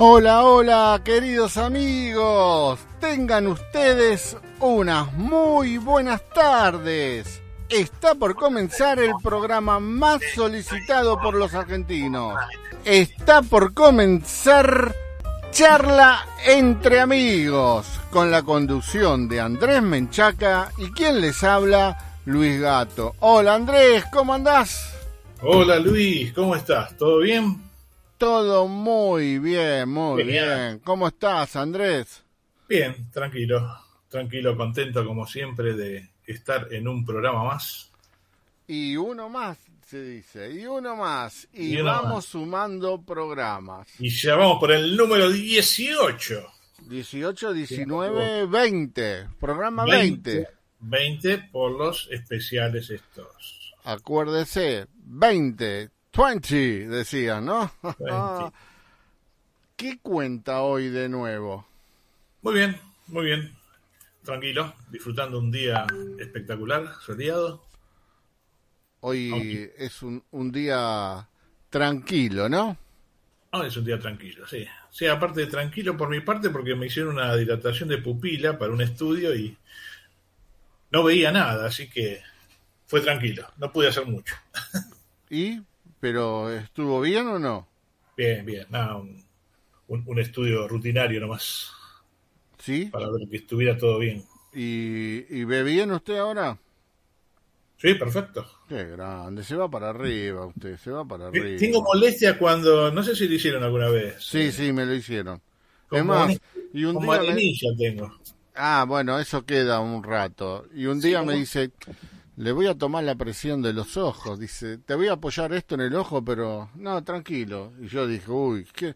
Hola, 0.00 0.44
hola, 0.44 1.00
queridos 1.04 1.56
amigos. 1.56 2.78
Tengan 3.00 3.48
ustedes 3.48 4.36
unas 4.60 5.12
muy 5.14 5.76
buenas 5.78 6.22
tardes. 6.32 7.42
Está 7.68 8.14
por 8.14 8.36
comenzar 8.36 9.00
el 9.00 9.10
programa 9.20 9.80
más 9.80 10.20
solicitado 10.36 11.20
por 11.20 11.34
los 11.34 11.52
argentinos. 11.52 12.38
Está 12.84 13.42
por 13.42 13.74
comenzar 13.74 14.94
Charla 15.50 16.24
entre 16.46 17.00
amigos 17.00 17.88
con 18.10 18.30
la 18.30 18.44
conducción 18.44 19.28
de 19.28 19.40
Andrés 19.40 19.82
Menchaca 19.82 20.70
y 20.78 20.92
quien 20.92 21.20
les 21.20 21.42
habla, 21.42 22.20
Luis 22.24 22.60
Gato. 22.60 23.16
Hola 23.18 23.54
Andrés, 23.54 24.04
¿cómo 24.12 24.32
andás? 24.32 24.94
Hola 25.42 25.80
Luis, 25.80 26.32
¿cómo 26.34 26.54
estás? 26.54 26.96
¿Todo 26.96 27.18
bien? 27.18 27.67
Todo 28.18 28.66
muy 28.66 29.38
bien, 29.38 29.88
muy 29.88 30.24
bien. 30.24 30.80
¿Cómo 30.80 31.06
estás, 31.06 31.54
Andrés? 31.54 32.24
Bien, 32.68 33.08
tranquilo, 33.12 33.64
tranquilo, 34.08 34.56
contento 34.56 35.06
como 35.06 35.24
siempre 35.24 35.74
de 35.74 36.10
estar 36.26 36.66
en 36.72 36.88
un 36.88 37.06
programa 37.06 37.44
más. 37.44 37.92
Y 38.66 38.96
uno 38.96 39.28
más, 39.28 39.56
se 39.86 40.02
dice, 40.02 40.50
y 40.50 40.66
uno 40.66 40.96
más. 40.96 41.46
Y, 41.52 41.80
vamos 41.80 42.24
sumando 42.24 43.00
programas. 43.00 43.86
Y 44.00 44.10
ya 44.10 44.34
vamos 44.34 44.58
por 44.58 44.72
el 44.72 44.96
número 44.96 45.30
18. 45.30 46.44
18, 46.88 47.52
19, 47.52 48.46
20. 48.46 49.28
Programa 49.38 49.84
20. 49.84 50.48
20 50.80 51.38
por 51.52 51.70
los 51.70 52.08
especiales 52.10 52.90
estos. 52.90 53.76
Acuérdese, 53.84 54.88
20 55.04 55.90
20, 56.18 56.88
decía, 56.88 57.40
¿no? 57.40 57.70
¿Qué 59.76 60.00
cuenta 60.02 60.62
hoy 60.62 60.88
de 60.88 61.08
nuevo? 61.08 61.64
Muy 62.42 62.54
bien, 62.54 62.76
muy 63.06 63.26
bien. 63.26 63.56
Tranquilo, 64.24 64.74
disfrutando 64.90 65.38
un 65.38 65.52
día 65.52 65.86
espectacular, 66.18 66.92
soleado. 67.06 67.64
Hoy 68.98 69.70
es 69.78 70.02
un, 70.02 70.24
un, 70.32 70.50
día 70.50 71.28
tranquilo, 71.70 72.48
¿no? 72.48 72.76
Hoy 73.52 73.68
es 73.68 73.76
un 73.76 73.84
día 73.84 74.00
tranquilo, 74.00 74.44
sí. 74.48 74.66
Sí, 74.90 75.06
aparte 75.06 75.42
de 75.42 75.46
tranquilo 75.46 75.96
por 75.96 76.08
mi 76.08 76.18
parte, 76.18 76.50
porque 76.50 76.74
me 76.74 76.86
hicieron 76.86 77.14
una 77.14 77.36
dilatación 77.36 77.88
de 77.88 77.98
pupila 77.98 78.58
para 78.58 78.72
un 78.72 78.80
estudio 78.80 79.36
y 79.36 79.56
no 80.90 81.04
veía 81.04 81.30
nada, 81.30 81.68
así 81.68 81.88
que 81.88 82.20
fue 82.86 83.02
tranquilo, 83.02 83.46
no 83.56 83.72
pude 83.72 83.86
hacer 83.86 84.04
mucho. 84.04 84.34
¿Y 85.30 85.60
pero 86.00 86.50
¿estuvo 86.50 87.00
bien 87.00 87.26
o 87.28 87.38
no? 87.38 87.66
Bien, 88.16 88.44
bien. 88.44 88.66
un, 89.88 90.04
un, 90.06 90.18
estudio 90.18 90.66
rutinario 90.66 91.20
nomás. 91.20 91.70
¿Sí? 92.58 92.86
Para 92.86 93.08
ver 93.10 93.28
que 93.28 93.36
estuviera 93.36 93.76
todo 93.76 93.98
bien. 93.98 94.24
¿Y, 94.52 95.24
¿Y 95.30 95.44
ve 95.44 95.62
bien 95.62 95.92
usted 95.92 96.16
ahora? 96.16 96.58
Sí, 97.80 97.94
perfecto. 97.94 98.44
Qué 98.68 98.84
grande, 98.84 99.44
se 99.44 99.54
va 99.54 99.70
para 99.70 99.90
arriba 99.90 100.46
usted, 100.46 100.76
se 100.78 100.90
va 100.90 101.04
para 101.04 101.28
arriba. 101.28 101.58
Tengo 101.58 101.80
molestia 101.82 102.36
cuando, 102.36 102.90
no 102.90 103.02
sé 103.04 103.14
si 103.14 103.28
lo 103.28 103.34
hicieron 103.34 103.62
alguna 103.62 103.88
vez. 103.88 104.16
Sí, 104.18 104.50
sí, 104.50 104.72
me 104.72 104.84
lo 104.84 104.94
hicieron. 104.94 105.40
es 105.92 106.04
más, 106.04 106.36
y 106.72 106.84
un 106.84 106.98
día 106.98 107.20
me... 107.22 107.76
tengo. 107.76 108.18
Ah, 108.56 108.84
bueno, 108.88 109.20
eso 109.20 109.46
queda 109.46 109.78
un 109.78 110.02
rato. 110.02 110.66
Y 110.74 110.86
un 110.86 111.00
día 111.00 111.22
me 111.22 111.34
dice, 111.34 111.70
le 112.38 112.52
voy 112.52 112.68
a 112.68 112.78
tomar 112.78 113.02
la 113.02 113.16
presión 113.16 113.62
de 113.62 113.72
los 113.72 113.96
ojos. 113.96 114.38
Dice, 114.38 114.78
te 114.78 114.94
voy 114.94 115.08
a 115.08 115.14
apoyar 115.14 115.52
esto 115.52 115.74
en 115.74 115.80
el 115.80 115.94
ojo, 115.96 116.24
pero 116.24 116.70
no, 116.76 117.02
tranquilo. 117.02 117.72
Y 117.80 117.88
yo 117.88 118.06
dije, 118.06 118.30
uy, 118.30 118.64
¿qué? 118.72 118.94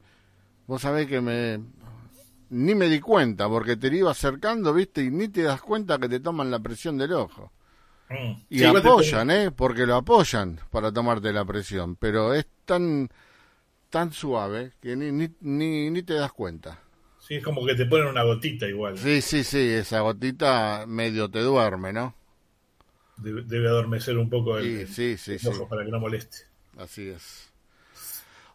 Vos 0.66 0.82
sabés 0.82 1.08
que 1.08 1.20
me... 1.20 1.60
Ni 2.50 2.75
me 2.75 2.88
di 2.88 3.00
cuenta, 3.00 3.48
porque 3.48 3.76
te 3.76 3.88
iba 3.88 4.10
acercando, 4.10 4.72
viste, 4.72 5.02
y 5.02 5.10
ni 5.10 5.28
te 5.28 5.42
das 5.42 5.60
cuenta 5.60 5.98
que 5.98 6.08
te 6.08 6.20
toman 6.20 6.50
la 6.50 6.60
presión 6.60 6.98
del 6.98 7.14
ojo. 7.14 7.50
Mm. 8.10 8.32
Y 8.48 8.62
apoyan, 8.62 9.31
¿eh? 9.31 9.50
Porque 9.50 9.86
lo 9.86 9.97
apoyan 9.97 10.60
para 10.70 10.92
tomarte 10.92 11.32
la 11.32 11.44
presión. 11.44 11.97
Pero 11.97 12.34
es 12.34 12.47
tan, 12.64 13.08
tan 13.91 14.12
suave 14.12 14.72
que 14.81 14.94
ni, 14.94 15.10
ni, 15.10 15.28
ni, 15.41 15.91
ni 15.91 16.02
te 16.02 16.14
das 16.14 16.32
cuenta. 16.32 16.78
Sí, 17.19 17.36
es 17.36 17.44
como 17.44 17.66
que 17.66 17.75
te 17.75 17.86
ponen 17.86 18.06
una 18.06 18.22
gotita 18.22 18.69
igual. 18.69 18.98
Sí, 18.98 19.20
sí, 19.20 19.42
sí, 19.42 19.58
esa 19.58 20.00
gotita 20.00 20.84
medio 20.86 21.28
te 21.28 21.41
duerme, 21.41 21.92
¿no? 21.92 22.14
Debe, 23.22 23.69
adormecer 23.69 24.19
un 24.19 24.28
poco 24.28 24.59
el, 24.59 24.87
sí, 24.88 25.16
sí, 25.16 25.37
ojo 25.47 25.69
para 25.69 25.84
que 25.84 25.91
no 25.91 26.00
moleste. 26.00 26.38
Así 26.77 27.09
es. 27.09 27.53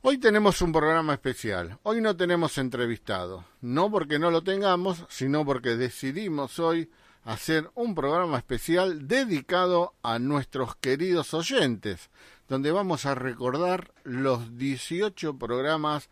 Hoy 0.01 0.19
tenemos 0.19 0.61
un 0.61 0.71
programa 0.71 1.13
especial. 1.13 1.79
Hoy 1.83 2.01
no 2.01 2.15
tenemos 2.15 2.57
entrevistado. 2.57 3.45
No 3.61 3.91
porque 3.91 4.19
no 4.19 4.31
lo 4.31 4.43
tengamos, 4.43 5.05
sino 5.09 5.43
porque 5.43 5.75
decidimos 5.75 6.59
hoy 6.59 6.89
hacer 7.23 7.69
un 7.75 7.93
programa 7.93 8.37
especial 8.37 9.07
dedicado 9.07 9.95
a 10.03 10.17
nuestros 10.17 10.77
queridos 10.77 11.33
oyentes, 11.33 12.09
donde 12.47 12.71
vamos 12.71 13.05
a 13.05 13.15
recordar 13.15 13.91
los 14.03 14.57
18 14.57 15.37
programas 15.37 16.09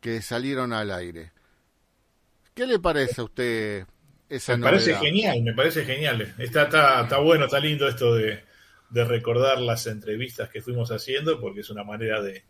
que 0.00 0.20
salieron 0.20 0.74
al 0.74 0.90
aire. 0.90 1.32
¿Qué 2.52 2.66
le 2.66 2.78
parece 2.78 3.20
a 3.20 3.24
usted, 3.24 3.86
me 4.28 4.58
parece 4.58 4.94
genial, 4.94 5.42
me 5.42 5.54
parece 5.54 5.84
genial. 5.84 6.34
Está, 6.38 6.64
está, 6.64 7.02
está 7.02 7.18
bueno, 7.18 7.46
está 7.46 7.58
lindo 7.58 7.88
esto 7.88 8.14
de, 8.14 8.44
recordar 8.90 9.60
las 9.60 9.86
entrevistas 9.86 10.50
que 10.50 10.60
fuimos 10.60 10.90
haciendo, 10.90 11.40
porque 11.40 11.60
es 11.60 11.70
una 11.70 11.84
manera 11.84 12.20
de, 12.20 12.44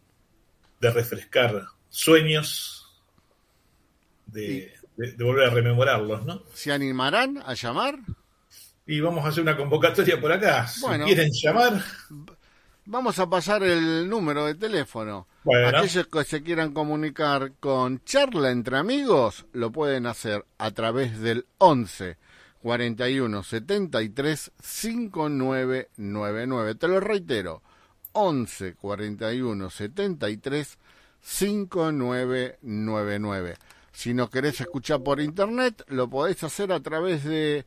refrescar 0.81 1.67
sueños, 1.89 3.01
de, 4.27 4.73
volver 5.19 5.49
a 5.49 5.51
rememorarlos, 5.51 6.25
¿no? 6.25 6.43
¿Se 6.53 6.73
animarán 6.73 7.43
a 7.47 7.55
llamar? 7.55 7.99
Y 8.87 9.01
vamos 9.01 9.25
a 9.25 9.29
hacer 9.29 9.43
una 9.43 9.57
convocatoria 9.57 10.21
por 10.21 10.33
acá. 10.33 10.67
si 10.67 10.85
quieren 11.05 11.31
llamar. 11.31 11.81
Vamos 12.87 13.19
a 13.19 13.29
pasar 13.29 13.63
el 13.63 14.09
número 14.09 14.47
de 14.47 14.55
teléfono. 14.55 15.28
Aquellos 15.47 16.09
que 16.09 16.25
se 16.25 16.43
quieran 16.43 16.73
comunicar 16.73 17.53
con 17.61 18.03
charla 18.05 18.51
entre 18.51 18.77
amigos 18.77 19.47
lo 19.53 19.71
pueden 19.71 20.07
hacer 20.07 20.45
a 20.59 20.73
través 20.73 21.21
del 21.21 21.47
11 21.59 22.17
41 22.61 23.43
73 23.43 24.53
5999. 24.61 26.75
Te 26.75 26.89
lo 26.89 27.01
reitero, 27.01 27.63
11 28.13 28.75
41 28.75 29.71
73 29.71 30.79
5999. 31.21 33.57
Si 33.93 34.13
no 34.15 34.29
querés 34.29 34.61
escuchar 34.61 35.03
por 35.03 35.21
internet, 35.21 35.85
lo 35.89 36.11
podés 36.11 36.45
hacer 36.45 36.73
a 36.73 36.81
través 36.81 37.25
de 37.25 37.65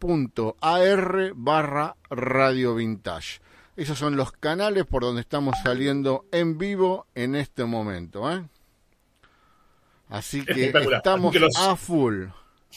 barra 1.35 1.95
Radio 2.09 2.75
Vintage. 2.75 3.39
Esos 3.75 3.99
son 3.99 4.15
los 4.15 4.31
canales 4.31 4.85
por 4.85 5.03
donde 5.03 5.19
estamos 5.21 5.55
saliendo 5.63 6.25
en 6.31 6.57
vivo 6.57 7.05
en 7.13 7.35
este 7.35 7.65
momento. 7.65 8.31
¿eh? 8.31 8.47
Así 10.09 10.45
que 10.45 10.67
estamos 10.67 11.35
a 11.57 11.75
full. 11.75 12.27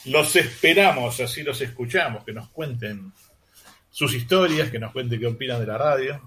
Los 0.06 0.36
esperamos, 0.36 1.20
así 1.20 1.42
los 1.42 1.60
escuchamos, 1.60 2.24
que 2.24 2.32
nos 2.32 2.48
cuenten 2.48 3.12
sus 3.90 4.14
historias, 4.14 4.70
que 4.70 4.78
nos 4.78 4.92
cuenten 4.92 5.18
qué 5.18 5.26
opinan 5.26 5.60
de 5.60 5.66
la 5.66 5.78
radio. 5.78 6.22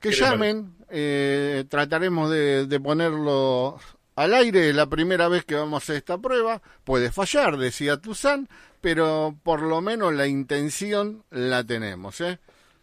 Que 0.00 0.12
llamen, 0.12 0.74
eh, 0.90 1.64
trataremos 1.68 2.30
de, 2.30 2.80
ponerlo 2.80 3.80
al 4.14 4.34
aire 4.34 4.72
la 4.72 4.86
primera 4.86 5.28
vez 5.28 5.44
que 5.44 5.54
vamos 5.54 5.82
a 5.82 5.84
hacer 5.84 5.96
esta 5.96 6.18
prueba. 6.18 6.62
Puede 6.84 7.10
fallar, 7.10 7.56
decía 7.56 7.96
Tuzán, 7.96 8.48
pero 8.80 9.36
por 9.42 9.62
lo 9.62 9.80
menos 9.80 10.12
la 10.14 10.26
intención 10.26 11.24
la 11.30 11.64
tenemos. 11.64 12.20
¿eh? 12.20 12.38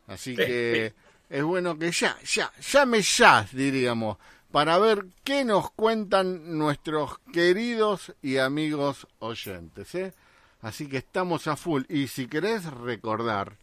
Así 0.07 0.35
que 0.35 0.93
es 1.29 1.43
bueno 1.43 1.77
que 1.77 1.91
ya, 1.91 2.17
ya, 2.25 2.51
llame 2.59 3.01
ya, 3.01 3.47
diríamos 3.51 4.17
para 4.55 4.77
ver 4.77 5.07
qué 5.25 5.43
nos 5.43 5.69
cuentan 5.71 6.57
nuestros 6.57 7.19
queridos 7.33 8.15
y 8.21 8.37
amigos 8.37 9.05
oyentes. 9.19 9.93
¿eh? 9.95 10.13
Así 10.61 10.87
que 10.87 10.95
estamos 10.95 11.47
a 11.47 11.57
full. 11.57 11.83
Y 11.89 12.07
si 12.07 12.27
querés 12.27 12.63
recordar 12.63 13.57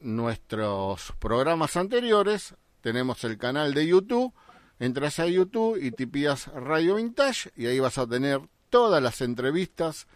nuestros 0.00 1.12
programas 1.18 1.76
anteriores, 1.76 2.54
tenemos 2.80 3.22
el 3.24 3.36
canal 3.36 3.74
de 3.74 3.86
YouTube. 3.86 4.32
Entras 4.78 5.18
a 5.18 5.26
YouTube 5.26 5.76
y 5.76 5.90
tipías 5.90 6.46
Radio 6.54 6.94
Vintage 6.94 7.50
y 7.54 7.66
ahí 7.66 7.78
vas 7.78 7.98
a 7.98 8.06
tener 8.06 8.40
todas 8.70 9.02
las 9.02 9.20
entrevistas, 9.20 10.06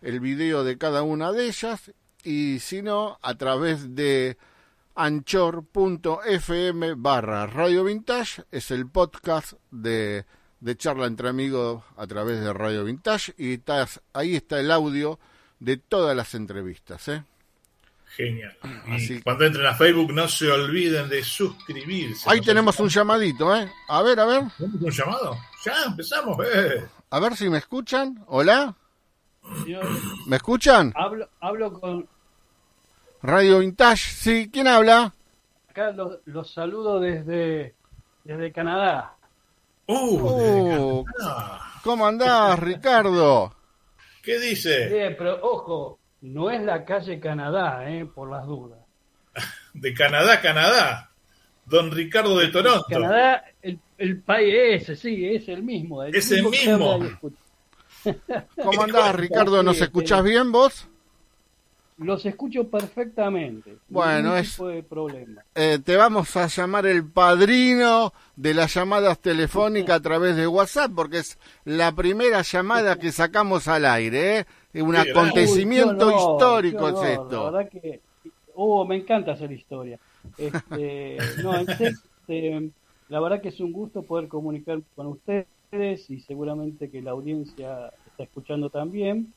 el 0.00 0.18
video 0.20 0.64
de 0.64 0.78
cada 0.78 1.02
una 1.02 1.30
de 1.32 1.44
ellas 1.44 1.92
y 2.24 2.60
si 2.60 2.80
no, 2.80 3.18
a 3.20 3.34
través 3.34 3.94
de 3.94 4.38
anchor.fm 4.96 6.94
barra 6.96 7.46
Radio 7.46 7.84
Vintage. 7.84 8.42
Es 8.50 8.70
el 8.70 8.88
podcast 8.88 9.52
de, 9.70 10.24
de 10.60 10.76
charla 10.76 11.06
entre 11.06 11.28
amigos 11.28 11.84
a 11.96 12.06
través 12.06 12.40
de 12.40 12.52
Radio 12.52 12.84
Vintage 12.84 13.34
y 13.38 13.54
estás, 13.54 14.00
ahí 14.12 14.34
está 14.34 14.58
el 14.58 14.70
audio 14.70 15.20
de 15.60 15.76
todas 15.76 16.16
las 16.16 16.34
entrevistas. 16.34 17.06
¿eh? 17.08 17.22
Genial. 18.16 18.56
Y 18.98 19.20
cuando 19.20 19.44
entren 19.44 19.66
a 19.66 19.74
Facebook 19.74 20.12
no 20.12 20.26
se 20.26 20.50
olviden 20.50 21.08
de 21.08 21.22
suscribirse. 21.22 22.28
Ahí 22.30 22.40
tenemos 22.40 22.80
un 22.80 22.88
llamadito, 22.88 23.54
¿eh? 23.54 23.70
A 23.88 24.02
ver, 24.02 24.18
a 24.18 24.24
ver. 24.24 24.44
¿Tenemos 24.56 24.82
un 24.82 24.90
llamado? 24.90 25.38
Ya 25.64 25.84
empezamos, 25.84 26.38
eh. 26.46 26.86
A 27.10 27.20
ver 27.20 27.36
si 27.36 27.50
me 27.50 27.58
escuchan. 27.58 28.24
Hola. 28.28 28.74
¿Me 30.26 30.36
escuchan? 30.36 30.92
Hablo, 30.96 31.28
hablo 31.40 31.72
con... 31.72 32.08
Radio 33.26 33.58
Vintage, 33.58 34.12
sí. 34.12 34.50
¿Quién 34.52 34.68
habla? 34.68 35.12
Acá 35.68 35.92
los, 36.26 36.52
saludo 36.52 37.00
desde, 37.00 37.74
desde 38.22 38.52
Canadá. 38.52 39.16
Uh, 39.86 41.00
uh 41.00 41.04
¿Cómo 41.82 42.06
andás, 42.06 42.56
Ricardo? 42.60 43.52
¿Qué 44.22 44.38
dice? 44.38 44.88
Bien, 44.88 45.16
pero 45.18 45.40
ojo, 45.42 45.98
no 46.20 46.52
es 46.52 46.62
la 46.62 46.84
calle 46.84 47.18
Canadá, 47.18 47.90
eh, 47.90 48.06
por 48.06 48.30
las 48.30 48.46
dudas. 48.46 48.78
De 49.74 49.92
Canadá, 49.92 50.40
Canadá. 50.40 51.10
Don 51.64 51.90
Ricardo 51.90 52.38
de 52.38 52.46
Toronto. 52.46 52.86
Canadá, 52.88 53.44
el, 53.60 53.80
el 53.98 54.20
país 54.20 54.54
ese, 54.82 54.94
sí, 54.94 55.26
es 55.26 55.48
el 55.48 55.64
mismo. 55.64 56.04
es 56.04 56.30
el 56.30 56.44
mismo. 56.44 57.00
¿Cómo 58.62 58.82
andás, 58.84 59.14
Ricardo? 59.16 59.64
¿Nos 59.64 59.80
escuchás 59.80 60.22
bien 60.22 60.52
vos? 60.52 60.88
Los 61.98 62.26
escucho 62.26 62.68
perfectamente. 62.68 63.78
Bueno, 63.88 64.36
es. 64.36 64.58
De 64.58 64.82
problema. 64.82 65.42
Eh, 65.54 65.78
te 65.82 65.96
vamos 65.96 66.36
a 66.36 66.46
llamar 66.46 66.86
el 66.86 67.06
padrino 67.10 68.12
de 68.36 68.52
las 68.52 68.74
llamadas 68.74 69.18
telefónicas 69.18 69.96
a 69.96 70.02
través 70.02 70.36
de 70.36 70.46
WhatsApp, 70.46 70.92
porque 70.94 71.18
es 71.18 71.38
la 71.64 71.92
primera 71.92 72.42
llamada 72.42 72.98
que 72.98 73.12
sacamos 73.12 73.66
al 73.66 73.86
aire. 73.86 74.40
¿eh? 74.40 74.82
Un 74.82 74.94
acontecimiento 74.94 76.10
histórico 76.10 76.88
es 76.88 77.10
esto. 77.12 77.44
La 77.44 77.50
verdad 77.50 77.70
que. 77.70 78.00
Oh, 78.54 78.84
me 78.84 78.96
encanta 78.96 79.32
hacer 79.32 79.52
historia. 79.52 79.98
Este, 80.36 81.16
no, 81.42 81.56
este, 81.56 82.70
la 83.08 83.20
verdad 83.20 83.40
que 83.40 83.48
es 83.48 83.60
un 83.60 83.72
gusto 83.72 84.02
poder 84.02 84.28
comunicar 84.28 84.80
con 84.94 85.06
ustedes 85.06 86.10
y 86.10 86.20
seguramente 86.20 86.90
que 86.90 87.00
la 87.00 87.12
audiencia 87.12 87.90
está 88.06 88.22
escuchando 88.22 88.68
también 88.68 89.32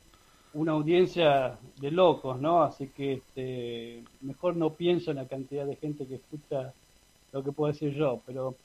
una 0.53 0.71
audiencia 0.71 1.57
de 1.79 1.91
locos, 1.91 2.39
¿no? 2.39 2.63
Así 2.63 2.87
que 2.87 3.13
este, 3.13 4.03
mejor 4.21 4.55
no 4.55 4.73
pienso 4.73 5.11
en 5.11 5.17
la 5.17 5.27
cantidad 5.27 5.65
de 5.65 5.75
gente 5.75 6.05
que 6.07 6.15
escucha 6.15 6.73
lo 7.31 7.43
que 7.43 7.51
puedo 7.51 7.71
decir 7.71 7.93
yo, 7.93 8.21
pero 8.25 8.55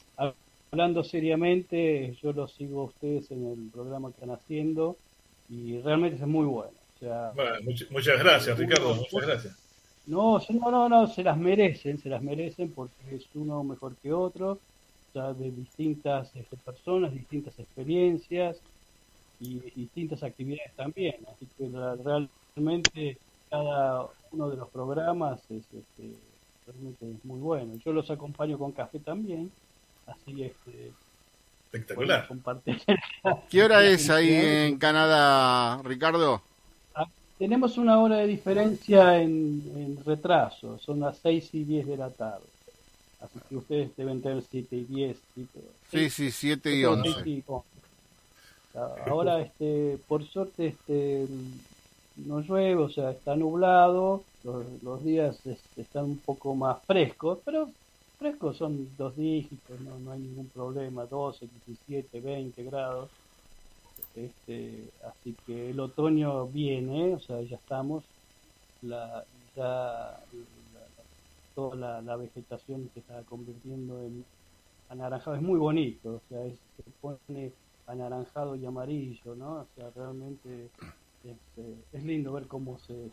hablando 0.70 1.04
seriamente, 1.04 2.16
yo 2.22 2.32
lo 2.32 2.48
sigo 2.48 2.82
a 2.82 2.84
ustedes 2.84 3.30
en 3.30 3.46
el 3.46 3.70
programa 3.70 4.08
que 4.08 4.14
están 4.14 4.30
haciendo 4.30 4.96
y 5.48 5.78
realmente 5.80 6.16
es 6.16 6.26
muy 6.26 6.46
bueno. 6.46 6.72
muchas 7.90 8.18
gracias, 8.18 8.58
Ricardo, 8.58 8.94
muchas 8.94 9.26
gracias. 9.26 9.58
No, 10.06 10.38
no, 10.50 10.70
no, 10.70 10.88
no, 10.88 11.06
se 11.06 11.22
las 11.22 11.36
merecen, 11.38 11.98
se 11.98 12.08
las 12.08 12.22
merecen 12.22 12.70
porque 12.70 12.94
es 13.12 13.24
uno 13.34 13.62
mejor 13.64 13.94
que 13.96 14.12
otro, 14.12 14.58
ya 15.14 15.32
de 15.32 15.50
distintas 15.50 16.34
este, 16.34 16.56
personas, 16.56 17.12
distintas 17.12 17.58
experiencias, 17.58 18.58
y 19.40 19.60
distintas 19.74 20.22
actividades 20.22 20.72
también. 20.76 21.16
Así 21.28 21.46
que 21.58 21.68
realmente 21.68 23.18
cada 23.50 24.06
uno 24.32 24.50
de 24.50 24.56
los 24.56 24.68
programas 24.68 25.40
es 25.50 25.64
este, 25.72 26.16
realmente 26.66 27.06
muy 27.24 27.40
bueno. 27.40 27.74
Yo 27.84 27.92
los 27.92 28.10
acompaño 28.10 28.58
con 28.58 28.72
café 28.72 28.98
también, 28.98 29.50
así 30.06 30.42
este 30.42 30.92
espectacular. 31.64 32.28
¿Qué 33.50 33.62
hora 33.62 33.84
es 33.86 34.10
ahí 34.10 34.32
en 34.32 34.78
Canadá, 34.78 35.80
Ricardo? 35.82 36.42
Ah, 36.94 37.06
tenemos 37.38 37.76
una 37.78 37.98
hora 37.98 38.16
de 38.16 38.26
diferencia 38.26 39.20
en, 39.20 39.98
retraso, 40.04 40.78
son 40.78 41.00
las 41.00 41.18
6 41.18 41.54
y 41.54 41.64
10 41.64 41.86
de 41.86 41.96
la 41.96 42.10
tarde. 42.10 42.46
Así 43.20 43.38
que 43.48 43.56
ustedes 43.56 43.96
deben 43.96 44.20
tener 44.20 44.42
7 44.42 44.76
y 44.76 44.84
10. 44.84 45.18
Sí, 45.90 46.10
sí, 46.10 46.30
7 46.30 46.76
y 46.76 46.84
11. 46.84 47.42
Ahora, 48.74 49.40
este, 49.40 49.98
por 50.08 50.24
suerte, 50.24 50.68
este, 50.68 51.26
no 52.16 52.40
llueve, 52.40 52.82
o 52.82 52.88
sea, 52.88 53.10
está 53.10 53.36
nublado, 53.36 54.24
los, 54.82 55.04
días 55.04 55.38
están 55.76 56.04
un 56.04 56.18
poco 56.18 56.54
más 56.54 56.82
frescos, 56.84 57.38
pero 57.44 57.70
frescos 58.18 58.56
son 58.56 58.88
dos 58.96 59.16
dígitos, 59.16 59.80
no, 59.80 59.98
no 60.00 60.12
hay 60.12 60.20
ningún 60.20 60.48
problema, 60.48 61.06
12, 61.06 61.48
17, 61.66 62.20
20 62.20 62.64
grados. 62.64 63.10
Este, 64.16 64.90
así 65.08 65.34
que 65.46 65.70
el 65.70 65.80
otoño 65.80 66.46
viene, 66.46 67.14
o 67.14 67.20
sea, 67.20 67.40
ya 67.42 67.56
estamos, 67.56 68.04
la, 68.82 69.24
ya 69.56 70.18
toda 71.54 72.00
la, 72.02 72.16
vegetación 72.16 72.90
se 72.92 73.00
está 73.00 73.22
convirtiendo 73.22 74.00
en 74.00 74.24
anaranjado, 74.88 75.36
es 75.36 75.42
muy 75.42 75.58
bonito, 75.58 76.14
o 76.16 76.20
sea, 76.28 76.42
se 76.44 76.90
pone 77.00 77.52
anaranjado 77.86 78.56
y 78.56 78.64
amarillo, 78.66 79.34
¿no? 79.34 79.52
O 79.60 79.66
sea, 79.74 79.90
realmente 79.94 80.70
es 81.92 82.04
lindo 82.04 82.32
ver 82.32 82.46
cómo 82.46 82.78
se, 82.78 83.10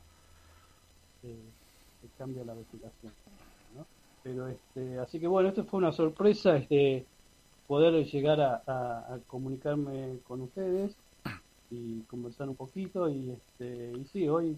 cambia 2.18 2.44
la 2.44 2.54
vegetación, 2.54 3.14
¿no? 3.76 3.86
Pero 4.24 4.48
este, 4.48 5.00
así 5.00 5.20
que 5.20 5.28
bueno, 5.28 5.50
esto 5.50 5.64
fue 5.66 5.80
una 5.80 5.92
sorpresa, 5.92 6.58
este, 6.58 7.06
poder 7.68 8.06
llegar 8.06 8.42
a, 8.42 9.20
comunicarme 9.28 10.20
con 10.28 10.42
ustedes 10.42 10.96
y 11.70 12.02
conversar 12.02 12.50
un 12.50 12.56
poquito 12.56 13.08
y 13.10 13.32
este, 13.32 13.94
y 13.98 14.06
sí, 14.06 14.28
hoy 14.28 14.58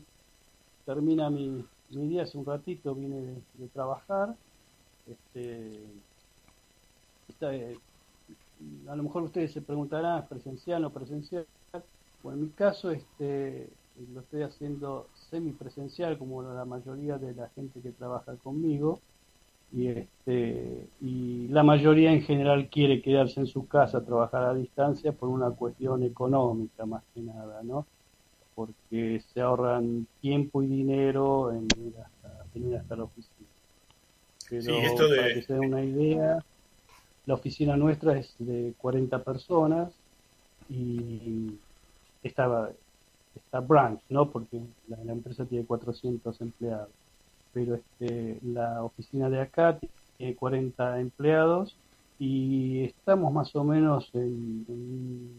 termina 0.85 1.29
mi, 1.29 1.63
mi 1.91 2.07
día 2.07 2.23
hace 2.23 2.37
un 2.37 2.45
ratito, 2.45 2.95
vine 2.95 3.41
de, 3.57 3.67
trabajar, 3.67 4.35
este, 5.07 5.79
a 8.87 8.95
lo 8.95 9.03
mejor 9.03 9.23
ustedes 9.23 9.51
se 9.51 9.61
preguntarán, 9.61 10.27
presencial 10.27 10.85
o 10.85 10.91
presencial? 10.91 11.45
Bueno, 12.21 12.39
en 12.39 12.43
mi 12.45 12.49
caso 12.51 12.91
este, 12.91 13.69
lo 14.13 14.21
estoy 14.21 14.43
haciendo 14.43 15.07
semipresencial 15.29 16.17
como 16.17 16.41
la 16.41 16.65
mayoría 16.65 17.17
de 17.17 17.33
la 17.35 17.49
gente 17.49 17.81
que 17.81 17.91
trabaja 17.91 18.35
conmigo 18.37 18.99
y 19.71 19.87
este 19.87 20.87
y 21.01 21.47
la 21.47 21.63
mayoría 21.63 22.11
en 22.11 22.21
general 22.21 22.69
quiere 22.69 23.01
quedarse 23.01 23.39
en 23.39 23.47
su 23.47 23.67
casa 23.67 24.05
trabajar 24.05 24.43
a 24.43 24.53
distancia 24.53 25.11
por 25.11 25.29
una 25.29 25.49
cuestión 25.51 26.03
económica 26.03 26.85
más 26.85 27.03
que 27.13 27.21
nada, 27.21 27.61
¿no? 27.63 27.85
Porque 28.53 29.21
se 29.33 29.41
ahorran 29.41 30.05
tiempo 30.21 30.61
y 30.61 30.67
dinero 30.67 31.51
en 31.51 31.67
venir 31.67 31.95
hasta, 31.97 32.45
venir 32.53 32.77
hasta 32.77 32.95
la 32.95 33.03
oficina. 33.05 33.47
Pero 34.47 34.75
para 34.95 35.33
que 35.33 35.41
se 35.41 35.53
den 35.53 35.65
una 35.65 35.83
idea, 35.83 36.45
la 37.25 37.33
oficina 37.35 37.77
nuestra 37.77 38.17
es 38.17 38.33
de 38.39 38.73
40 38.77 39.23
personas 39.23 39.91
y 40.69 41.51
esta, 42.21 42.69
esta 43.35 43.59
branch, 43.59 44.01
¿no? 44.09 44.29
Porque 44.29 44.61
la, 44.87 45.11
empresa 45.11 45.45
tiene 45.45 45.65
400 45.65 46.41
empleados. 46.41 46.89
Pero 47.53 47.75
este, 47.75 48.39
la 48.43 48.83
oficina 48.83 49.29
de 49.29 49.41
acá 49.41 49.79
tiene 50.17 50.35
40 50.35 50.99
empleados 50.99 51.75
y 52.19 52.83
estamos 52.85 53.31
más 53.31 53.55
o 53.55 53.63
menos 53.63 54.09
en, 54.13 54.65
en 54.67 55.29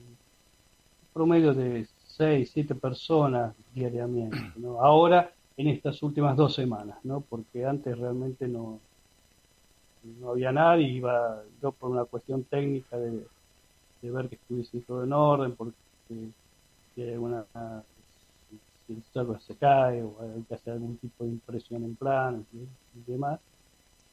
promedio 1.13 1.55
de 1.55 1.87
6, 2.09 2.51
7 2.53 2.75
personas 2.77 3.55
diariamente. 3.75 4.39
¿no? 4.57 4.81
Ahora, 4.81 5.33
en 5.57 5.69
estas 5.69 6.03
últimas 6.03 6.37
dos 6.37 6.55
semanas, 6.55 6.99
¿no? 7.05 7.21
Porque 7.21 7.65
antes 7.65 7.97
realmente 7.99 8.49
no, 8.49 8.81
no 10.21 10.31
había 10.31 10.53
nadie, 10.53 10.89
iba 10.89 11.43
yo 11.63 11.73
por 11.73 11.91
una 11.91 12.05
cuestión 12.05 12.45
técnica 12.45 12.97
de, 12.99 13.25
ver 14.03 14.29
que 14.29 14.35
estuviese 14.35 14.81
todo 14.81 15.03
en 15.03 15.13
orden, 15.15 15.57
porque 15.57 15.75
si 16.09 17.03
hay 17.03 17.13
alguna 17.15 17.47
si 18.87 18.93
el 18.93 19.03
server 19.15 19.41
se 19.41 19.57
cae 19.57 20.03
o 20.03 20.15
hay 20.21 20.43
que 20.43 20.55
hacer 20.55 20.75
algún 20.75 20.99
tipo 20.99 21.25
de 21.25 21.31
impresión 21.31 21.85
en 21.85 21.97
plan 21.97 22.47
y, 22.53 23.11
demás, 23.11 23.41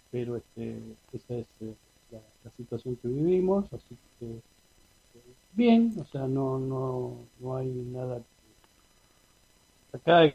pero 0.09 0.37
este 0.37 0.81
esa 1.11 1.35
es 1.35 1.45
eh, 1.59 1.75
la, 2.11 2.51
situación 2.55 2.95
que 2.95 3.09
vivimos, 3.09 3.65
así 3.73 3.97
que 4.19 4.39
bien, 5.53 5.93
o 5.99 6.05
sea, 6.05 6.25
no 6.25 6.57
no 6.57 7.17
no 7.39 7.57
hay 7.57 7.67
nada 7.67 8.21
acá 9.91 10.33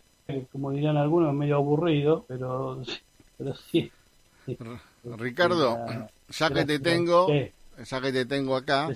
como 0.53 0.73
dirían 0.73 0.97
algunos 0.97 1.33
medio 1.33 1.57
aburrido, 1.57 2.25
pero 2.29 2.83
pero 3.39 3.55
sí 3.55 3.91
Ricardo, 5.17 5.79
ya 6.29 6.51
que 6.51 6.65
te 6.65 6.79
tengo, 6.79 7.29
ya 7.31 8.01
que 8.01 8.13
te 8.13 8.25
tengo 8.25 8.57
acá, 8.57 8.89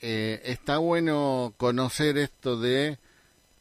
eh, 0.00 0.40
está 0.44 0.78
bueno 0.78 1.54
conocer 1.56 2.16
esto 2.18 2.58
de 2.58 2.98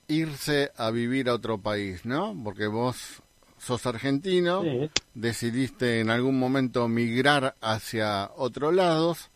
irse 0.07 0.71
a 0.77 0.89
vivir 0.91 1.29
a 1.29 1.35
otro 1.35 1.57
país, 1.57 2.05
¿no? 2.05 2.35
Porque 2.43 2.67
vos 2.67 3.21
sos 3.57 3.85
argentino, 3.85 4.63
decidiste 5.13 5.99
en 5.99 6.09
algún 6.09 6.39
momento 6.39 6.87
migrar 6.87 7.55
hacia 7.61 8.31
otros 8.35 8.73
lados 8.73 9.29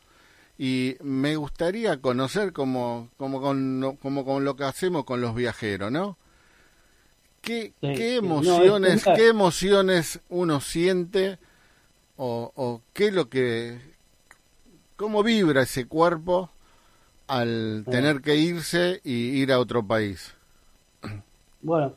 y 0.57 0.95
me 1.01 1.35
gustaría 1.35 1.97
conocer 1.97 2.53
como, 2.53 3.09
como, 3.17 3.41
con, 3.41 3.97
como 4.01 4.23
con 4.23 4.45
lo 4.45 4.55
que 4.55 4.63
hacemos 4.63 5.03
con 5.03 5.19
los 5.19 5.35
viajeros, 5.35 5.91
¿no? 5.91 6.17
¿Qué, 7.41 7.73
qué 7.81 8.15
emociones, 8.15 9.03
qué 9.03 9.27
emociones 9.27 10.21
uno 10.29 10.61
siente 10.61 11.37
o, 12.17 12.51
o 12.55 12.81
qué 12.93 13.07
es 13.07 13.13
lo 13.13 13.29
que, 13.29 13.79
cómo 14.95 15.23
vibra 15.23 15.63
ese 15.63 15.85
cuerpo 15.85 16.49
al 17.27 17.85
tener 17.89 18.21
que 18.21 18.35
irse 18.35 19.01
y 19.03 19.41
ir 19.41 19.51
a 19.51 19.59
otro 19.59 19.85
país? 19.85 20.35
Bueno, 21.61 21.95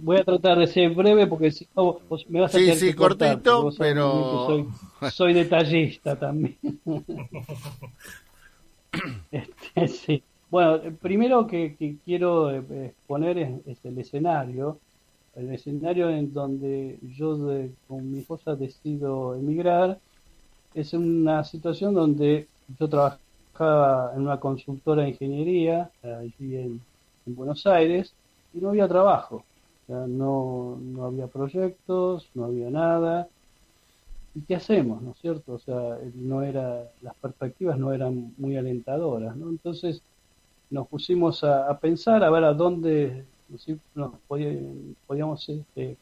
voy 0.00 0.18
a 0.18 0.24
tratar 0.24 0.58
de 0.58 0.66
ser 0.66 0.90
breve 0.90 1.26
porque 1.26 1.50
si 1.50 1.66
no 1.74 2.00
me 2.28 2.40
vas 2.40 2.54
a 2.54 2.58
Sí, 2.58 2.72
sí, 2.74 2.94
cortito, 2.94 3.70
pero 3.78 4.46
soy, 4.46 4.66
soy, 5.10 5.32
detallista 5.34 6.18
también. 6.18 6.56
este, 9.30 9.88
sí. 9.88 10.22
Bueno, 10.50 10.80
primero 11.00 11.46
que, 11.46 11.96
quiero 12.04 12.52
eh, 12.52 12.86
exponer 12.86 13.38
es, 13.66 13.84
el 13.84 13.98
escenario, 13.98 14.78
el 15.36 15.52
escenario 15.52 16.10
en 16.10 16.32
donde 16.32 16.98
yo 17.16 17.38
con 17.88 18.10
mi 18.10 18.20
esposa 18.20 18.56
decido 18.56 19.34
emigrar, 19.34 19.98
es 20.74 20.92
una 20.92 21.44
situación 21.44 21.94
donde 21.94 22.48
yo 22.78 22.88
trabajaba 22.88 24.12
en 24.14 24.22
una 24.22 24.40
consultora 24.40 25.02
de 25.02 25.10
ingeniería 25.10 25.90
allí 26.02 26.56
en 26.56 26.80
Buenos 27.26 27.66
Aires 27.66 28.14
y 28.52 28.58
no 28.58 28.70
había 28.70 28.88
trabajo 28.88 29.44
no, 29.88 30.78
no 30.80 31.04
había 31.04 31.26
proyectos, 31.26 32.28
no 32.34 32.46
había 32.46 32.70
nada. 32.70 33.28
¿Y 34.34 34.40
qué 34.42 34.56
hacemos, 34.56 35.00
no 35.02 35.12
es 35.12 35.18
cierto? 35.18 35.54
O 35.54 35.58
sea, 35.58 35.98
no 36.14 36.42
era, 36.42 36.90
las 37.00 37.14
perspectivas 37.16 37.78
no 37.78 37.92
eran 37.92 38.34
muy 38.36 38.56
alentadoras, 38.56 39.36
¿no? 39.36 39.48
Entonces 39.48 40.02
nos 40.70 40.88
pusimos 40.88 41.42
a, 41.44 41.78
pensar 41.78 42.22
a 42.24 42.30
ver 42.30 42.44
a 42.44 42.52
dónde 42.52 43.24
nos, 43.94 44.12
podíamos 45.06 45.48
este, 45.48 45.96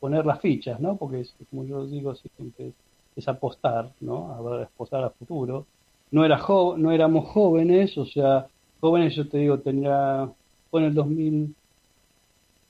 poner 0.00 0.26
las 0.26 0.40
fichas, 0.40 0.80
¿no? 0.80 0.96
Porque 0.96 1.26
como 1.50 1.64
yo 1.64 1.86
digo 1.86 2.14
siempre 2.14 2.72
es 3.16 3.28
apostar, 3.28 3.92
¿no? 4.00 4.32
A 4.32 4.62
apostar 4.64 5.04
a 5.04 5.10
futuro. 5.10 5.66
No 6.10 6.24
era 6.24 6.40
no 6.76 6.92
éramos 6.92 7.28
jóvenes, 7.28 7.96
o 7.98 8.06
sea, 8.06 8.46
jóvenes 8.80 9.14
yo 9.14 9.28
te 9.28 9.38
digo 9.38 9.58
tenía 9.58 10.30
fue 10.70 10.80
en 10.80 10.86
el 10.86 10.94
2000 10.94 11.54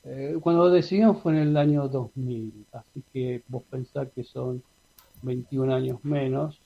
eh, 0.07 0.37
cuando 0.40 0.66
lo 0.66 0.71
decidimos 0.71 1.23
fue 1.23 1.33
en 1.33 1.38
el 1.38 1.57
año 1.57 1.88
2000, 1.88 2.66
así 2.73 3.02
que 3.12 3.43
vos 3.49 3.62
pensás 3.71 4.09
que 4.14 4.23
son 4.23 4.62
21 5.23 5.75
años 5.75 6.04
menos, 6.04 6.59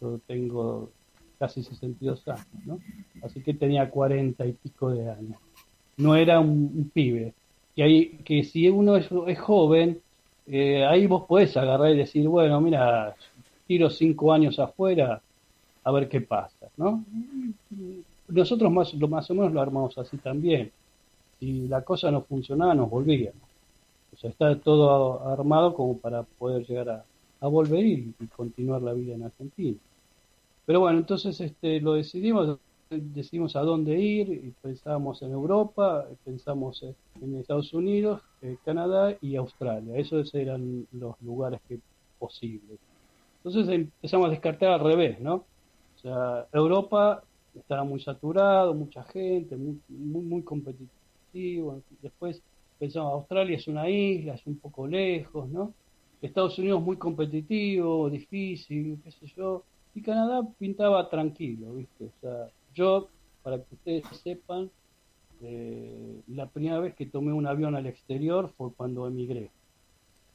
yo 0.00 0.18
tengo 0.26 0.90
casi 1.38 1.62
62 1.62 2.26
años, 2.26 2.46
¿no? 2.64 2.80
Así 3.22 3.40
que 3.42 3.54
tenía 3.54 3.88
40 3.88 4.44
y 4.44 4.52
pico 4.54 4.90
de 4.90 5.08
años. 5.08 5.38
No 5.96 6.16
era 6.16 6.40
un, 6.40 6.90
pibe. 6.92 7.34
Y 7.76 7.82
ahí, 7.82 8.18
que 8.24 8.44
si 8.44 8.68
uno 8.68 8.96
es, 8.96 9.08
joven, 9.38 10.00
eh, 10.46 10.84
ahí 10.84 11.06
vos 11.06 11.24
podés 11.26 11.56
agarrar 11.56 11.92
y 11.92 11.98
decir, 11.98 12.28
bueno, 12.28 12.60
mira, 12.60 13.14
tiro 13.66 13.90
cinco 13.90 14.32
años 14.32 14.58
afuera, 14.58 15.20
a 15.82 15.92
ver 15.92 16.08
qué 16.08 16.20
pasa, 16.20 16.68
¿no? 16.76 17.04
Nosotros 18.28 18.72
más, 18.72 18.94
lo, 18.94 19.08
más 19.08 19.30
o 19.30 19.34
menos 19.34 19.52
lo 19.52 19.60
armamos 19.60 19.98
así 19.98 20.16
también 20.18 20.70
si 21.38 21.68
la 21.68 21.82
cosa 21.82 22.10
no 22.10 22.22
funcionaba, 22.22 22.74
nos 22.74 22.90
volvíamos. 22.90 23.42
O 24.12 24.16
sea, 24.16 24.30
está 24.30 24.56
todo 24.58 25.28
armado 25.28 25.74
como 25.74 25.98
para 25.98 26.22
poder 26.22 26.66
llegar 26.66 26.88
a, 27.40 27.46
volver 27.46 27.84
y, 27.84 28.14
continuar 28.34 28.80
la 28.80 28.94
vida 28.94 29.14
en 29.14 29.24
Argentina. 29.24 29.78
Pero 30.64 30.80
bueno, 30.80 30.98
entonces 30.98 31.38
este, 31.40 31.80
lo 31.80 31.94
decidimos, 31.94 32.58
decidimos 33.00 33.56
a 33.56 33.60
dónde 33.60 33.98
ir, 33.98 34.28
y 34.28 34.50
pensábamos 34.62 35.22
en 35.22 35.32
Europa, 35.32 36.06
pensamos 36.24 36.82
en 37.20 37.36
Estados 37.36 37.72
Unidos, 37.72 38.22
eh, 38.42 38.56
Canadá 38.64 39.16
y 39.20 39.36
Australia. 39.36 39.96
Esos 39.96 40.34
eran 40.34 40.86
los 40.92 41.20
lugares 41.22 41.60
que 41.68 41.80
posibles. 42.18 42.78
Entonces 43.44 43.68
empezamos 43.68 44.28
a 44.28 44.30
descartar 44.30 44.70
al 44.70 44.80
revés, 44.80 45.20
¿no? 45.20 45.34
O 45.34 45.98
sea, 46.00 46.46
Europa 46.52 47.22
estaba 47.54 47.84
muy 47.84 48.00
saturado, 48.00 48.74
mucha 48.74 49.04
gente, 49.04 49.56
muy, 49.56 49.80
muy, 49.88 50.42
competitivo 50.42 51.82
después 52.00 52.40
pensamos, 52.78 53.12
Australia 53.12 53.56
es 53.56 53.66
una 53.66 53.88
isla, 53.88 54.34
es 54.34 54.46
un 54.46 54.56
poco 54.58 54.86
lejos, 54.86 55.48
¿no? 55.48 55.74
Estados 56.22 56.58
Unidos 56.58 56.80
muy 56.80 56.96
competitivo, 56.96 58.08
difícil, 58.08 58.98
qué 59.02 59.10
sé 59.10 59.26
yo, 59.36 59.64
y 59.94 60.00
Canadá 60.00 60.42
pintaba 60.58 61.08
tranquilo, 61.08 61.74
¿viste? 61.74 62.04
O 62.04 62.20
sea, 62.20 62.48
yo, 62.74 63.08
para 63.42 63.62
que 63.62 63.74
ustedes 63.74 64.04
sepan, 64.22 64.70
eh, 65.42 66.22
la 66.28 66.48
primera 66.48 66.78
vez 66.80 66.94
que 66.94 67.06
tomé 67.06 67.32
un 67.32 67.46
avión 67.46 67.74
al 67.74 67.86
exterior 67.86 68.52
fue 68.56 68.72
cuando 68.74 69.06
emigré. 69.06 69.50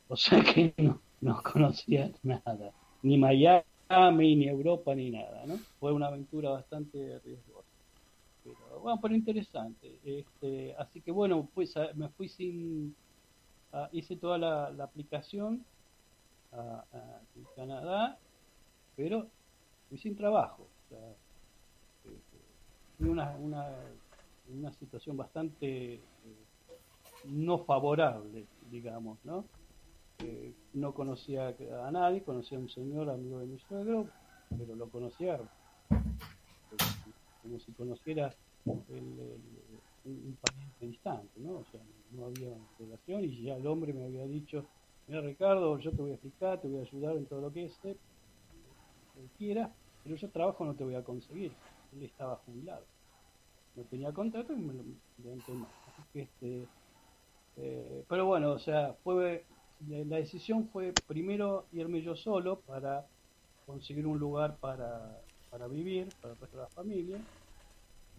O 0.08 0.16
sea 0.16 0.42
que 0.42 0.74
no, 0.78 1.02
no 1.22 1.42
conocía 1.44 2.12
nada, 2.24 2.72
ni 3.04 3.18
Miami, 3.18 4.36
ni 4.36 4.48
Europa, 4.48 4.96
ni 4.96 5.12
nada, 5.12 5.46
¿no? 5.46 5.58
Fue 5.80 5.92
una 5.92 6.08
aventura 6.08 6.52
bastante 6.52 7.20
riesgosa 7.20 7.70
bueno, 8.82 9.00
pero 9.02 9.16
interesante. 9.16 10.00
Este, 10.04 10.76
así 10.78 11.02
que 11.02 11.12
bueno, 11.12 11.50
pues 11.54 11.74
me 11.96 12.10
fui 12.10 12.30
sin, 12.30 12.96
ah, 13.74 13.90
hice 13.92 14.16
toda 14.16 14.38
la, 14.38 14.84
aplicación 14.84 15.64
a, 16.52 16.84
en 17.36 17.46
Canadá, 17.56 18.18
pero 18.96 19.28
fui 19.88 19.98
sin 19.98 20.16
trabajo. 20.16 20.64
O 20.64 20.90
sea, 20.90 21.16
una, 23.00 23.32
una, 23.38 23.78
una 24.48 24.74
situación 24.74 25.18
bastante 25.18 25.94
eh, 25.96 26.46
no 27.26 27.66
favorable, 27.66 28.48
digamos, 28.62 29.24
¿no? 29.24 29.50
Eh, 30.20 30.54
no 30.74 30.94
conocía 30.94 31.48
a 31.50 31.92
nadie, 31.92 32.24
conocía 32.24 32.58
a 32.58 32.62
un 32.62 32.70
señor 32.70 33.10
amigo 33.10 33.40
de 33.40 33.48
mi 33.48 33.60
suegro, 33.60 34.12
pero 34.58 34.76
lo 34.76 34.90
conocía 34.90 35.40
como 37.42 37.60
si 37.60 37.74
conociera 37.74 38.36
el, 38.66 39.82
un 40.04 40.38
pariente 40.42 40.86
distante, 40.86 41.40
¿no? 41.40 41.60
O 41.60 41.66
sea, 41.66 41.82
no 42.12 42.26
había 42.26 42.56
relación 42.78 43.24
y 43.24 43.44
ya 43.44 43.56
el 43.56 43.68
hombre 43.68 43.94
me 43.94 44.06
había 44.06 44.26
dicho, 44.26 44.70
mira 45.08 45.22
Ricardo, 45.22 45.78
yo 45.80 45.92
te 45.92 46.02
voy 46.02 46.12
a 46.12 46.16
explicar, 46.16 46.62
te 46.62 46.68
voy 46.68 46.80
a 46.80 46.82
ayudar 46.82 47.16
en 47.18 47.28
todo 47.28 47.42
lo 47.42 47.52
que 47.52 47.66
es, 47.66 47.80
eh, 47.84 47.98
quiera, 49.38 49.76
pero 50.04 50.16
yo 50.16 50.30
trabajo 50.32 50.66
no 50.66 50.76
te 50.76 50.84
voy 50.84 50.96
a 50.96 51.04
conseguir. 51.04 51.58
Él 51.94 52.04
estaba 52.04 52.38
jubilado. 52.38 52.86
No 53.76 53.84
tenía 53.84 54.12
contrato 54.12 54.54
y 54.54 54.58
me 54.58 54.74
lo 54.74 54.84
levanté 55.24 55.54
más. 55.54 55.70
este, 56.14 56.68
eh, 57.58 58.06
pero 58.08 58.26
bueno, 58.26 58.52
o 58.52 58.60
sea, 58.60 58.96
fue 59.04 59.46
la 59.88 60.18
decisión 60.18 60.68
fue 60.70 60.94
primero 61.08 61.66
irme 61.72 62.02
yo 62.02 62.16
solo 62.16 62.60
para 62.62 63.08
conseguir 63.66 64.06
un 64.06 64.20
lugar 64.20 64.58
para 64.58 65.22
para 65.50 65.68
vivir, 65.68 66.10
para 66.22 66.34
el 66.34 66.40
resto 66.40 66.58
de 66.58 66.64
la 66.64 66.70
familia. 66.70 67.20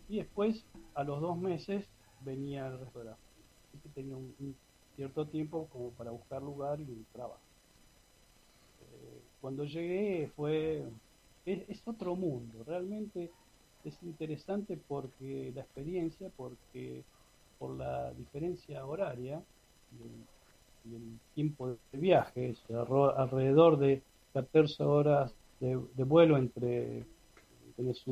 Y 0.08 0.16
después, 0.16 0.64
a 0.94 1.04
los 1.04 1.20
dos 1.20 1.38
meses, 1.38 1.86
venía 2.24 2.66
el 2.66 2.78
resto 2.80 2.98
de 3.00 3.04
la 3.06 3.16
familia. 3.16 3.50
Así 3.68 3.78
que 3.78 3.88
tenía 3.90 4.16
un, 4.16 4.56
cierto 4.96 5.26
tiempo 5.26 5.68
como 5.68 5.90
para 5.90 6.10
buscar 6.10 6.42
lugar 6.42 6.80
y 6.80 7.04
trabajo. 7.12 7.40
Eh, 8.82 9.22
cuando 9.40 9.64
llegué 9.64 10.30
fue... 10.34 10.84
Es, 11.46 11.86
otro 11.86 12.14
mundo, 12.14 12.62
realmente 12.64 13.30
es 13.84 14.02
interesante 14.02 14.78
porque 14.88 15.52
la 15.54 15.62
experiencia, 15.62 16.28
porque 16.36 17.02
por 17.58 17.76
la 17.76 18.12
diferencia 18.12 18.84
horaria 18.86 19.42
y 19.92 20.94
el, 20.94 21.18
tiempo 21.34 21.76
de 21.92 21.98
viaje, 21.98 22.50
es 22.50 22.62
alrededor 22.70 23.78
de 23.78 24.02
14 24.32 24.82
horas 24.82 25.32
de 25.60 26.04
vuelo 26.04 26.38
entre 26.38 27.04
tenés 27.80 28.04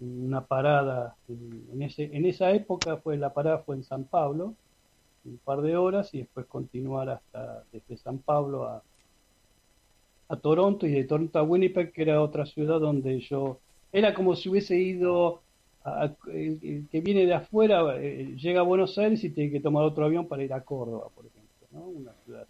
una 0.00 0.46
parada, 0.46 1.14
en, 1.28 1.82
ese, 1.82 2.04
en 2.12 2.24
esa 2.24 2.50
época 2.52 2.96
fue 2.96 3.16
la 3.16 3.32
parada 3.32 3.58
fue 3.58 3.76
en 3.76 3.84
San 3.84 4.04
Pablo, 4.04 4.54
un 5.24 5.38
par 5.44 5.60
de 5.60 5.76
horas 5.76 6.14
y 6.14 6.18
después 6.18 6.46
continuar 6.46 7.10
hasta 7.10 7.64
desde 7.72 7.98
San 7.98 8.18
Pablo 8.18 8.64
a, 8.64 8.82
a 10.28 10.36
Toronto 10.36 10.86
y 10.86 10.92
de 10.92 11.04
Toronto 11.04 11.38
a 11.38 11.42
Winnipeg, 11.42 11.92
que 11.92 12.02
era 12.02 12.22
otra 12.22 12.46
ciudad 12.46 12.80
donde 12.80 13.20
yo, 13.20 13.58
era 13.92 14.14
como 14.14 14.36
si 14.36 14.48
hubiese 14.48 14.76
ido, 14.76 15.42
el, 16.32 16.86
que 16.90 17.00
viene 17.00 17.26
de 17.26 17.34
afuera 17.34 17.96
eh, 17.96 18.36
llega 18.36 18.60
a 18.60 18.64
Buenos 18.64 18.98
Aires 18.98 19.24
y 19.24 19.30
tiene 19.30 19.50
que 19.50 19.60
tomar 19.60 19.84
otro 19.84 20.04
avión 20.04 20.28
para 20.28 20.42
ir 20.42 20.52
a 20.52 20.62
Córdoba, 20.62 21.08
por 21.14 21.26
ejemplo, 21.26 21.66
¿no? 21.72 21.80
una 21.80 22.12
ciudad 22.24 22.46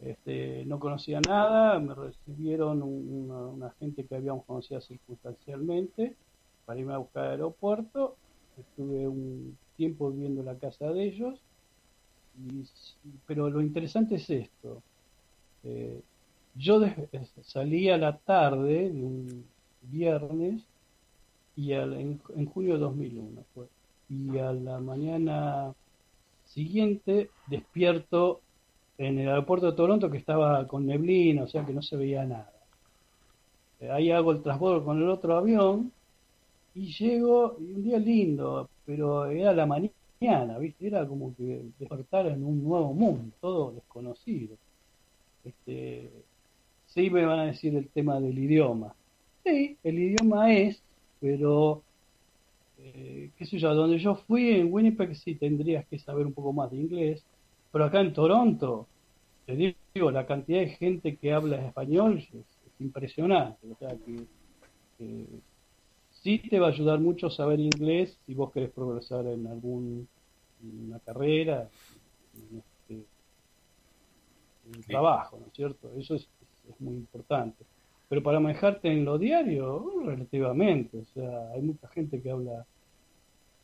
este, 0.00 0.64
no 0.66 0.78
conocía 0.78 1.20
nada, 1.26 1.78
me 1.78 1.94
recibieron 1.94 2.82
una, 2.82 3.70
gente 3.80 4.04
que 4.04 4.14
habíamos 4.14 4.44
conocido 4.44 4.80
circunstancialmente 4.80 6.14
para 6.66 6.78
irme 6.78 6.92
a 6.92 6.98
buscar 6.98 7.24
al 7.24 7.30
aeropuerto. 7.30 8.16
Estuve 8.58 9.08
un 9.08 9.56
tiempo 9.76 10.10
viviendo 10.10 10.40
en 10.40 10.46
la 10.46 10.56
casa 10.56 10.92
de 10.92 11.04
ellos 11.04 11.40
pero 13.26 13.50
lo 13.50 13.60
interesante 13.60 14.16
es 14.16 14.28
esto. 14.30 14.82
Eh, 15.64 16.00
yo 16.54 16.80
salí 17.42 17.88
a 17.90 17.98
la 17.98 18.16
tarde 18.18 18.90
de 18.90 19.02
un 19.02 19.44
viernes 19.90 20.62
y 21.56 21.72
en, 21.72 22.18
junio 22.52 22.74
de 22.74 22.80
2001 22.80 23.42
y 24.08 24.38
a 24.38 24.52
la 24.52 24.78
mañana 24.78 25.74
siguiente 26.44 27.30
despierto 27.48 28.40
en 28.98 29.18
el 29.18 29.28
aeropuerto 29.28 29.66
de 29.66 29.76
Toronto 29.76 30.10
que 30.10 30.18
estaba 30.18 30.66
con 30.66 30.86
neblina, 30.86 31.42
o 31.42 31.48
sea 31.48 31.64
que 31.64 31.72
no 31.72 31.82
se 31.82 31.96
veía 31.96 32.24
nada. 32.24 32.52
Eh, 33.80 33.90
ahí 33.90 34.10
hago 34.10 34.32
el 34.32 34.42
transbordo 34.42 34.84
con 34.84 35.02
el 35.02 35.08
otro 35.08 35.36
avión 35.36 35.92
y 36.74 36.92
llego, 36.92 37.56
y 37.60 37.72
un 37.72 37.82
día 37.82 37.98
lindo, 37.98 38.68
pero 38.84 39.26
era 39.26 39.52
la 39.52 39.66
mañana, 39.66 40.58
¿viste? 40.58 40.86
Era 40.86 41.06
como 41.06 41.34
que 41.34 41.62
despertar 41.78 42.26
en 42.26 42.44
un 42.44 42.62
nuevo 42.62 42.92
mundo, 42.94 43.34
todo 43.40 43.72
desconocido. 43.72 44.56
Este, 45.44 46.10
sí 46.86 47.10
me 47.10 47.24
van 47.24 47.40
a 47.40 47.46
decir 47.46 47.74
el 47.76 47.88
tema 47.88 48.20
del 48.20 48.38
idioma. 48.38 48.94
Sí, 49.46 49.78
el 49.84 49.96
idioma 49.96 50.52
es, 50.52 50.82
pero 51.20 51.84
eh, 52.78 53.30
qué 53.38 53.46
sé 53.46 53.60
yo, 53.60 53.72
donde 53.76 54.00
yo 54.00 54.16
fui 54.16 54.50
en 54.50 54.72
Winnipeg 54.72 55.14
sí 55.14 55.36
tendrías 55.36 55.86
que 55.86 56.00
saber 56.00 56.26
un 56.26 56.32
poco 56.32 56.52
más 56.52 56.68
de 56.72 56.78
inglés, 56.78 57.24
pero 57.70 57.84
acá 57.84 58.00
en 58.00 58.12
Toronto, 58.12 58.88
te 59.46 59.54
digo, 59.94 60.10
la 60.10 60.26
cantidad 60.26 60.58
de 60.58 60.70
gente 60.70 61.16
que 61.16 61.32
habla 61.32 61.64
español 61.64 62.18
es, 62.18 62.44
impresionante, 62.80 63.66
o 63.70 63.76
sea 63.76 63.96
que 63.96 65.26
sí 66.10 66.38
te 66.50 66.58
va 66.58 66.66
a 66.66 66.70
ayudar 66.70 66.98
mucho 66.98 67.30
saber 67.30 67.58
inglés 67.60 68.18
si 68.26 68.34
vos 68.34 68.52
querés 68.52 68.70
progresar 68.70 69.26
en 69.28 69.46
algún 69.46 70.08
una 70.60 70.98
carrera, 70.98 71.70
en, 72.34 72.58
este, 72.58 73.06
trabajo, 74.88 75.38
¿no 75.38 75.46
es 75.46 75.52
cierto? 75.54 75.90
Eso 75.96 76.16
es, 76.16 76.28
es 76.68 76.80
muy 76.80 76.96
importante. 76.96 77.64
Pero 78.08 78.22
para 78.22 78.38
manejarte 78.38 78.88
en 78.88 79.04
lo 79.04 79.18
diario, 79.18 80.02
relativamente, 80.04 80.98
o 80.98 81.04
sea, 81.12 81.50
hay 81.52 81.62
mucha 81.62 81.88
gente 81.88 82.20
que 82.20 82.30
habla 82.30 82.64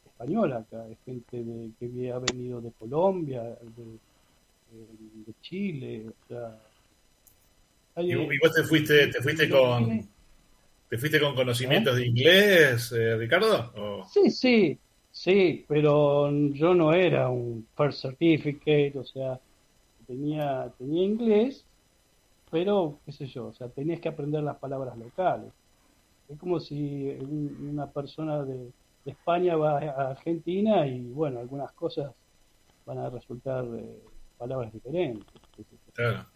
español 0.05 0.53
acá, 0.53 0.83
hay 0.83 0.97
gente 1.05 1.45
de, 1.45 1.71
que 1.79 2.11
ha 2.11 2.19
venido 2.19 2.61
de 2.61 2.73
Colombia, 2.73 3.43
de, 3.43 3.99
Chile, 5.43 6.07
o 6.09 6.29
sea... 6.29 6.59
¿Y, 7.97 8.15
vos 8.15 8.55
te 8.55 8.65
fuiste, 8.65 9.09
te 9.09 9.21
fuiste 9.21 9.49
con, 9.49 10.09
te 10.89 10.99
fuiste 10.99 11.21
con 11.21 11.35
conocimientos 11.35 11.97
de 11.97 12.07
inglés, 12.07 12.91
eh, 12.93 13.17
Ricardo? 13.17 14.07
Sí, 14.11 14.31
sí, 14.31 14.79
sí, 15.11 15.65
pero 15.69 16.31
yo 16.53 16.75
no 16.75 16.93
era 16.95 17.29
un 17.29 17.67
first 17.77 18.03
certificate, 18.03 18.95
o 18.97 19.05
sea, 19.05 19.39
tenía, 20.07 20.73
tenía 20.79 21.05
inglés, 21.05 21.65
pero 22.53 22.99
qué 23.07 23.13
sé 23.13 23.27
yo, 23.29 23.47
o 23.47 23.53
sea, 23.55 23.71
tenías 23.71 23.99
que 23.99 24.11
aprender 24.11 24.43
las 24.43 24.59
palabras 24.59 24.97
locales. 24.99 25.51
Es 26.29 26.39
como 26.39 26.61
si 26.61 27.09
una 27.09 27.87
persona 27.87 28.45
de, 28.45 28.71
España 29.07 29.57
va 29.57 29.79
a 29.79 30.11
Argentina 30.11 30.87
y 30.87 31.01
bueno, 31.09 31.41
algunas 31.41 31.73
cosas 31.73 32.13
van 32.87 32.99
a 32.99 33.11
resultar 33.11 33.65
eh, 33.65 33.99
palabras 34.39 34.73
diferentes. 34.73 35.25
Claro. 35.95 36.27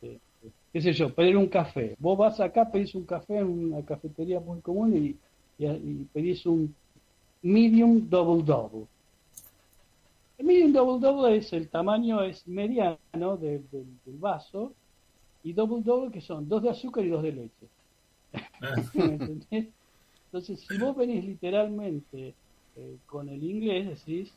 qué 0.00 0.80
sé 0.82 0.92
yo, 0.92 1.12
pedir 1.12 1.36
un 1.36 1.48
café. 1.48 1.96
Vos 1.98 2.16
vas 2.16 2.38
acá, 2.40 2.70
pedís 2.70 2.94
un 2.94 3.04
café 3.04 3.38
en 3.38 3.46
una 3.48 3.82
cafetería 3.82 4.38
muy 4.38 4.60
común 4.60 4.94
y, 4.96 5.16
y, 5.64 6.04
pedís 6.12 6.44
un 6.44 6.72
medium 7.42 8.06
double 8.08 8.44
double. 8.44 8.86
El 10.36 10.46
medium 10.46 10.72
double 10.72 11.00
double 11.00 11.36
es 11.36 11.52
el 11.54 11.68
tamaño, 11.68 12.22
es 12.22 12.46
mediano 12.46 13.36
del 13.38 13.64
vaso 14.20 14.74
y 15.48 15.54
double 15.54 15.82
double 15.82 16.10
que 16.10 16.20
son 16.20 16.46
dos 16.46 16.62
de 16.62 16.68
azúcar 16.68 17.04
y 17.06 17.08
dos 17.08 17.22
de 17.22 17.32
leche. 17.32 17.66
Ah. 18.60 18.76
Entonces, 20.26 20.60
si 20.60 20.76
vos 20.76 20.94
venís 20.94 21.24
literalmente 21.24 22.34
eh, 22.76 22.96
con 23.06 23.30
el 23.30 23.42
inglés, 23.42 23.88
decís, 23.88 24.30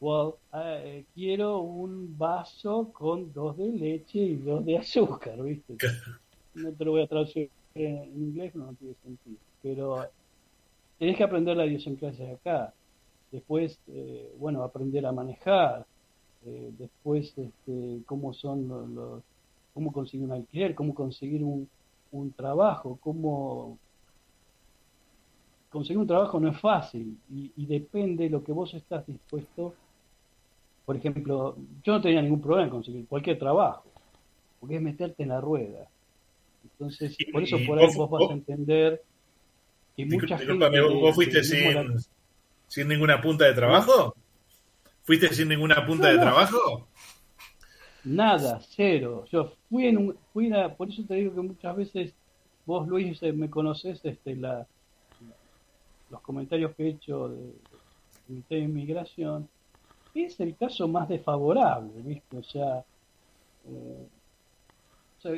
well, 0.00 0.34
eh, 0.52 1.04
quiero 1.14 1.60
un 1.60 2.18
vaso 2.18 2.90
con 2.92 3.32
dos 3.32 3.56
de 3.56 3.68
leche 3.68 4.18
y 4.18 4.36
dos 4.36 4.64
de 4.64 4.78
azúcar, 4.78 5.40
¿viste? 5.40 5.76
No 6.54 6.72
te 6.72 6.84
lo 6.84 6.90
voy 6.90 7.02
a 7.02 7.06
traducir 7.06 7.48
en 7.74 8.04
inglés, 8.16 8.52
no, 8.56 8.74
tiene 8.74 8.94
sentido. 9.04 9.36
Pero 9.62 10.04
tenés 10.98 11.16
que 11.16 11.22
aprender 11.22 11.56
la 11.56 11.66
idiosincrasia 11.66 12.26
de 12.26 12.32
acá. 12.32 12.74
Después, 13.30 13.78
eh, 13.86 14.32
bueno, 14.36 14.64
aprender 14.64 15.06
a 15.06 15.12
manejar. 15.12 15.86
después, 16.42 17.38
este, 17.38 18.02
cómo 18.06 18.32
son 18.32 18.68
los 18.94 19.22
cómo 19.76 19.92
conseguir 19.92 20.24
un 20.24 20.32
alquiler, 20.32 20.74
cómo 20.74 20.94
conseguir 20.94 21.44
un, 21.44 21.68
trabajo, 22.34 22.98
cómo 22.98 23.78
conseguir 25.68 25.98
un 25.98 26.06
trabajo 26.06 26.40
no 26.40 26.48
es 26.48 26.58
fácil 26.58 27.18
y, 27.28 27.66
depende 27.66 28.24
de 28.24 28.30
lo 28.30 28.42
que 28.42 28.52
vos 28.52 28.72
estás 28.72 29.06
dispuesto. 29.06 29.74
Por 30.86 30.96
ejemplo, 30.96 31.58
yo 31.84 31.92
no 31.92 32.00
tenía 32.00 32.22
ningún 32.22 32.40
problema 32.40 32.64
en 32.64 32.70
conseguir 32.70 33.06
cualquier 33.06 33.38
trabajo, 33.38 33.84
porque 34.60 34.76
es 34.76 34.82
meterte 34.82 35.24
en 35.24 35.28
la 35.28 35.42
rueda. 35.42 35.86
Entonces, 36.64 37.14
por 37.30 37.42
eso 37.42 37.58
por 37.66 37.78
ahí 37.78 37.86
vos, 37.94 38.08
vas 38.08 38.30
a 38.30 38.32
entender 38.32 39.02
que 39.94 40.06
mucha 40.06 40.38
gente... 40.38 40.80
¿Vos 40.80 41.14
fuiste 41.14 41.44
sin, 41.44 41.98
sin, 42.66 42.88
ninguna 42.88 43.20
punta 43.20 43.44
de 43.44 43.52
trabajo? 43.52 44.16
¿Fuiste 45.02 45.34
sin 45.34 45.48
ninguna 45.48 45.84
punta 45.84 46.08
de 46.08 46.16
trabajo? 46.16 46.88
Nada, 48.06 48.60
cero. 48.60 49.24
Yo 49.32 49.52
fui 49.68 49.86
en 49.86 49.98
un, 49.98 50.16
fui 50.32 50.50
por 50.78 50.88
eso 50.88 51.02
te 51.04 51.14
digo 51.14 51.34
que 51.34 51.40
muchas 51.40 51.76
veces 51.76 52.14
vos 52.64 52.86
Luis 52.86 53.20
eh, 53.22 53.32
me 53.32 53.50
conoces 53.50 54.00
este 54.04 54.36
la 54.36 54.66
los 56.08 56.20
comentarios 56.20 56.72
que 56.76 56.84
he 56.84 56.88
hecho 56.90 57.28
de, 57.28 57.52
de 58.48 58.58
inmigración 58.58 59.48
es 60.14 60.38
el 60.38 60.56
caso 60.56 60.86
más 60.86 61.08
desfavorable, 61.08 61.90
¿viste? 62.02 62.38
O 62.38 62.42
sea, 62.44 62.84
eh, 63.68 64.08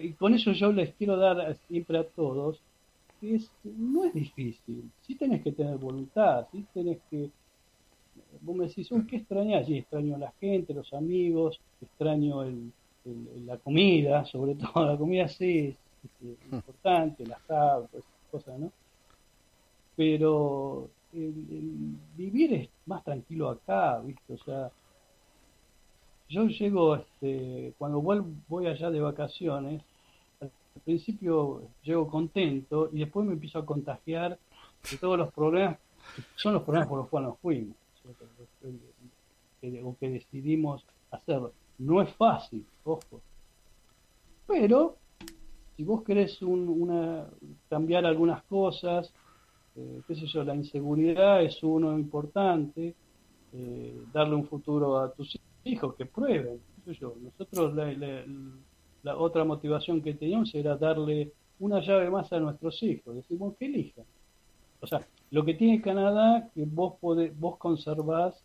y 0.02 0.12
con 0.12 0.34
eso 0.34 0.52
yo 0.52 0.70
les 0.70 0.94
quiero 0.94 1.16
dar 1.16 1.56
siempre 1.68 1.98
a 1.98 2.04
todos 2.04 2.60
que 3.18 3.36
es, 3.36 3.50
no 3.64 4.04
es 4.04 4.12
difícil, 4.12 4.90
sí 5.00 5.14
tenés 5.14 5.42
que 5.42 5.52
tener 5.52 5.78
voluntad, 5.78 6.46
sí 6.52 6.64
tenés 6.74 6.98
que 7.10 7.30
vos 8.48 8.56
me 8.56 8.66
decís, 8.66 8.88
¿qué 9.08 9.16
extrañas? 9.16 9.68
Y 9.68 9.78
extraño 9.78 10.14
a 10.14 10.18
la 10.18 10.32
gente, 10.40 10.72
los 10.72 10.92
amigos, 10.94 11.60
extraño 11.82 12.42
el, 12.42 12.72
la 13.44 13.58
comida, 13.58 14.24
sobre 14.32 14.54
todo 14.54 14.86
la 14.86 14.96
comida 14.96 15.28
sí 15.28 15.68
es, 15.68 15.76
hmm. 16.20 16.52
importante, 16.56 17.26
las 17.26 17.40
esas 17.42 18.04
cosas, 18.30 18.58
¿no? 18.58 18.72
Pero 19.96 20.88
el, 21.12 21.96
vivir 22.16 22.54
es 22.54 22.68
más 22.86 23.04
tranquilo 23.04 23.50
acá, 23.50 24.00
¿viste? 24.00 24.32
O 24.32 24.38
sea, 24.38 24.70
yo 26.30 26.46
llego, 26.46 26.96
este, 26.96 27.74
cuando 27.76 28.00
vuelvo, 28.00 28.28
voy 28.48 28.66
allá 28.66 28.90
de 28.90 29.00
vacaciones, 29.00 29.82
al 30.40 30.50
principio 30.84 31.62
llego 31.82 32.08
contento 32.08 32.88
y 32.92 33.00
después 33.00 33.26
me 33.26 33.34
empiezo 33.34 33.58
a 33.58 33.66
contagiar 33.66 34.38
de 34.90 34.96
todos 34.96 35.18
los 35.18 35.32
problemas, 35.34 35.78
son 36.36 36.54
los 36.54 36.62
problemas 36.62 36.88
por 36.88 36.98
los 36.98 37.08
cuales 37.08 37.30
nos 37.30 37.38
fuimos 37.40 37.76
o 39.84 39.96
que 39.98 40.10
decidimos 40.10 40.84
hacer. 41.10 41.40
No 41.78 42.02
es 42.02 42.12
fácil, 42.14 42.64
ojo. 42.84 43.20
Pero 44.46 44.96
si 45.76 45.84
vos 45.84 46.02
querés 46.02 46.42
una, 46.42 47.28
cambiar 47.68 48.04
algunas 48.04 48.42
cosas, 48.44 49.12
eh, 49.76 50.00
qué 50.08 50.14
sé 50.16 50.26
yo, 50.26 50.42
la 50.42 50.56
inseguridad 50.56 51.42
es 51.42 51.62
uno 51.62 51.96
importante, 51.96 52.94
eh, 53.52 54.02
darle 54.12 54.34
un 54.34 54.46
futuro 54.46 54.98
a 54.98 55.12
tus 55.12 55.38
hijos, 55.64 55.94
que 55.94 56.06
prueben. 56.06 56.60
yo. 56.86 57.14
Nosotros 57.22 57.74
la, 57.74 58.24
la, 59.04 59.16
otra 59.16 59.44
motivación 59.44 60.02
que 60.02 60.14
teníamos 60.14 60.52
era 60.54 60.76
darle 60.76 61.32
una 61.60 61.80
llave 61.80 62.10
más 62.10 62.32
a 62.32 62.40
nuestros 62.40 62.82
hijos, 62.82 63.14
decimos 63.14 63.54
que 63.56 63.66
elijan. 63.66 64.04
O 64.80 64.86
sea, 64.86 65.06
lo 65.30 65.44
que 65.44 65.54
tiene 65.54 65.82
Canadá, 65.82 66.48
que 66.54 66.64
vos, 66.64 66.94
podés, 67.00 67.38
vos 67.38 67.56
conservás 67.58 68.42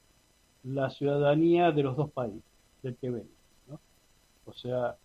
la 0.63 0.89
ciudadanía 0.89 1.71
de 1.71 1.83
los 1.83 1.95
dos 1.95 2.11
países 2.11 2.43
del 2.81 2.95
que 2.97 3.09
ven. 3.09 3.29
¿no? 3.67 3.79
O 4.45 4.53
sea, 4.53 4.95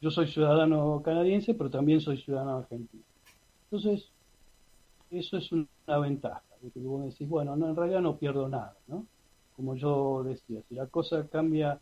yo 0.00 0.10
soy 0.10 0.28
ciudadano 0.28 1.02
canadiense, 1.04 1.54
pero 1.54 1.70
también 1.70 2.00
soy 2.00 2.18
ciudadano 2.18 2.58
argentino. 2.58 3.02
Entonces, 3.64 4.10
eso 5.10 5.36
es 5.36 5.50
una 5.52 5.98
ventaja. 5.98 6.42
que 6.72 6.80
vos 6.80 7.04
decís, 7.04 7.28
bueno, 7.28 7.56
no, 7.56 7.68
en 7.68 7.76
realidad 7.76 8.00
no 8.00 8.16
pierdo 8.16 8.48
nada, 8.48 8.76
¿no? 8.86 9.06
Como 9.56 9.74
yo 9.74 10.22
decía, 10.22 10.60
si 10.68 10.76
la 10.76 10.86
cosa 10.86 11.26
cambia 11.28 11.80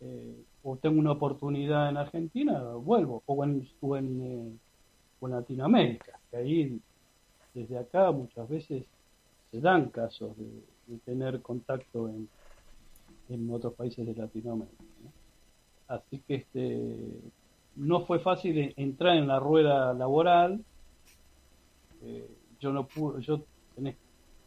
eh, 0.00 0.44
o 0.62 0.76
tengo 0.76 1.00
una 1.00 1.12
oportunidad 1.12 1.88
en 1.88 1.96
Argentina, 1.96 2.60
vuelvo, 2.74 3.22
o 3.26 3.44
en, 3.44 3.68
o 3.80 3.96
en, 3.96 4.22
eh, 4.22 4.58
o 5.18 5.26
en 5.26 5.34
Latinoamérica, 5.34 6.20
que 6.30 6.36
ahí 6.36 6.80
desde 7.56 7.78
acá 7.78 8.10
muchas 8.10 8.48
veces 8.48 8.84
se 9.50 9.60
dan 9.60 9.88
casos 9.88 10.36
de, 10.36 10.98
tener 11.04 11.42
contacto 11.42 12.08
en, 12.08 12.28
en 13.28 13.50
otros 13.50 13.74
países 13.74 14.06
de 14.06 14.14
Latinoamérica. 14.14 14.84
Así 15.88 16.20
que 16.20 16.36
este 16.36 17.10
no 17.74 18.02
fue 18.02 18.20
fácil 18.20 18.72
entrar 18.76 19.16
en 19.16 19.26
la 19.26 19.40
rueda 19.40 19.92
laboral. 19.94 20.64
Eh, 22.02 22.30
yo 22.60 22.72
no 22.72 22.86
pude, 22.86 23.20
yo 23.22 23.42
tenés 23.74 23.96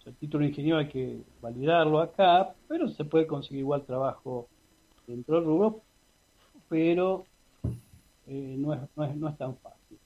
el 0.05 0.15
título 0.15 0.43
de 0.43 0.49
ingeniero 0.49 0.77
hay 0.79 0.87
que 0.87 1.21
validarlo 1.41 1.99
acá, 1.99 2.55
pero 2.67 2.87
se 2.89 3.05
puede 3.05 3.27
conseguir 3.27 3.59
igual 3.59 3.83
trabajo 3.83 4.47
dentro 5.05 5.35
del 5.35 5.45
rubro, 5.45 5.81
pero 6.67 7.25
eh, 8.27 8.55
no, 8.57 8.73
es, 8.73 8.81
no, 8.95 9.03
es, 9.03 9.15
no 9.15 9.29
es 9.29 9.37
tan 9.37 9.57
fácil. 9.57 9.99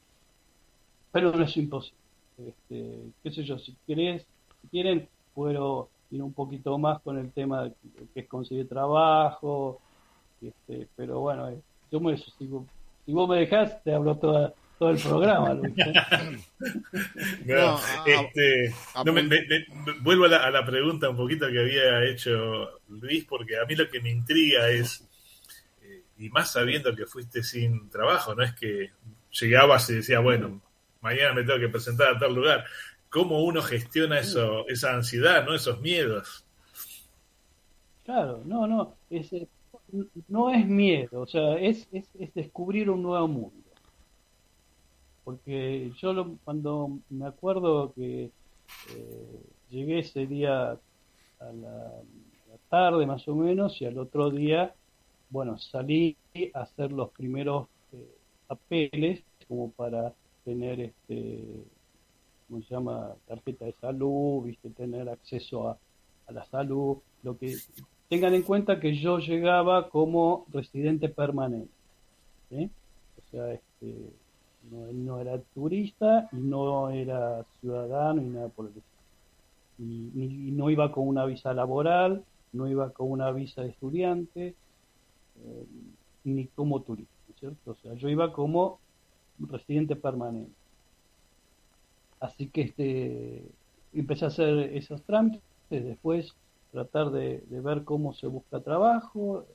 Pero 1.12 1.32
no 1.32 1.44
es 1.44 1.56
imposible. 1.56 2.03
Este, 2.38 3.00
qué 3.22 3.32
sé 3.32 3.44
yo, 3.44 3.58
si 3.60 3.76
querés, 3.86 4.26
si 4.62 4.68
quieren, 4.70 5.08
puedo 5.34 5.90
ir 6.12 6.22
un 6.22 6.34
poquito 6.34 6.78
más 6.78 7.02
con 7.02 7.18
el 7.18 7.32
tema 7.32 7.64
de 7.64 7.74
que 8.14 8.22
es 8.22 8.28
conseguir 8.28 8.68
trabajo, 8.68 9.82
este, 10.42 10.88
pero 10.96 11.20
bueno, 11.20 11.50
eh, 11.50 11.60
yo 11.92 12.00
me, 12.00 12.18
si, 12.18 12.32
si 13.06 13.14
vos 13.14 13.30
me 13.30 13.38
dejás, 13.38 13.84
te 13.84 13.94
hablo 13.94 14.18
toda, 14.18 14.54
todo 14.78 14.90
el 14.90 14.98
programa, 14.98 15.54
Luis. 15.54 15.74
¿eh? 15.78 15.94
no, 17.46 17.80
este, 18.06 18.74
vuelvo 20.02 20.26
a 20.26 20.30
la, 20.30 20.38
a 20.44 20.52
la, 20.52 20.66
pregunta 20.66 21.10
un 21.10 21.18
poquito 21.18 21.48
que 21.50 21.60
había 21.60 22.04
hecho 22.06 22.80
Luis, 22.90 23.26
porque 23.26 23.58
a 23.58 23.66
mí 23.66 23.76
lo 23.76 23.90
que 23.90 24.02
me 24.02 24.12
intriga 24.12 24.70
es, 24.70 25.08
eh, 25.84 26.02
y 26.20 26.30
más 26.30 26.52
sabiendo 26.52 26.96
que 26.96 27.06
fuiste 27.06 27.44
sin 27.44 27.90
trabajo, 27.90 28.36
no 28.36 28.44
es 28.44 28.54
que 28.54 28.92
llegabas 29.32 29.90
y 29.90 29.96
decía, 29.96 30.20
bueno, 30.20 30.62
mañana 31.04 31.34
me 31.34 31.44
tengo 31.44 31.60
que 31.60 31.70
presentar 31.70 32.16
a 32.16 32.20
tal 32.20 32.34
lugar. 32.34 32.66
¿Cómo 33.10 33.44
uno 33.44 33.62
gestiona 33.62 34.20
eso, 34.20 34.68
esa 34.68 34.96
ansiedad, 34.96 35.46
no 35.46 35.54
esos 35.54 35.80
miedos? 35.82 36.44
Claro, 38.04 38.42
no, 38.44 38.66
no, 38.66 38.96
es, 39.12 39.30
no 40.28 40.50
es 40.50 40.66
miedo, 40.66 41.22
o 41.22 41.28
sea, 41.28 41.54
es, 41.60 41.88
es, 41.92 42.10
es 42.20 42.34
descubrir 42.34 42.90
un 42.90 43.04
nuevo 43.04 43.28
mundo 43.28 43.64
porque 45.24 45.92
yo 45.98 46.36
cuando 46.44 47.00
me 47.10 47.28
acuerdo 47.28 47.94
que 47.94 48.26
eh, 48.26 49.42
llegué 49.70 50.00
ese 50.00 50.26
día 50.28 50.72
a 50.72 51.52
la, 51.52 51.92
tarde 52.70 53.06
más 53.06 53.28
o 53.28 53.36
menos 53.36 53.80
y 53.82 53.86
al 53.86 54.00
otro 54.00 54.32
día, 54.32 54.74
bueno, 55.30 55.60
salí 55.60 56.18
a 56.56 56.62
hacer 56.62 56.92
los 56.92 57.12
primeros 57.12 57.68
eh, 57.92 58.16
papeles 58.48 59.24
como 59.48 59.70
para 59.72 60.12
tener 60.44 60.80
este, 60.80 61.64
¿cómo 62.48 62.62
se 62.64 62.74
llama? 62.74 63.14
Tarjeta 63.28 63.66
de 63.66 63.74
salud, 63.74 64.46
viste, 64.46 64.70
tener 64.70 65.10
acceso 65.10 65.70
a, 65.70 65.78
a 66.28 66.32
la 66.32 66.46
salud, 66.46 66.98
lo 67.24 67.38
que 67.38 67.56
tengan 68.10 68.34
en 68.34 68.44
cuenta 68.44 68.80
que 68.80 68.96
yo 68.96 69.20
llegaba 69.20 69.90
como 69.90 70.46
residente 70.52 71.10
permanente, 71.10 71.72
o 72.52 73.32
sea, 73.32 73.54
este, 73.54 74.12
no, 74.72 74.92
no 74.92 75.20
era 75.20 75.40
turista 75.54 76.30
y 76.32 76.38
no 76.38 76.90
era 76.90 77.44
ciudadano 77.60 78.22
y 78.22 78.26
nada 78.26 78.50
por 78.50 78.66
el 78.66 78.72
estilo. 78.72 78.94
Y, 79.80 80.52
no 80.52 80.70
iba 80.70 80.92
con 80.92 81.08
una 81.08 81.26
visa 81.26 81.54
laboral, 81.54 82.24
no 82.52 82.68
iba 82.68 82.92
con 82.92 83.10
una 83.12 83.32
visa 83.32 83.64
de 83.64 83.70
estudiante, 83.70 84.48
eh, 85.44 85.66
ni 86.24 86.46
como 86.48 86.82
turista, 86.82 87.12
¿cierto? 87.40 87.72
O 87.72 87.76
sea, 87.82 87.96
yo 87.96 88.10
iba 88.10 88.32
como 88.32 88.80
residente 89.50 89.96
permanente. 89.96 90.52
Así 92.20 92.48
que 92.48 92.62
este 92.62 93.44
empecé 93.94 94.26
a 94.26 94.30
hacer 94.30 94.58
esos 94.76 95.02
trámites, 95.04 95.42
después 95.70 96.34
tratar 96.72 97.12
de, 97.12 97.44
ver 97.50 97.84
cómo 97.84 98.14
se 98.14 98.28
busca 98.28 98.60
trabajo, 98.60 99.46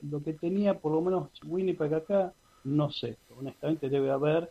lo 0.00 0.22
que 0.22 0.32
tenía 0.32 0.78
por 0.78 0.92
lo 0.92 1.02
menos 1.02 1.28
Winnipeg 1.44 1.94
acá 1.94 2.32
no 2.64 2.90
sé, 2.90 3.16
honestamente 3.38 3.88
debe 3.88 4.10
haber, 4.10 4.50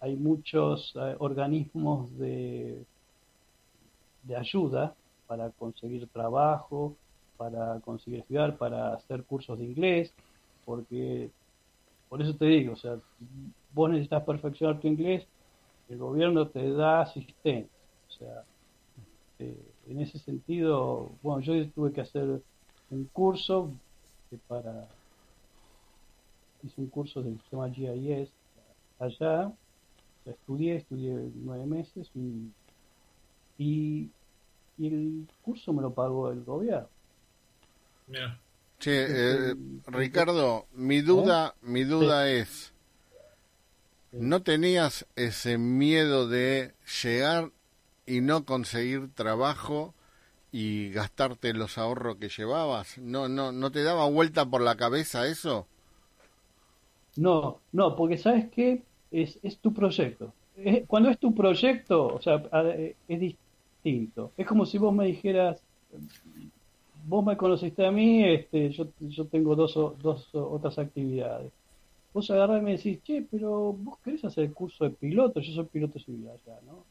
hay 0.00 0.14
muchos 0.14 0.92
eh, 0.96 1.16
organismos 1.18 2.16
de, 2.18 2.84
de 4.24 4.36
ayuda 4.36 4.94
para 5.26 5.50
conseguir 5.50 6.06
trabajo, 6.08 6.94
para 7.36 7.80
conseguir 7.80 8.20
estudiar, 8.20 8.56
para 8.56 8.94
hacer 8.94 9.24
cursos 9.24 9.58
de 9.58 9.64
inglés, 9.64 10.12
porque 10.64 11.30
por 12.08 12.22
eso 12.22 12.34
te 12.34 12.44
digo, 12.44 12.74
o 12.74 12.76
sea, 12.76 12.98
vos 13.76 13.90
necesitas 13.90 14.24
perfeccionar 14.24 14.80
tu 14.80 14.88
inglés, 14.88 15.26
el 15.90 15.98
gobierno 15.98 16.48
te 16.48 16.72
da 16.72 17.02
asistencia, 17.02 17.70
o 18.08 18.10
sea, 18.10 18.44
eh, 19.38 19.54
en 19.90 20.00
ese 20.00 20.18
sentido, 20.18 21.10
bueno, 21.22 21.42
yo 21.42 21.68
tuve 21.72 21.92
que 21.92 22.00
hacer 22.00 22.40
un 22.90 23.04
curso 23.12 23.70
para 24.48 24.88
hice 26.62 26.80
un 26.80 26.88
curso 26.88 27.22
del 27.22 27.38
sistema 27.38 27.70
GIS 27.70 28.30
allá, 28.98 29.52
estudié, 30.24 30.76
estudié 30.76 31.30
nueve 31.34 31.66
meses 31.66 32.10
y, 32.14 32.50
y, 33.58 34.10
el 34.78 35.28
curso 35.42 35.74
me 35.74 35.82
lo 35.82 35.92
pagó 35.92 36.30
el 36.30 36.42
gobierno. 36.44 36.88
Che, 38.78 39.50
eh, 39.50 39.54
Ricardo, 39.86 40.66
mi 40.72 41.02
duda, 41.02 41.54
¿Eh? 41.56 41.66
mi 41.66 41.84
duda 41.84 42.28
es, 42.30 42.72
¿no 44.18 44.42
tenías 44.42 45.06
ese 45.16 45.58
miedo 45.58 46.28
de 46.28 46.74
llegar 47.02 47.50
y 48.06 48.20
no 48.20 48.44
conseguir 48.44 49.12
trabajo 49.14 49.94
y 50.52 50.90
gastarte 50.90 51.52
los 51.54 51.78
ahorros 51.78 52.16
que 52.16 52.28
llevabas? 52.28 52.98
¿No, 52.98 53.28
no, 53.28 53.52
no 53.52 53.70
te 53.70 53.82
daba 53.82 54.08
vuelta 54.08 54.46
por 54.46 54.62
la 54.62 54.76
cabeza 54.76 55.26
eso? 55.26 55.66
No, 57.16 57.60
no, 57.72 57.96
porque 57.96 58.18
sabes 58.18 58.50
que 58.50 58.82
es, 59.10 59.38
es 59.42 59.58
tu 59.58 59.72
proyecto. 59.72 60.32
cuando 60.86 61.10
es 61.10 61.18
tu 61.18 61.34
proyecto, 61.34 62.06
o 62.08 62.20
sea, 62.20 62.42
es 63.08 63.20
distinto. 63.20 64.32
Es 64.36 64.46
como 64.46 64.66
si 64.66 64.78
vos 64.78 64.94
me 64.94 65.06
dijeras, 65.06 65.60
vos 67.06 67.24
me 67.24 67.36
conociste 67.36 67.86
a 67.86 67.90
mí, 67.90 68.24
este, 68.24 68.70
yo, 68.70 68.88
yo 69.00 69.26
tengo 69.26 69.54
dos, 69.56 69.74
dos 69.74 70.28
otras 70.34 70.78
actividades. 70.78 71.52
Vos 72.16 72.30
agarrás 72.30 72.62
y 72.62 72.64
me 72.64 72.76
decís, 72.78 73.02
che, 73.02 73.26
pero 73.30 73.74
vos 73.74 73.98
querés 74.02 74.24
hacer 74.24 74.44
el 74.44 74.54
curso 74.54 74.84
de 74.84 74.90
piloto, 74.90 75.38
yo 75.38 75.52
soy 75.52 75.66
piloto 75.66 75.98
civil 75.98 76.26
allá, 76.30 76.58
¿no? 76.66 76.82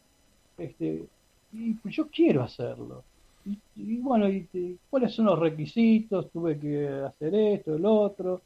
Este, 0.55 1.03
y 1.51 1.73
pues 1.73 1.95
yo 1.95 2.07
quiero 2.09 2.43
hacerlo. 2.43 3.03
Y, 3.75 3.97
bueno, 3.97 4.29
y, 4.29 4.77
¿cuáles 4.87 5.15
son 5.15 5.25
los 5.25 5.39
requisitos? 5.39 6.29
Tuve 6.29 6.59
que 6.59 6.87
hacer 6.87 7.33
esto, 7.33 7.73
el 7.73 7.87
otro 7.87 8.39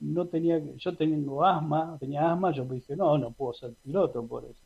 no 0.00 0.24
tenía, 0.26 0.58
yo 0.78 0.96
tengo 0.96 1.44
asma, 1.44 1.98
tenía 2.00 2.32
asma, 2.32 2.50
yo 2.50 2.64
me 2.64 2.76
dije, 2.76 2.96
no, 2.96 3.18
no 3.18 3.30
puedo 3.30 3.52
ser 3.52 3.74
piloto 3.84 4.24
por 4.24 4.44
eso. 4.44 4.62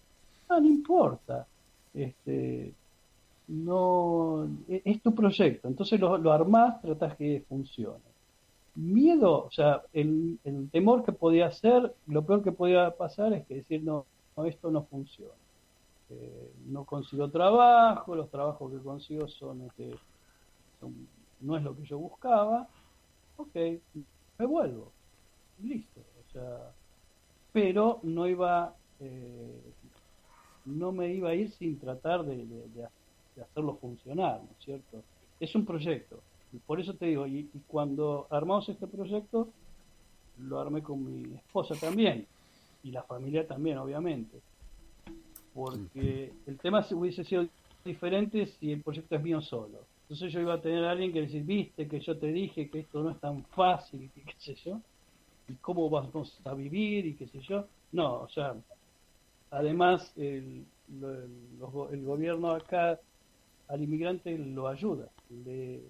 Ah, 0.49 0.61
no 0.61 0.69
importa. 0.69 1.49
Este, 1.93 2.73
no, 3.49 4.49
e, 4.69 4.83
es, 4.85 5.03
tu 5.03 5.13
proyecto, 5.13 5.67
entonces 5.67 5.99
lo, 5.99 6.17
lo 6.17 6.31
armás, 6.31 6.81
tratás 6.81 7.17
que 7.17 7.43
funcione. 7.49 8.16
Miedo, 8.77 9.45
o 9.47 9.51
sea, 9.51 9.83
el, 9.93 10.39
el 10.45 10.71
temor 10.71 11.05
que 11.05 11.13
podía 11.13 11.51
ser, 11.51 11.95
lo 12.07 12.25
peor 12.25 12.43
que 12.43 12.53
podía 12.53 12.97
pasar 12.97 13.33
es 13.33 13.47
que 13.47 13.57
decir, 13.57 13.83
no, 13.83 14.07
esto 14.45 14.71
no 14.71 14.85
funciona. 14.85 15.33
Eh, 16.11 16.53
no 16.67 16.85
consigo 16.85 17.29
trabajo, 17.31 18.15
los 18.15 18.31
trabajos 18.31 18.71
que 18.71 18.79
consigo 18.79 19.27
son, 19.27 19.63
este, 19.63 19.91
no 21.41 21.57
es 21.57 21.63
lo 21.63 21.77
que 21.77 21.85
yo 21.85 21.99
buscaba, 21.99 22.69
ok, 23.37 23.57
me 24.39 24.47
vuelvo 24.47 24.93
listo. 25.63 26.01
O 26.01 26.33
sea, 26.33 26.73
pero 27.53 28.01
no 28.03 28.27
iba, 28.27 28.75
eh, 29.01 29.61
no 30.67 30.93
me 30.93 31.13
iba 31.13 31.31
a 31.31 31.35
ir 31.35 31.51
sin 31.51 31.79
tratar 31.79 32.25
de, 32.25 32.37
de, 32.47 32.89
hacerlo 33.43 33.77
funcionar, 33.77 34.41
¿no 34.43 34.51
es 34.59 34.65
cierto? 34.65 35.03
Es 35.41 35.55
un 35.55 35.65
proyecto. 35.65 36.21
Y 36.53 36.59
por 36.59 36.81
eso 36.81 36.95
te 36.95 37.07
digo, 37.07 37.27
y, 37.27 37.49
cuando 37.67 38.27
armamos 38.31 38.69
este 38.69 38.87
proyecto, 38.87 39.49
lo 40.39 40.61
armé 40.61 40.83
con 40.83 41.05
mi 41.05 41.35
esposa 41.35 41.75
también, 41.75 42.27
y 42.83 42.91
la 42.91 43.03
familia 43.03 43.47
también, 43.47 43.79
obviamente. 43.79 44.41
Porque 45.55 46.33
el 46.47 46.59
tema 46.59 46.87
hubiese 46.91 47.25
sido 47.25 47.47
diferente 47.85 48.47
si 48.47 48.73
el 48.73 48.83
proyecto 48.83 49.17
es 49.17 49.23
mío 49.23 49.41
solo. 49.41 49.81
Entonces 50.03 50.33
yo 50.33 50.41
iba 50.41 50.55
a 50.55 50.61
tener 50.61 50.85
a 50.85 50.93
alguien 50.93 51.13
que 51.13 51.23
decir, 51.23 51.43
viste 51.43 51.89
que 51.89 51.99
yo 52.01 52.17
te 52.17 52.29
dije 52.29 52.71
que 52.71 52.81
esto 52.81 53.03
no 53.03 53.11
es 53.11 53.19
tan 53.19 53.43
fácil, 53.45 54.09
que 54.15 54.23
qué 54.23 54.35
sé 54.39 54.55
yo 54.55 54.81
y 55.49 55.55
cómo 55.55 55.89
vamos 55.89 56.39
a 56.45 56.55
vivir 56.55 57.07
y 57.07 57.15
qué 57.15 57.27
sé 57.27 57.41
yo. 57.41 57.67
No, 57.93 58.21
o 58.21 58.29
sea, 58.29 58.55
además 59.51 60.13
el, 60.17 60.65
el, 60.89 62.05
gobierno 62.05 62.53
acá 62.53 62.99
al 63.69 63.83
inmigrante 63.83 64.37
lo 64.39 64.69
ayuda, 64.69 65.09
le, 65.31 65.83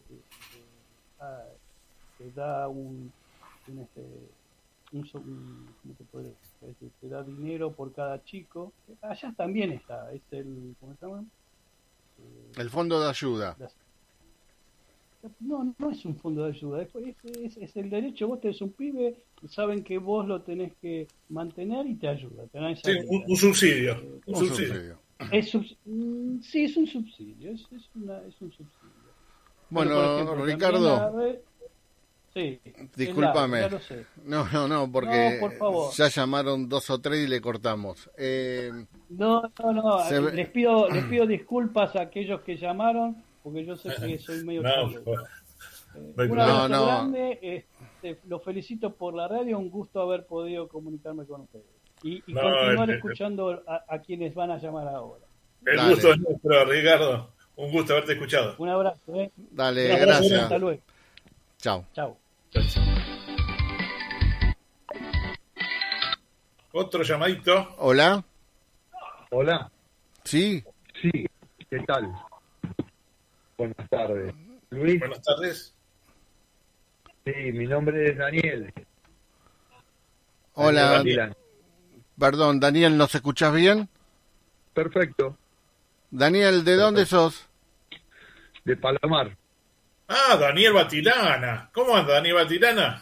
da 2.34 2.68
un, 2.68 3.12
un, 3.68 3.78
este, 3.78 4.02
un, 4.92 5.94
te, 5.96 6.04
puede 6.04 6.34
decir? 6.60 6.90
te 7.00 7.08
da 7.08 7.22
dinero 7.22 7.72
por 7.72 7.92
cada 7.92 8.22
chico. 8.24 8.72
Allá 9.02 9.32
también 9.36 9.72
está, 9.72 10.12
es 10.12 10.22
el, 10.30 10.74
¿cómo 10.80 10.94
se 10.94 11.06
llama? 11.06 11.24
el 12.56 12.70
fondo 12.70 13.00
de 13.00 13.08
ayuda. 13.08 13.56
No, 15.40 15.74
no 15.78 15.90
es 15.90 16.04
un 16.04 16.16
fondo 16.16 16.44
de 16.44 16.50
ayuda, 16.50 16.82
es, 16.82 17.56
es, 17.56 17.76
el 17.76 17.90
derecho, 17.90 18.28
vos 18.28 18.40
tenés 18.40 18.60
un 18.60 18.70
pibe, 18.70 19.16
saben 19.48 19.82
que 19.82 19.98
vos 19.98 20.26
lo 20.26 20.42
tenés 20.42 20.72
que 20.80 21.08
mantener 21.30 21.84
y 21.86 21.96
te 21.96 22.06
ayuda. 22.08 22.44
sí, 22.76 22.92
un, 23.08 23.36
subsidio. 23.36 24.20
un, 24.26 24.36
subsidio. 24.36 24.98
Es 25.32 25.52
mm, 25.84 26.40
sí, 26.42 26.64
es 26.64 26.76
un 26.76 26.86
subsidio, 26.86 27.50
es, 27.50 27.60
es, 27.72 27.90
una, 27.96 28.18
es 28.18 28.40
un 28.40 28.52
subsidio. 28.52 29.05
Bueno, 29.70 30.34
Ricardo. 30.44 31.42
Sí, 32.36 32.60
Discúlpame. 32.94 33.66
No, 34.24 34.46
no, 34.52 34.68
no, 34.68 34.92
porque 34.92 35.40
ya 35.94 36.08
llamaron 36.08 36.68
dos 36.68 36.90
o 36.90 37.00
tres 37.00 37.24
y 37.24 37.28
le 37.28 37.40
cortamos. 37.40 38.10
Eh, 38.18 38.70
no, 39.08 39.42
no, 39.58 39.72
no. 39.72 40.30
Les 40.32 40.50
pido, 40.50 40.86
les 40.92 41.04
pido 41.04 41.26
disculpas 41.26 41.96
a 41.96 42.02
aquellos 42.02 42.42
que 42.42 42.58
llamaron, 42.58 43.16
porque 43.42 43.64
yo 43.64 43.74
sé 43.74 43.88
que 43.98 44.18
soy 44.18 44.44
medio. 44.44 44.60
no, 44.62 44.90
eh, 45.94 46.28
no, 46.28 46.68
no. 46.68 46.86
grande. 46.86 47.38
Este, 47.40 48.20
los 48.28 48.44
felicito 48.44 48.92
por 48.92 49.14
la 49.14 49.28
radio. 49.28 49.58
Un 49.58 49.70
gusto 49.70 50.02
haber 50.02 50.26
podido 50.26 50.68
comunicarme 50.68 51.24
con 51.24 51.40
ustedes. 51.40 51.64
Y, 52.02 52.20
continuar 52.20 52.90
escuchando 52.90 53.62
a, 53.66 53.98
quienes 54.00 54.34
van 54.34 54.50
a 54.50 54.58
llamar 54.58 54.88
ahora. 54.88 55.24
El 55.64 55.88
gusto 55.88 56.12
es 56.12 56.18
nuestro, 56.20 56.64
Ricardo. 56.66 57.35
Un 57.56 57.72
gusto 57.72 57.94
haberte 57.94 58.12
escuchado. 58.12 58.54
Un 58.58 58.68
abrazo. 58.68 59.14
¿eh? 59.14 59.30
Dale, 59.36 59.98
gracias. 59.98 60.42
Hasta 60.42 60.58
luego. 60.58 60.80
Chao. 61.58 61.86
Chao. 61.94 62.16
Otro 66.72 67.02
llamadito. 67.02 67.74
Hola. 67.78 68.22
Hola. 69.30 69.70
Sí. 70.24 70.62
Sí, 71.00 71.26
¿qué 71.70 71.80
tal? 71.86 72.12
Buenas 73.56 73.88
tardes. 73.88 74.34
Luis. 74.70 74.98
Buenas 74.98 75.22
tardes. 75.22 75.74
Sí, 77.24 77.32
mi 77.52 77.66
nombre 77.66 78.10
es 78.10 78.18
Daniel. 78.18 78.72
Hola. 80.52 81.02
Perdón, 82.18 82.60
Daniel, 82.60 82.96
¿nos 82.96 83.14
escuchás 83.14 83.54
bien? 83.54 83.88
Perfecto. 84.74 85.36
Daniel, 86.10 86.64
¿de 86.64 86.76
dónde 86.76 87.04
sos? 87.06 87.45
De 88.66 88.76
Palomar. 88.76 89.36
Ah, 90.08 90.36
Daniel 90.40 90.72
Batilana. 90.72 91.70
¿Cómo 91.72 91.96
anda, 91.96 92.14
Daniel 92.14 92.34
Batilana? 92.34 93.00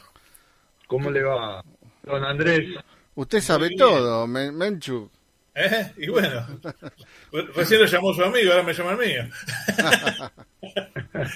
¿Cómo 0.86 1.10
le 1.10 1.22
va, 1.22 1.64
don 2.02 2.22
Andrés? 2.22 2.68
Usted 3.14 3.40
sabe 3.40 3.70
todo, 3.74 4.26
Menchu. 4.26 5.10
¿Eh? 5.54 5.90
Y 5.96 6.08
bueno, 6.08 6.46
recién 7.54 7.80
lo 7.80 7.86
llamó 7.86 8.12
su 8.12 8.22
amigo, 8.22 8.50
ahora 8.50 8.62
me 8.62 8.74
llama 8.74 8.92
el 8.92 8.98
mío. 8.98 9.22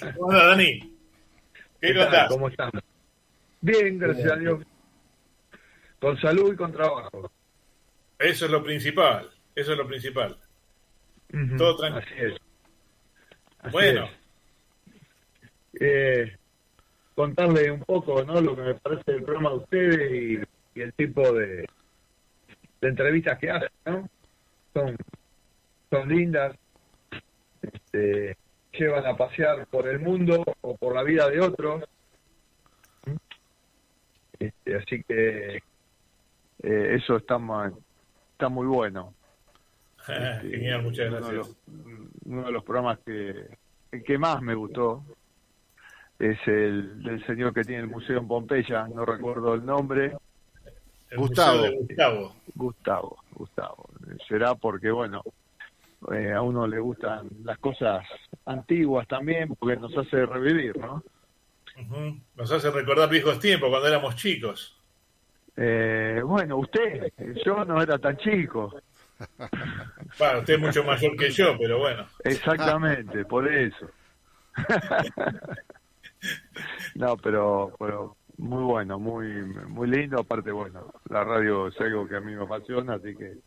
¿Cómo 0.15 0.31
anda, 0.31 0.47
Dani? 0.49 0.79
¿Qué, 1.81 1.95
¿Qué 1.95 2.07
¿Cómo 2.29 2.49
están? 2.49 2.71
Bien, 3.63 3.99
gracias 3.99 4.31
a 4.31 4.37
Dios. 4.37 4.63
Con 6.01 6.21
salud 6.21 6.53
y 6.53 6.57
con 6.57 6.71
trabajo. 6.71 7.33
Eso 8.19 8.45
es 8.45 8.51
lo 8.51 8.63
principal, 8.63 9.31
eso 9.55 9.73
es 9.73 9.79
lo 9.79 9.87
principal. 9.87 10.37
Todo 11.57 11.77
tranquilo. 11.77 12.05
Así 12.05 12.35
es. 13.65 13.73
bueno, 13.73 14.11
eh, 15.75 16.37
contarle 17.15 17.71
un 17.71 17.81
poco 17.81 18.23
¿no? 18.25 18.41
lo 18.41 18.55
que 18.55 18.63
me 18.63 18.75
parece 18.75 19.13
del 19.13 19.23
programa 19.23 19.51
de 19.51 19.57
ustedes 19.57 20.13
y, 20.75 20.81
el 20.81 20.93
tipo 20.93 21.33
de, 21.33 21.67
de, 22.81 22.89
entrevistas 22.89 23.37
que 23.41 23.51
hacen, 23.51 23.69
¿no? 23.85 24.09
Son, 24.73 24.97
son 25.91 26.09
lindas, 26.09 26.57
este, 27.61 28.37
llevan 28.73 29.05
a 29.05 29.17
pasear 29.17 29.67
por 29.67 29.89
el 29.89 29.99
mundo 29.99 30.45
o 30.61 30.77
por 30.77 30.95
la 30.95 31.03
vida 31.03 31.29
de 31.29 31.41
otros. 31.41 31.85
Este, 34.39 34.77
así 34.77 35.03
que 35.03 35.57
eh, 36.63 36.95
eso 36.95 37.17
está, 37.17 37.41
está 38.33 38.49
muy 38.49 38.67
bueno. 38.69 39.15
Este, 40.01 40.49
Genial, 40.51 40.83
muchas 40.83 41.11
gracias. 41.11 41.57
Uno 42.25 42.45
de 42.45 42.53
los, 42.53 42.63
programas 42.63 43.01
que, 43.01 43.49
que 44.05 44.19
más 44.19 44.41
me 44.43 44.55
gustó 44.55 45.03
es 46.19 46.39
el 46.47 47.03
del 47.03 47.25
señor 47.27 47.55
que 47.55 47.63
tiene 47.63 47.83
el 47.83 47.89
museo 47.89 48.19
en 48.19 48.29
Pompeya, 48.29 48.89
no 48.89 49.05
recuerdo 49.05 49.55
el 49.55 49.65
nombre. 49.65 50.17
Gustavo. 51.17 51.65
Gustavo. 51.81 52.35
Gustavo, 52.55 53.19
Gustavo. 53.33 53.91
Será 54.29 54.55
porque, 54.55 54.91
bueno, 54.91 55.23
eh, 56.13 56.33
a 56.33 56.43
uno 56.43 56.67
le 56.67 56.79
gustan 56.81 57.29
las 57.45 57.59
cosas 57.59 58.05
antiguas 58.47 59.07
también, 59.07 59.55
porque 59.55 59.77
nos 59.77 59.97
hace 59.97 60.27
revivir, 60.27 60.77
¿no? 60.77 61.03
Nos 62.35 62.51
hace 62.51 62.71
recordar 62.71 63.09
viejos 63.09 63.39
tiempos, 63.39 63.69
cuando 63.69 63.87
éramos 63.87 64.17
chicos. 64.17 64.77
Eh, 65.57 66.21
bueno, 66.25 66.57
usted, 66.57 67.13
yo 67.45 67.65
no 67.65 67.81
era 67.81 67.99
tan 67.99 68.17
chico. 68.17 68.75
Bueno, 70.19 70.39
usted 70.41 70.55
es 70.55 70.61
mucho 70.61 70.85
mayor 70.85 71.17
que 71.17 71.31
yo, 71.31 71.57
pero 71.59 71.79
bueno. 71.79 72.07
Exactamente, 72.25 73.25
por 73.25 73.53
eso. 73.53 73.89
no, 76.95 77.17
pero, 77.17 77.73
pero 77.79 78.17
muy 78.39 78.63
bueno, 78.63 78.99
muy 78.99 79.27
muy 79.69 79.89
lindo. 79.89 80.21
Aparte, 80.21 80.51
bueno, 80.53 80.93
la 81.09 81.25
radio 81.25 81.69
es 81.69 81.81
algo 81.81 82.09
que 82.09 82.17
a 82.17 82.21
mí 82.21 82.35
me 82.35 82.45
apasiona, 82.45 82.95
así 82.95 83.15
que 83.15 83.39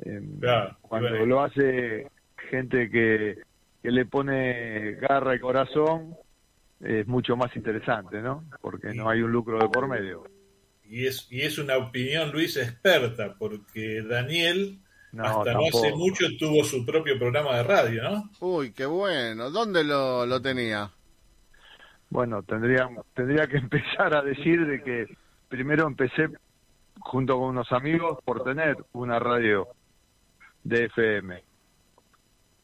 em, 0.00 0.40
cuando 0.82 1.26
lo 1.26 1.42
hace 1.42 2.10
gente 2.50 2.90
que, 2.90 3.38
que 3.82 3.90
le 3.90 4.04
pone 4.06 4.92
garra 4.94 5.34
y 5.34 5.40
corazón, 5.40 6.14
es 6.80 7.06
mucho 7.06 7.36
más 7.36 7.54
interesante, 7.56 8.20
¿no? 8.20 8.44
Porque 8.60 8.92
no 8.94 9.08
hay 9.08 9.22
un 9.22 9.32
lucro 9.32 9.58
de 9.58 9.68
por 9.68 9.88
medio. 9.88 10.24
Y 10.84 11.06
es, 11.06 11.26
y 11.30 11.40
es 11.40 11.58
una 11.58 11.78
opinión, 11.78 12.30
Luis, 12.30 12.56
experta, 12.56 13.34
porque 13.38 14.02
Daniel 14.02 14.78
hasta 15.18 15.52
no 15.54 15.60
hace 15.66 15.92
mucho 15.92 16.26
tuvo 16.38 16.62
su 16.62 16.84
propio 16.84 17.18
programa 17.18 17.56
de 17.56 17.62
radio, 17.62 18.02
¿no? 18.02 18.30
Uy, 18.40 18.72
qué 18.72 18.86
bueno. 18.86 19.50
¿Dónde 19.50 19.82
lo, 19.82 20.26
lo 20.26 20.40
tenía? 20.40 20.90
Bueno, 22.16 22.42
tendría, 22.42 22.88
tendría 23.12 23.46
que 23.46 23.58
empezar 23.58 24.16
a 24.16 24.22
decir 24.22 24.66
de 24.66 24.82
que 24.82 25.06
primero 25.50 25.86
empecé 25.86 26.30
junto 26.98 27.38
con 27.38 27.50
unos 27.50 27.70
amigos 27.72 28.20
por 28.24 28.42
tener 28.42 28.74
una 28.94 29.18
radio 29.18 29.68
de 30.64 30.86
FM. 30.86 31.42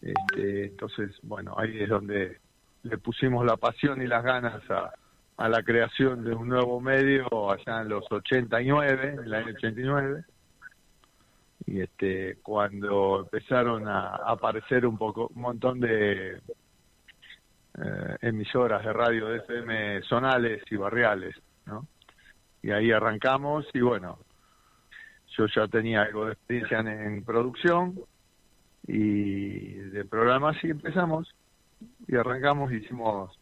Este, 0.00 0.64
entonces, 0.68 1.10
bueno, 1.22 1.54
ahí 1.58 1.82
es 1.82 1.88
donde 1.90 2.38
le 2.82 2.96
pusimos 2.96 3.44
la 3.44 3.58
pasión 3.58 4.00
y 4.00 4.06
las 4.06 4.24
ganas 4.24 4.62
a, 4.70 4.90
a 5.36 5.48
la 5.50 5.62
creación 5.62 6.24
de 6.24 6.34
un 6.34 6.48
nuevo 6.48 6.80
medio 6.80 7.52
allá 7.52 7.82
en 7.82 7.90
los 7.90 8.10
89, 8.10 9.16
en 9.18 9.18
el 9.18 9.34
año 9.34 9.52
89. 9.54 10.24
Y 11.66 11.82
este, 11.82 12.38
cuando 12.42 13.20
empezaron 13.20 13.86
a 13.86 14.14
aparecer 14.14 14.86
un 14.86 14.96
poco, 14.96 15.30
un 15.34 15.42
montón 15.42 15.78
de 15.78 16.40
eh, 17.78 18.16
emisoras 18.20 18.84
de 18.84 18.92
radio 18.92 19.28
de 19.28 19.38
FM 19.38 20.02
zonales 20.02 20.62
y 20.70 20.76
barriales, 20.76 21.34
¿no? 21.66 21.86
Y 22.62 22.70
ahí 22.70 22.92
arrancamos 22.92 23.66
y 23.72 23.80
bueno, 23.80 24.18
yo 25.36 25.46
ya 25.46 25.66
tenía 25.68 26.02
algo 26.02 26.26
de 26.26 26.32
experiencia 26.32 26.80
en, 26.80 27.24
producción 27.24 27.98
y 28.86 29.72
de 29.72 30.04
programas 30.04 30.56
y 30.62 30.70
empezamos 30.70 31.34
y 32.06 32.16
arrancamos 32.16 32.70
y 32.72 32.76
hicimos 32.76 33.38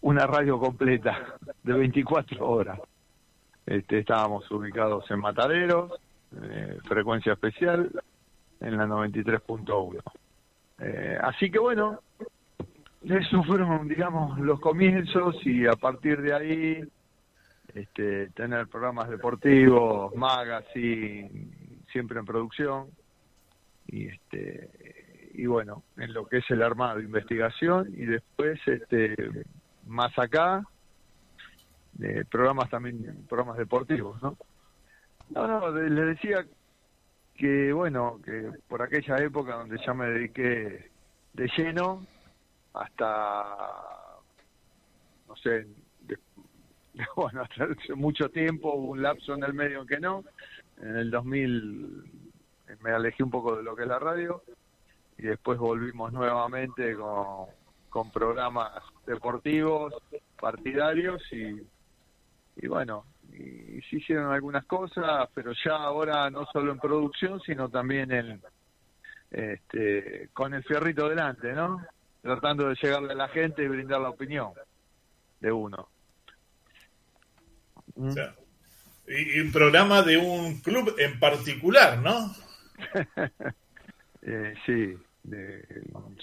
una 0.00 0.26
radio 0.26 0.58
completa 0.58 1.36
de 1.62 1.72
24 1.72 2.48
horas. 2.48 2.80
Este, 3.66 4.00
estábamos 4.00 4.50
ubicados 4.50 5.10
en 5.10 5.20
Mataderos, 5.20 5.92
eh, 6.42 6.78
frecuencia 6.88 7.34
especial, 7.34 7.90
en 8.60 8.76
la 8.76 8.86
93.1. 8.86 10.02
Eh, 10.80 11.18
así 11.22 11.50
que 11.50 11.58
bueno, 11.58 12.00
esos 13.10 13.46
fueron, 13.46 13.88
digamos, 13.88 14.38
los 14.38 14.60
comienzos 14.60 15.36
y 15.44 15.66
a 15.66 15.72
partir 15.72 16.20
de 16.20 16.34
ahí 16.34 16.88
este, 17.74 18.28
tener 18.30 18.66
programas 18.68 19.08
deportivos, 19.08 20.14
magazine, 20.14 21.30
siempre 21.90 22.18
en 22.18 22.26
producción 22.26 22.88
y 23.86 24.08
este 24.08 25.30
y 25.34 25.46
bueno, 25.46 25.84
en 25.96 26.12
lo 26.12 26.26
que 26.26 26.38
es 26.38 26.50
el 26.50 26.62
armado, 26.62 27.00
investigación 27.00 27.88
y 27.96 28.06
después 28.06 28.58
este 28.66 29.14
más 29.86 30.18
acá 30.18 30.64
eh, 32.02 32.24
programas 32.30 32.68
también 32.68 33.24
programas 33.28 33.56
deportivos, 33.56 34.20
¿no? 34.22 34.36
No, 35.30 35.46
no, 35.46 35.70
le 35.70 36.04
decía 36.04 36.44
que 37.36 37.72
bueno, 37.72 38.18
que 38.24 38.50
por 38.66 38.82
aquella 38.82 39.16
época 39.18 39.56
donde 39.56 39.78
ya 39.84 39.94
me 39.94 40.06
dediqué 40.06 40.90
de 41.34 41.50
lleno 41.56 42.04
hasta, 42.78 43.44
no 45.26 45.36
sé, 45.36 45.66
bueno, 47.16 47.42
hace 47.42 47.94
mucho 47.94 48.28
tiempo, 48.30 48.72
un 48.72 49.02
lapso 49.02 49.34
en 49.34 49.44
el 49.44 49.54
medio 49.54 49.84
que 49.84 49.98
no. 49.98 50.24
En 50.80 50.96
el 50.96 51.10
2000 51.10 52.28
me 52.80 52.90
alejé 52.90 53.22
un 53.22 53.30
poco 53.30 53.56
de 53.56 53.62
lo 53.62 53.74
que 53.74 53.82
es 53.82 53.88
la 53.88 53.98
radio 53.98 54.42
y 55.16 55.22
después 55.22 55.58
volvimos 55.58 56.12
nuevamente 56.12 56.94
con, 56.94 57.46
con 57.88 58.10
programas 58.10 58.82
deportivos, 59.06 59.94
partidarios 60.40 61.20
y, 61.32 61.60
y 62.56 62.66
bueno, 62.68 63.04
y, 63.32 63.80
se 63.82 63.96
hicieron 63.96 64.32
algunas 64.32 64.64
cosas, 64.66 65.28
pero 65.34 65.52
ya 65.64 65.76
ahora 65.76 66.30
no 66.30 66.46
solo 66.52 66.72
en 66.72 66.78
producción, 66.78 67.40
sino 67.40 67.68
también 67.68 68.12
en 68.12 68.42
este, 69.30 70.28
con 70.32 70.54
el 70.54 70.62
fierrito 70.62 71.08
delante, 71.08 71.52
¿no? 71.52 71.84
Tratando 72.22 72.68
de 72.68 72.74
llegarle 72.74 73.12
a 73.12 73.16
la 73.16 73.28
gente 73.28 73.62
y 73.62 73.68
brindar 73.68 74.00
la 74.00 74.10
opinión 74.10 74.52
de 75.40 75.52
uno. 75.52 75.88
Mm. 77.94 78.12
y, 79.08 79.40
un 79.40 79.50
programa 79.50 80.02
de 80.02 80.16
un 80.16 80.60
club 80.60 80.94
en 80.98 81.18
particular, 81.18 81.98
¿no? 81.98 82.32
eh, 84.22 84.54
sí, 84.64 84.96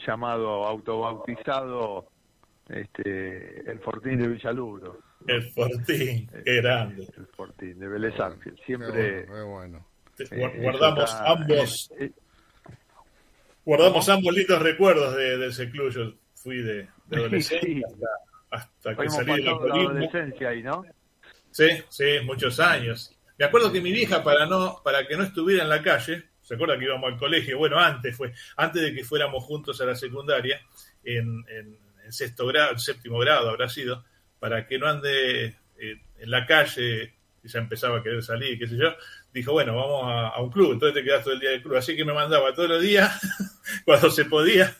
llamado 0.05 0.65
autobautizado 0.65 2.07
este, 2.69 3.69
el 3.69 3.79
Fortín 3.79 4.19
de 4.19 4.27
Villaluro. 4.27 4.99
El 5.27 5.43
Fortín, 5.51 6.29
qué 6.43 6.61
grande. 6.61 7.07
El 7.17 7.27
Fortín 7.27 7.79
de 7.79 7.87
Vélez 7.87 8.13
Siempre. 8.65 9.25
bueno. 9.25 9.85
Eh, 10.17 10.61
guardamos 10.61 11.13
ambos. 11.25 11.91
Eh, 11.99 12.11
guardamos 13.65 14.07
ambos 14.09 14.33
lindos 14.33 14.61
recuerdos 14.61 15.15
de, 15.15 15.47
ese 15.47 15.69
club. 15.69 15.91
Yo 15.91 16.13
fui 16.35 16.57
de, 16.57 16.87
adolescente 17.11 17.83
hasta, 18.51 18.95
que 18.95 19.09
salí 19.09 19.35
de 19.35 19.41
la 19.43 19.51
adolescencia 19.51 20.49
ahí, 20.49 20.63
¿no? 20.63 20.85
Sí, 21.51 21.69
sí, 21.89 22.19
muchos 22.23 22.59
años. 22.59 23.15
Me 23.37 23.45
acuerdo 23.45 23.71
que 23.71 23.81
mi 23.81 23.91
vieja, 23.91 24.23
para 24.23 24.45
no, 24.45 24.81
para 24.83 25.05
que 25.05 25.17
no 25.17 25.23
estuviera 25.23 25.63
en 25.63 25.69
la 25.69 25.81
calle, 25.81 26.23
¿se 26.41 26.55
acuerda 26.55 26.77
que 26.77 26.85
íbamos 26.85 27.11
al 27.11 27.17
colegio? 27.17 27.57
Bueno, 27.57 27.79
antes 27.79 28.15
fue, 28.15 28.31
antes 28.55 28.81
de 28.81 28.93
que 28.93 29.03
fuéramos 29.03 29.43
juntos 29.43 29.81
a 29.81 29.85
la 29.85 29.95
secundaria, 29.95 30.61
en, 31.03 31.43
en, 31.49 31.77
sexto 32.09 32.45
grado, 32.45 32.77
séptimo 32.77 33.17
grado 33.17 33.49
habrá 33.49 33.67
sido, 33.67 34.05
para 34.39 34.67
que 34.67 34.77
no 34.77 34.87
ande 34.87 35.45
eh, 35.77 36.01
en 36.19 36.29
la 36.29 36.45
calle 36.45 37.15
y 37.43 37.47
ya 37.47 37.59
empezaba 37.59 37.97
a 37.97 38.03
querer 38.03 38.23
salir, 38.23 38.59
qué 38.59 38.67
sé 38.67 38.77
yo, 38.77 38.93
dijo, 39.35 39.51
bueno, 39.51 39.75
vamos 39.75 40.03
a, 40.05 40.41
un 40.41 40.49
club, 40.49 40.71
entonces 40.71 40.95
te 40.95 41.03
quedas 41.03 41.23
todo 41.23 41.33
el 41.33 41.41
día 41.41 41.49
en 41.49 41.55
el 41.57 41.61
club. 41.61 41.75
Así 41.75 41.95
que 41.95 42.05
me 42.05 42.13
mandaba 42.13 42.53
todos 42.55 42.69
los 42.69 42.81
días, 42.81 43.19
cuando 43.85 44.09
se 44.09 44.25
podía, 44.25 44.73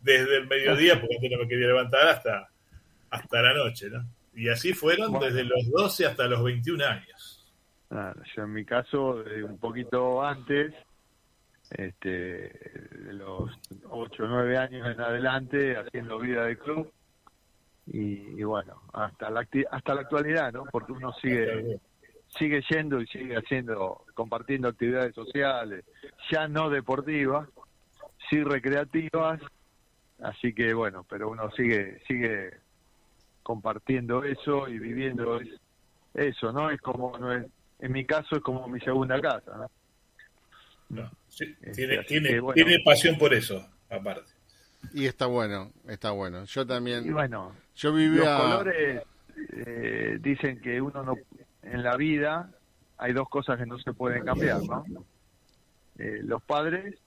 desde 0.00 0.38
el 0.38 0.48
mediodía, 0.48 1.00
porque 1.00 1.16
antes 1.16 1.30
no 1.30 1.38
me 1.38 1.48
quería 1.48 1.68
levantar, 1.68 2.08
hasta, 2.08 2.50
hasta 3.10 3.42
la 3.42 3.54
noche, 3.54 3.88
¿no? 3.90 4.04
Y 4.34 4.48
así 4.48 4.72
fueron 4.72 5.20
desde 5.20 5.44
los 5.44 5.70
12 5.70 6.06
hasta 6.06 6.26
los 6.26 6.42
21 6.42 6.84
años. 6.84 7.46
yo 8.34 8.42
en 8.42 8.52
mi 8.52 8.64
caso, 8.64 9.22
un 9.44 9.58
poquito 9.58 10.22
antes, 10.22 10.74
este, 11.70 12.08
de 12.08 13.12
los 13.12 13.52
8 13.88 14.24
o 14.24 14.26
9 14.26 14.58
años 14.58 14.88
en 14.88 15.00
adelante, 15.00 15.76
haciendo 15.76 16.18
vida 16.18 16.44
de 16.46 16.58
club. 16.58 16.92
Y, 17.86 18.42
bueno, 18.42 18.82
hasta 18.94 19.30
la, 19.30 19.46
hasta 19.70 19.94
la 19.94 20.00
actualidad, 20.00 20.52
¿no? 20.52 20.64
Porque 20.72 20.92
uno 20.92 21.12
sigue 21.20 21.78
sigue 22.38 22.62
yendo 22.68 23.00
y 23.00 23.06
sigue 23.06 23.36
haciendo, 23.36 24.04
compartiendo 24.14 24.68
actividades 24.68 25.14
sociales, 25.14 25.84
ya 26.30 26.48
no 26.48 26.70
deportivas, 26.70 27.48
sí 28.30 28.42
recreativas, 28.42 29.40
así 30.22 30.54
que 30.54 30.72
bueno, 30.74 31.04
pero 31.08 31.30
uno 31.30 31.50
sigue 31.52 32.00
sigue 32.06 32.50
compartiendo 33.42 34.24
eso 34.24 34.68
y 34.68 34.78
viviendo 34.78 35.40
eso, 36.14 36.52
¿no? 36.52 36.70
Es 36.70 36.80
como, 36.80 37.18
no 37.18 37.32
es, 37.32 37.46
en 37.80 37.92
mi 37.92 38.04
caso 38.04 38.36
es 38.36 38.42
como 38.42 38.68
mi 38.68 38.80
segunda 38.80 39.20
casa, 39.20 39.68
¿no? 40.88 41.10
Este, 41.28 41.72
tiene, 41.72 42.04
tiene, 42.04 42.40
tiene 42.54 42.78
pasión 42.84 43.16
por 43.16 43.32
eso, 43.32 43.66
aparte. 43.88 44.30
Y 44.92 45.06
está 45.06 45.26
bueno, 45.26 45.72
está 45.88 46.10
bueno. 46.10 46.44
Yo 46.44 46.66
también. 46.66 47.06
Y 47.06 47.10
bueno, 47.10 47.54
yo 47.74 47.92
vivía. 47.94 48.24
Los 48.24 48.40
colores 48.40 49.02
eh, 49.66 50.18
dicen 50.20 50.60
que 50.60 50.80
uno 50.80 51.02
no. 51.02 51.14
En 51.62 51.82
la 51.82 51.96
vida 51.96 52.50
hay 52.98 53.12
dos 53.12 53.28
cosas 53.28 53.58
que 53.58 53.66
no 53.66 53.78
se 53.78 53.92
pueden 53.92 54.24
cambiar, 54.24 54.62
¿no? 54.62 54.84
Eh, 55.98 56.20
los 56.22 56.42
padres 56.42 56.98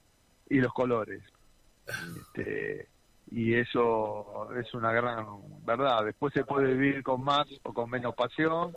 y 0.48 0.60
los 0.60 0.72
colores. 0.72 1.22
Este, 1.86 2.88
y 3.30 3.54
eso 3.54 4.48
es 4.54 4.72
una 4.74 4.92
gran 4.92 5.26
verdad. 5.64 6.04
Después 6.04 6.32
se 6.32 6.44
puede 6.44 6.74
vivir 6.74 7.02
con 7.02 7.22
más 7.22 7.46
o 7.64 7.72
con 7.72 7.90
menos 7.90 8.14
pasión, 8.14 8.74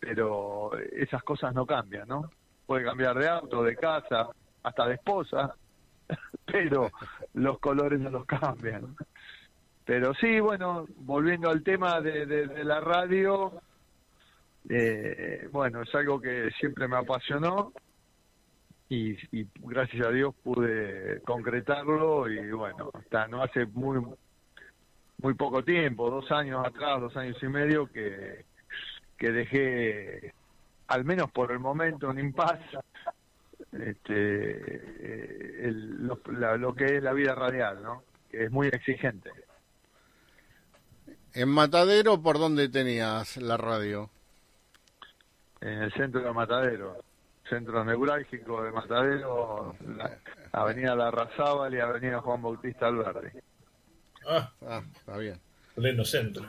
pero 0.00 0.76
esas 0.78 1.22
cosas 1.22 1.54
no 1.54 1.66
cambian, 1.66 2.08
¿no? 2.08 2.30
Puede 2.66 2.84
cambiar 2.84 3.18
de 3.18 3.28
auto, 3.28 3.62
de 3.62 3.76
casa, 3.76 4.28
hasta 4.62 4.86
de 4.86 4.94
esposa, 4.94 5.54
pero 6.46 6.90
los 7.34 7.58
colores 7.58 8.00
no 8.00 8.10
los 8.10 8.24
cambian. 8.24 8.96
Pero 9.84 10.12
sí, 10.14 10.38
bueno, 10.40 10.86
volviendo 10.96 11.48
al 11.48 11.62
tema 11.62 12.00
de, 12.00 12.26
de, 12.26 12.64
la 12.64 12.80
radio, 12.80 13.62
eh, 14.68 15.48
bueno, 15.52 15.82
es 15.82 15.94
algo 15.94 16.20
que 16.20 16.50
siempre 16.58 16.88
me 16.88 16.96
apasionó 16.96 17.72
y, 18.88 19.14
gracias 19.56 20.06
a 20.06 20.10
Dios 20.10 20.34
pude 20.42 21.20
concretarlo 21.22 22.28
y 22.28 22.50
bueno, 22.52 22.90
hasta 22.94 23.28
no 23.28 23.42
hace 23.42 23.66
muy 23.66 24.02
muy 25.20 25.34
poco 25.34 25.64
tiempo, 25.64 26.10
dos 26.10 26.30
años 26.30 26.64
atrás, 26.64 27.00
dos 27.00 27.16
años 27.16 27.36
y 27.42 27.48
medio 27.48 27.86
que, 27.88 28.44
que 29.16 29.32
dejé, 29.32 30.32
al 30.86 31.04
menos 31.04 31.30
por 31.32 31.50
el 31.50 31.58
momento, 31.58 32.08
un 32.08 32.20
impasse 32.20 32.78
este, 33.72 34.06
eh, 34.06 35.72
lo, 35.72 36.74
que 36.74 36.96
es 36.96 37.02
la 37.02 37.12
vida 37.12 37.34
radial, 37.34 37.82
¿no? 37.82 38.04
que 38.30 38.44
es 38.44 38.50
muy 38.50 38.68
exigente. 38.68 39.30
¿En 41.34 41.48
Matadero 41.48 42.22
por 42.22 42.38
dónde 42.38 42.68
tenías 42.68 43.36
la 43.36 43.56
radio? 43.56 44.10
En 45.60 45.82
el 45.82 45.92
centro 45.92 46.20
de 46.20 46.32
Matadero 46.32 47.02
centro 47.48 47.84
neurálgico 47.84 48.62
de 48.62 48.72
Matadero, 48.72 49.74
la 49.96 50.18
Avenida 50.52 50.94
La 50.94 51.10
Razábal 51.10 51.74
y 51.74 51.80
Avenida 51.80 52.20
Juan 52.20 52.42
Bautista 52.42 52.86
Alberdi. 52.86 53.38
Ah, 54.26 54.52
ah 54.66 54.82
está 54.94 55.16
bien. 55.16 55.40
Pleno 55.74 56.04
centro. 56.04 56.46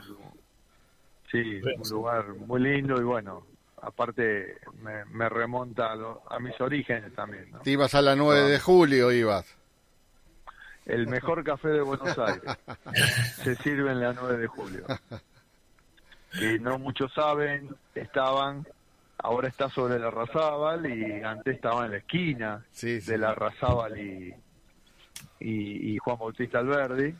Sí, 1.30 1.60
un 1.62 1.88
lugar 1.88 2.28
muy 2.34 2.60
lindo 2.60 3.00
y 3.00 3.04
bueno, 3.04 3.46
aparte 3.82 4.58
me, 4.82 5.28
remonta 5.28 5.92
a, 5.92 6.34
a, 6.34 6.40
mis 6.40 6.60
orígenes 6.60 7.14
también. 7.14 7.50
¿no? 7.52 7.60
Te 7.60 7.70
ibas 7.70 7.94
a 7.94 8.02
la 8.02 8.16
9 8.16 8.50
de 8.50 8.58
julio, 8.58 9.12
ibas. 9.12 9.56
El 10.86 11.06
mejor 11.06 11.44
café 11.44 11.68
de 11.68 11.80
Buenos 11.82 12.18
Aires 12.18 12.42
se 13.44 13.54
sirve 13.56 13.92
en 13.92 14.00
la 14.00 14.12
9 14.12 14.38
de 14.38 14.46
julio. 14.48 14.84
Y 16.34 16.58
no 16.58 16.78
muchos 16.78 17.12
saben, 17.12 17.76
estaban 17.94 18.66
ahora 19.22 19.48
está 19.48 19.68
sobre 19.68 19.98
la 19.98 20.10
Razábal 20.10 20.86
y 20.86 21.22
antes 21.22 21.56
estaba 21.56 21.86
en 21.86 21.92
la 21.92 21.98
esquina 21.98 22.64
de 22.82 23.18
la 23.18 23.34
Razábal 23.34 23.98
y, 23.98 24.34
y, 25.40 25.98
Juan 25.98 26.18
Bautista 26.18 26.58
Alberdi. 26.58 27.14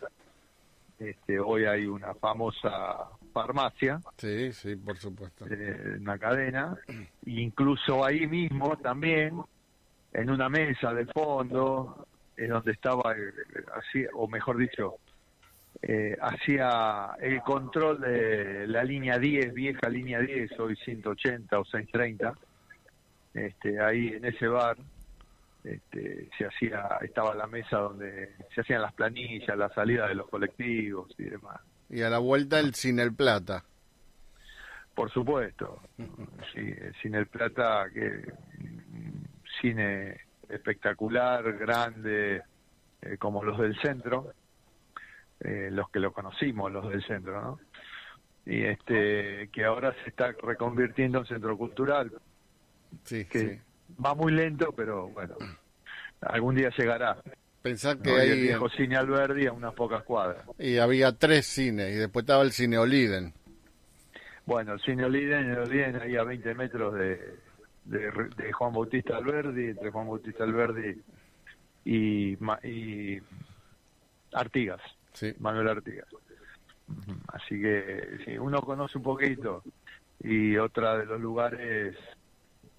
Este, 0.98 1.40
hoy 1.40 1.64
hay 1.64 1.86
una 1.86 2.14
famosa 2.14 3.08
farmacia. 3.32 4.00
Sí, 4.18 4.52
sí, 4.52 4.76
por 4.76 4.96
supuesto. 4.98 5.46
Eh, 5.48 5.96
una 5.98 6.18
cadena. 6.18 6.76
Incluso 7.26 8.04
ahí 8.04 8.26
mismo 8.26 8.76
también, 8.76 9.40
en 10.12 10.30
una 10.30 10.48
mesa 10.48 10.92
del 10.92 11.10
fondo, 11.12 12.06
es 12.36 12.48
donde 12.48 12.72
estaba, 12.72 13.14
eh, 13.16 13.32
así, 13.74 14.04
o 14.14 14.28
mejor 14.28 14.58
dicho, 14.58 14.96
eh, 15.82 16.16
hacía 16.20 17.12
el 17.20 17.40
control 17.40 18.00
de 18.00 18.66
la 18.66 18.84
línea 18.84 19.18
10, 19.18 19.54
vieja 19.54 19.88
línea 19.88 20.20
10, 20.20 20.58
hoy 20.60 20.76
180 20.76 21.58
o 21.58 21.64
630, 21.64 22.34
este, 23.34 23.80
ahí 23.80 24.08
en 24.08 24.24
ese 24.24 24.48
bar 24.48 24.76
este, 25.64 26.28
se 26.36 26.46
hacía, 26.46 26.98
estaba 27.02 27.34
la 27.34 27.46
mesa 27.46 27.78
donde 27.78 28.34
se 28.54 28.60
hacían 28.60 28.82
las 28.82 28.92
planillas, 28.92 29.56
la 29.56 29.68
salida 29.70 30.08
de 30.08 30.14
los 30.14 30.28
colectivos 30.28 31.08
y 31.18 31.24
demás. 31.24 31.60
Y 31.88 32.02
a 32.02 32.10
la 32.10 32.18
vuelta 32.18 32.60
el 32.60 32.74
Cine 32.74 33.02
El 33.02 33.14
Plata. 33.14 33.64
Por 34.94 35.10
supuesto, 35.10 35.80
sí, 36.54 36.60
el 36.60 36.94
Cine 37.00 37.18
El 37.18 37.26
Plata, 37.26 37.86
que 37.92 38.32
cine 39.60 40.20
espectacular, 40.48 41.56
grande, 41.56 42.42
eh, 43.02 43.16
como 43.18 43.44
los 43.44 43.58
del 43.58 43.78
centro, 43.80 44.32
eh, 45.40 45.68
los 45.70 45.90
que 45.90 46.00
lo 46.00 46.12
conocimos, 46.12 46.70
los 46.70 46.88
del 46.88 47.04
centro, 47.04 47.40
¿no? 47.40 47.60
Y 48.46 48.62
este, 48.62 49.48
que 49.52 49.64
ahora 49.64 49.94
se 50.02 50.10
está 50.10 50.32
reconvirtiendo 50.42 51.18
en 51.18 51.26
centro 51.26 51.56
cultural. 51.56 52.12
Sí, 53.04 53.24
que 53.26 53.60
va 54.04 54.14
muy 54.14 54.32
lento, 54.32 54.72
pero 54.72 55.08
bueno, 55.08 55.36
algún 56.20 56.54
día 56.54 56.70
llegará. 56.76 57.16
Pensar 57.62 57.98
que 57.98 58.10
hay... 58.10 58.30
El 58.30 58.40
viejo 58.40 58.68
cine 58.70 58.96
Alberdi 58.96 59.46
a 59.46 59.52
unas 59.52 59.74
pocas 59.74 60.02
cuadras. 60.02 60.44
Y 60.58 60.78
había 60.78 61.12
tres 61.12 61.46
cines, 61.46 61.94
y 61.94 61.98
después 61.98 62.24
estaba 62.24 62.42
el 62.42 62.52
cine 62.52 62.78
Oliden. 62.78 63.34
Bueno, 64.46 64.74
el 64.74 64.80
cine 64.80 65.04
Oliden, 65.04 65.56
Oliden 65.58 65.96
ahí 66.00 66.16
a 66.16 66.24
20 66.24 66.54
metros 66.54 66.94
de, 66.94 67.36
de, 67.84 68.52
Juan 68.52 68.72
Bautista 68.72 69.16
Alberdi, 69.16 69.68
entre 69.68 69.90
Juan 69.90 70.08
Bautista 70.08 70.44
Alberdi 70.44 71.00
y, 71.84 72.36
y 72.66 73.20
Artigas. 74.32 74.80
Sí. 75.12 75.34
Manuel 75.38 75.68
Artigas. 75.68 76.06
Así 77.28 77.60
que 77.60 78.18
sí, 78.24 78.38
uno 78.38 78.60
conoce 78.62 78.98
un 78.98 79.04
poquito 79.04 79.62
y 80.22 80.56
otra 80.56 80.98
de 80.98 81.06
los 81.06 81.20
lugares 81.20 81.96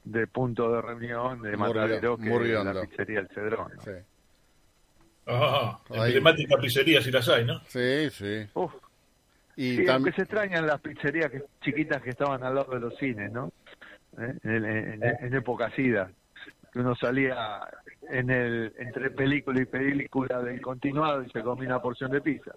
de 0.03 0.27
punto 0.27 0.71
de 0.71 0.81
reunión 0.81 1.41
de 1.41 1.55
Matadero 1.55 2.17
que 2.17 2.29
es 2.29 2.65
la 2.65 2.81
pizzería 2.81 3.19
El 3.19 3.27
Cedrón. 3.29 3.71
¿no? 3.75 3.81
Sí. 3.81 3.91
Ajá, 5.25 5.79
emblemática 5.89 6.57
pizzería 6.57 7.01
si 7.01 7.11
las 7.11 7.27
hay, 7.29 7.45
¿no? 7.45 7.61
Sí, 7.67 8.09
sí. 8.09 8.47
Uf. 8.53 8.73
Y 9.55 9.77
sí, 9.77 9.87
aunque 9.87 10.11
se 10.13 10.23
extrañan 10.23 10.65
las 10.65 10.81
pizzerías 10.81 11.29
que, 11.29 11.43
chiquitas 11.61 12.01
que 12.01 12.11
estaban 12.11 12.43
al 12.43 12.55
lado 12.55 12.73
de 12.73 12.79
los 12.79 12.97
cines, 12.97 13.31
¿no? 13.31 13.51
¿Eh? 14.17 14.33
En, 14.43 15.33
época 15.33 15.69
SIDA, 15.75 16.11
que 16.73 16.79
uno 16.79 16.95
salía 16.95 17.61
en 18.11 18.29
el 18.29 18.73
entre 18.77 19.09
película 19.11 19.61
y 19.61 19.65
película 19.65 20.41
del 20.41 20.61
continuado 20.61 21.23
y 21.23 21.29
se 21.29 21.41
comía 21.41 21.69
una 21.69 21.81
porción 21.81 22.11
de 22.11 22.21
pizza. 22.21 22.51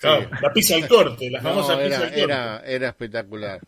Claro, 0.00 0.28
la 0.40 0.52
pizza 0.52 0.76
al 0.76 0.88
corte, 0.88 1.30
la 1.30 1.40
famosa 1.40 1.74
era, 1.74 1.84
pizza 1.84 1.96
al 1.96 2.08
corte. 2.08 2.22
Era, 2.22 2.60
era 2.60 2.88
espectacular. 2.88 3.60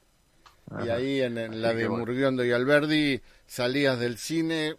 y 0.85 0.89
ahí 0.89 1.21
en, 1.23 1.63
la 1.63 1.75
de 1.75 1.89
Murguiondo 1.89 2.45
y 2.45 2.53
Alberdi 2.53 3.21
salías 3.47 3.99
del 3.99 4.19
cine, 4.19 4.77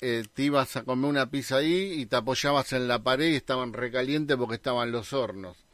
eh, 0.00 0.24
te 0.32 0.42
ibas 0.42 0.76
a 0.76 0.84
comer 0.84 1.10
una 1.10 1.30
pizza 1.30 1.56
ahí 1.56 1.94
y 1.94 2.06
te 2.06 2.16
apoyabas 2.16 2.72
en 2.72 2.88
la 2.88 3.02
pared 3.02 3.28
y 3.28 3.36
estaban 3.36 3.72
recalientes 3.72 4.36
porque 4.36 4.56
estaban 4.56 4.92
los 4.92 5.12
hornos. 5.12 5.67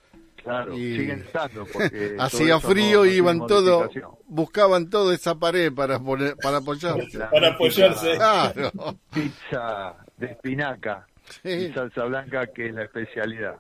Claro, 0.45 0.77
y 0.77 0.99
siguen 0.99 1.21
estando 1.21 1.65
porque 1.65 2.17
hacía 2.21 2.61
frío 2.61 3.07
y 3.07 3.15
iban 3.15 3.47
todo, 3.47 3.89
buscaban 4.27 4.91
toda 4.91 5.15
esa 5.15 5.35
pared 5.35 5.73
para 5.73 5.99
poner, 5.99 6.37
para 6.37 6.59
apoyarse. 6.59 7.19
para 7.31 7.49
apoyarse. 7.49 8.15
Claro. 8.17 8.71
Pizza 9.13 9.97
de 10.19 10.27
espinaca 10.27 11.07
y 11.43 11.73
salsa 11.73 12.05
blanca 12.05 12.47
que 12.49 12.69
es 12.69 12.75
la 12.75 12.85
especialidad. 12.85 13.57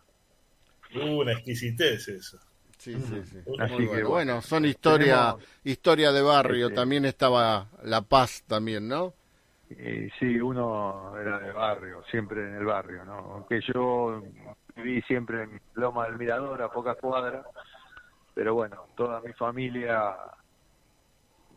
Una 0.95 1.33
exquisitez 1.33 2.07
eso. 2.09 2.39
Sí, 2.77 2.95
sí, 3.01 3.23
sí. 3.25 3.39
Así 3.59 3.89
que 3.89 4.05
bueno, 4.05 4.43
son 4.43 4.67
historia, 4.67 5.35
historia 5.65 6.13
de 6.13 6.21
barrio. 6.21 6.67
Este 6.67 6.77
también 6.77 7.07
estaba 7.07 7.69
La 7.83 8.03
Paz 8.03 8.45
también, 8.47 8.87
¿no? 8.87 9.15
Y 9.71 10.11
sí, 10.19 10.39
uno 10.39 11.19
era 11.19 11.39
de 11.39 11.51
barrio, 11.51 12.03
siempre 12.11 12.47
en 12.47 12.57
el 12.57 12.65
barrio, 12.67 13.07
¿no? 13.07 13.15
Aunque 13.15 13.61
yo 13.73 14.23
viví 14.77 15.03
siempre 15.03 15.43
en 15.43 15.61
Loma 15.75 16.07
del 16.07 16.19
Mirador, 16.19 16.63
a 16.63 16.71
pocas 16.71 16.97
cuadras, 16.99 17.47
pero 18.35 18.55
bueno, 18.55 18.87
toda 18.97 19.21
mi 19.21 19.33
familia 19.33 20.17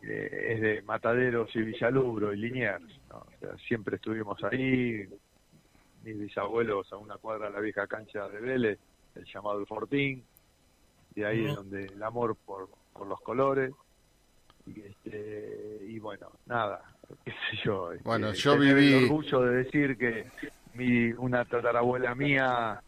eh, 0.02 0.46
es 0.50 0.60
de 0.60 0.82
Mataderos 0.82 1.54
y 1.56 1.62
Villalubro 1.62 2.32
y 2.32 2.36
Liniers, 2.36 3.00
¿no? 3.10 3.26
siempre 3.66 3.96
estuvimos 3.96 4.42
ahí, 4.44 5.08
mis 6.04 6.18
bisabuelos 6.18 6.92
a 6.92 6.96
una 6.96 7.16
cuadra 7.16 7.48
de 7.48 7.54
la 7.54 7.60
vieja 7.60 7.86
cancha 7.86 8.28
de 8.28 8.40
Vélez, 8.40 8.78
el 9.16 9.24
llamado 9.24 9.58
El 9.58 9.66
Fortín, 9.66 10.24
de 11.14 11.26
ahí 11.26 11.46
es 11.46 11.56
donde 11.56 11.86
el 11.86 12.02
amor 12.02 12.36
por, 12.36 12.68
por 12.92 13.06
los 13.06 13.20
colores, 13.22 13.72
y, 14.66 14.80
este, 14.80 15.80
y 15.88 15.98
bueno, 15.98 16.30
nada, 16.46 16.82
qué 17.24 17.32
sé 17.32 17.58
yo. 17.64 17.92
Este, 17.92 18.04
bueno, 18.04 18.32
yo 18.32 18.56
viví... 18.56 18.94
El 18.94 19.04
orgullo 19.04 19.40
de 19.40 19.64
decir 19.64 19.96
que 19.96 20.30
mi, 20.74 21.10
una 21.12 21.44
tatarabuela 21.44 22.14
mía 22.14 22.82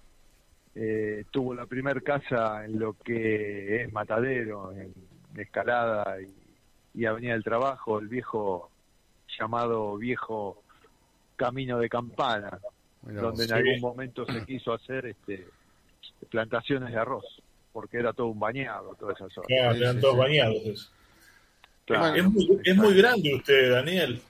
eh, 0.75 1.25
tuvo 1.31 1.55
la 1.55 1.67
primer 1.67 2.03
casa 2.03 2.65
en 2.65 2.79
lo 2.79 2.95
que 2.95 3.83
es 3.83 3.93
Matadero, 3.93 4.73
en 4.73 4.93
Escalada 5.37 6.17
y, 6.95 7.05
Avenida 7.05 7.33
del 7.33 7.45
Trabajo, 7.45 7.99
el 7.99 8.09
viejo 8.09 8.71
llamado 9.39 9.97
viejo 9.97 10.63
Camino 11.37 11.79
de 11.79 11.89
Campana, 11.89 12.59
donde 13.03 13.45
en 13.45 13.53
algún 13.53 13.81
momento 13.81 14.27
se 14.27 14.45
quiso 14.45 14.73
hacer 14.73 15.07
este 15.07 15.47
plantaciones 16.29 16.93
de 16.93 16.99
arroz, 16.99 17.25
porque 17.73 17.99
era 17.99 18.13
todo 18.13 18.27
un 18.27 18.39
bañado, 18.39 18.95
toda 18.99 19.15
esa 19.15 19.29
zona. 19.31 19.47
eran 19.49 20.01
todos 20.01 20.17
bañados. 20.17 20.93
Es, 21.87 22.25
muy, 22.25 22.61
es 22.63 22.77
muy 22.77 22.95
grande 22.95 23.35
usted, 23.35 23.73
Daniel. 23.73 24.21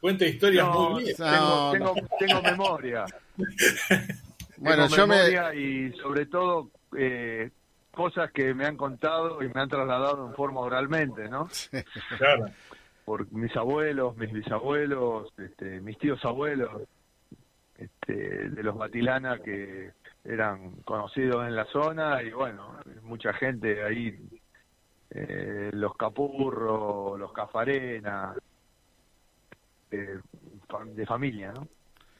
Cuenta 0.00 0.26
historias 0.26 0.68
muy 0.68 1.04
bien. 1.04 1.16
Tengo, 1.16 1.94
tengo, 2.18 2.42
memoria. 2.42 3.04
bueno, 4.60 4.86
yo 4.88 5.06
memoria 5.06 5.54
Y 5.54 5.92
sobre 5.94 6.26
todo 6.26 6.70
eh, 6.96 7.50
cosas 7.90 8.30
que 8.32 8.54
me 8.54 8.66
han 8.66 8.76
contado 8.76 9.42
y 9.42 9.48
me 9.48 9.60
han 9.60 9.68
trasladado 9.68 10.26
en 10.28 10.34
forma 10.34 10.60
oralmente, 10.60 11.28
¿no? 11.28 11.48
Claro. 12.18 12.46
Por 13.04 13.32
mis 13.32 13.54
abuelos, 13.56 14.16
mis 14.16 14.30
bisabuelos, 14.32 15.32
este, 15.38 15.80
mis 15.80 15.98
tíos 15.98 16.24
abuelos, 16.24 16.82
este, 17.76 18.50
de 18.50 18.62
los 18.62 18.76
Batilana 18.76 19.38
que 19.38 19.92
eran 20.24 20.72
conocidos 20.84 21.46
en 21.46 21.56
la 21.56 21.64
zona 21.64 22.22
y 22.22 22.30
bueno, 22.30 22.76
mucha 23.02 23.32
gente 23.32 23.82
ahí, 23.82 24.16
eh, 25.10 25.70
los 25.72 25.96
Capurros, 25.96 27.18
los 27.18 27.32
Cafarena, 27.32 28.34
eh, 29.90 30.18
de 30.94 31.06
familia, 31.06 31.52
¿no? 31.52 31.66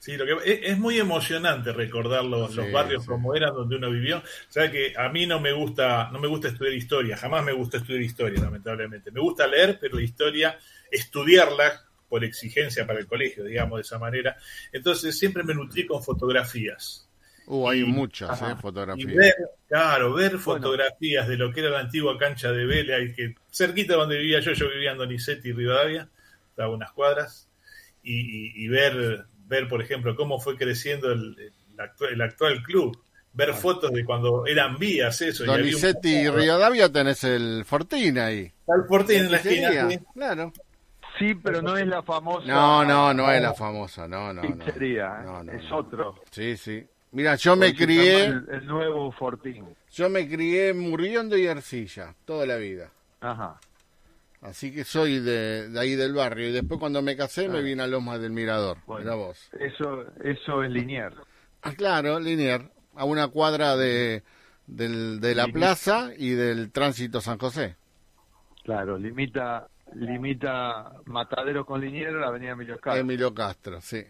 Sí, 0.01 0.17
lo 0.17 0.25
que 0.25 0.63
es, 0.65 0.79
muy 0.79 0.99
emocionante 0.99 1.75
recordar 1.75 2.25
los, 2.25 2.57
barrios 2.73 3.05
como 3.05 3.35
eran 3.35 3.55
donde 3.55 3.77
uno 3.77 3.91
vivió. 3.91 4.17
O 4.17 4.23
sea 4.53 4.71
que 4.71 4.95
a 4.97 5.11
mí 5.11 5.27
no 5.27 5.41
me 5.41 5.53
gusta, 5.53 6.09
no 6.11 6.19
me 6.19 6.27
gusta 6.27 6.49
estudiar 6.49 6.73
historia, 6.73 7.19
jamás 7.19 7.45
me 7.45 7.53
gusta 7.53 7.77
estudiar 7.77 8.03
historia, 8.03 8.41
lamentablemente. 8.41 9.11
Me 9.11 9.21
gusta 9.21 9.47
leer, 9.47 9.77
pero 9.79 9.97
la 9.97 10.03
historia, 10.03 10.59
estudiarla 10.91 11.85
por 12.09 12.25
exigencia 12.25 12.87
para 12.87 12.99
el 12.99 13.07
colegio, 13.07 13.45
digamos 13.45 13.77
de 13.77 13.83
esa 13.83 13.99
manera. 13.99 14.39
Entonces 14.73 15.19
siempre 15.19 15.43
me 15.43 15.53
nutrí 15.53 15.87
con 15.87 16.03
fotografías. 16.03 17.07
Uh, 17.45 17.69
hay 17.69 17.85
muchas 17.85 18.41
eh, 18.41 18.57
fotografías. 18.59 19.35
claro, 19.69 20.15
ver 20.15 20.39
fotografías 20.39 21.29
de 21.29 21.37
lo 21.37 21.53
que 21.53 21.61
era 21.61 21.69
la 21.69 21.81
antigua 21.81 22.17
cancha 22.17 22.51
de 22.53 22.65
Vélez, 22.65 23.15
que 23.15 23.35
cerquita 23.53 23.97
donde 23.97 24.17
vivía 24.17 24.41
yo, 24.41 24.53
yo 24.55 24.71
vivía 24.71 24.93
en 24.93 24.99
Donizetti 24.99 25.51
y 25.51 25.53
Rivadavia, 25.53 26.09
estaba 26.49 26.73
unas 26.73 26.93
cuadras, 26.93 27.51
y, 28.03 28.67
ver, 28.69 29.27
ver, 29.51 29.69
por 29.69 29.83
ejemplo, 29.83 30.15
cómo 30.17 30.41
fue 30.41 30.57
creciendo 30.57 31.13
el, 31.13 31.53
el, 32.11 32.21
actual, 32.23 32.63
club. 32.63 32.99
Ver 33.33 33.55
fotos 33.55 33.93
de 33.93 34.05
cuando 34.05 34.45
eran 34.47 34.77
vías, 34.77 35.21
eso. 35.21 35.45
Donizetti 35.45 36.09
y, 36.09 36.19
y 36.23 36.29
Rivadavia 36.29 36.91
tenés 36.91 37.23
el 37.23 37.65
Fortín 37.65 38.19
ahí. 38.19 38.41
el 38.67 38.85
Fortín 38.89 39.19
en 39.19 39.31
la 39.31 39.37
esquina. 39.37 39.89
Claro. 40.15 40.53
Sí, 41.17 41.35
pero 41.35 41.63
no 41.63 41.77
es 41.77 41.87
la 41.87 42.03
famosa. 42.03 42.47
No, 42.47 42.85
no, 42.85 43.15
no 43.15 43.31
es 43.31 43.43
la 43.43 43.55
famosa, 43.55 44.09
no, 44.09 44.33
no. 44.33 44.43
no. 44.43 45.53
es 45.53 45.73
otro. 45.73 46.17
Sí, 46.31 46.57
sí. 46.57 46.85
Mira, 47.13 47.37
yo 47.37 47.55
me 47.55 47.75
crié. 47.75 48.25
El, 48.25 48.67
nuevo 48.67 49.13
Fortín. 49.13 49.77
Yo 49.93 50.09
me 50.09 50.29
crié 50.29 50.73
muriendo 50.73 51.37
y 51.37 51.47
Arcilla, 51.47 52.15
toda 52.25 52.47
la 52.47 52.57
vida. 52.57 52.91
Ajá. 53.21 53.61
Así 54.41 54.73
que 54.73 54.85
soy 54.85 55.21
de, 55.21 55.71
ahí 55.79 55.97
del 55.97 56.15
barrio. 56.15 56.49
Y 56.49 56.53
después 56.53 56.81
cuando 56.81 57.03
me 57.03 57.17
casé 57.17 57.49
me 57.49 57.59
ah. 57.59 57.63
vine 57.63 57.83
a 57.83 57.87
Loma 57.87 58.19
del 58.19 58.33
Mirador. 58.33 58.79
Bueno, 58.87 59.17
vos. 59.17 59.51
Eso, 59.59 60.05
eso 60.23 60.63
es 60.63 60.71
Linier. 60.71 61.13
Ah, 61.63 61.75
claro, 61.75 62.19
Linier. 62.19 62.71
A 62.95 63.05
una 63.05 63.29
cuadra 63.29 63.77
de, 63.77 64.23
de 64.67 65.35
la 65.35 65.47
plaza 65.49 66.11
y 66.17 66.31
del 66.31 66.73
tránsito 66.73 67.21
San 67.21 67.39
José. 67.39 67.77
Claro, 68.65 68.99
limita 68.99 69.69
limita 69.95 70.93
Matadero 71.07 71.65
con 71.65 71.81
Linier 71.81 72.13
la 72.13 72.29
avenida 72.29 72.53
Emilio 72.53 72.79
Castro. 72.79 73.01
Emilio 73.01 73.35
Castro, 73.35 73.81
sí. 73.81 74.05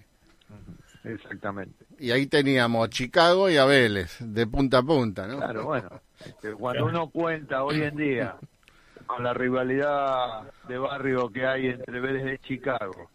Exactamente. 1.05 1.87
Y 1.99 2.11
ahí 2.11 2.27
teníamos 2.27 2.87
a 2.87 2.91
Chicago 2.91 3.49
y 3.49 3.57
a 3.57 3.65
Vélez, 3.65 4.19
de 4.21 4.47
punta 4.47 4.79
a 4.79 4.83
punta, 4.83 5.27
¿no? 5.27 5.39
Claro, 5.39 5.65
bueno. 5.65 5.89
Cuando 6.59 6.87
uno 6.87 7.09
cuenta 7.09 7.65
hoy 7.65 7.83
en 7.83 7.97
día 7.97 8.37
con 9.11 9.25
la 9.25 9.35
rivalidad 9.35 10.53
de 10.69 10.79
barrio 10.79 11.31
que 11.31 11.45
hay 11.45 11.67
entre 11.67 12.01
Vélez 12.01 12.41
y 12.41 12.47
Chicago, 12.47 13.11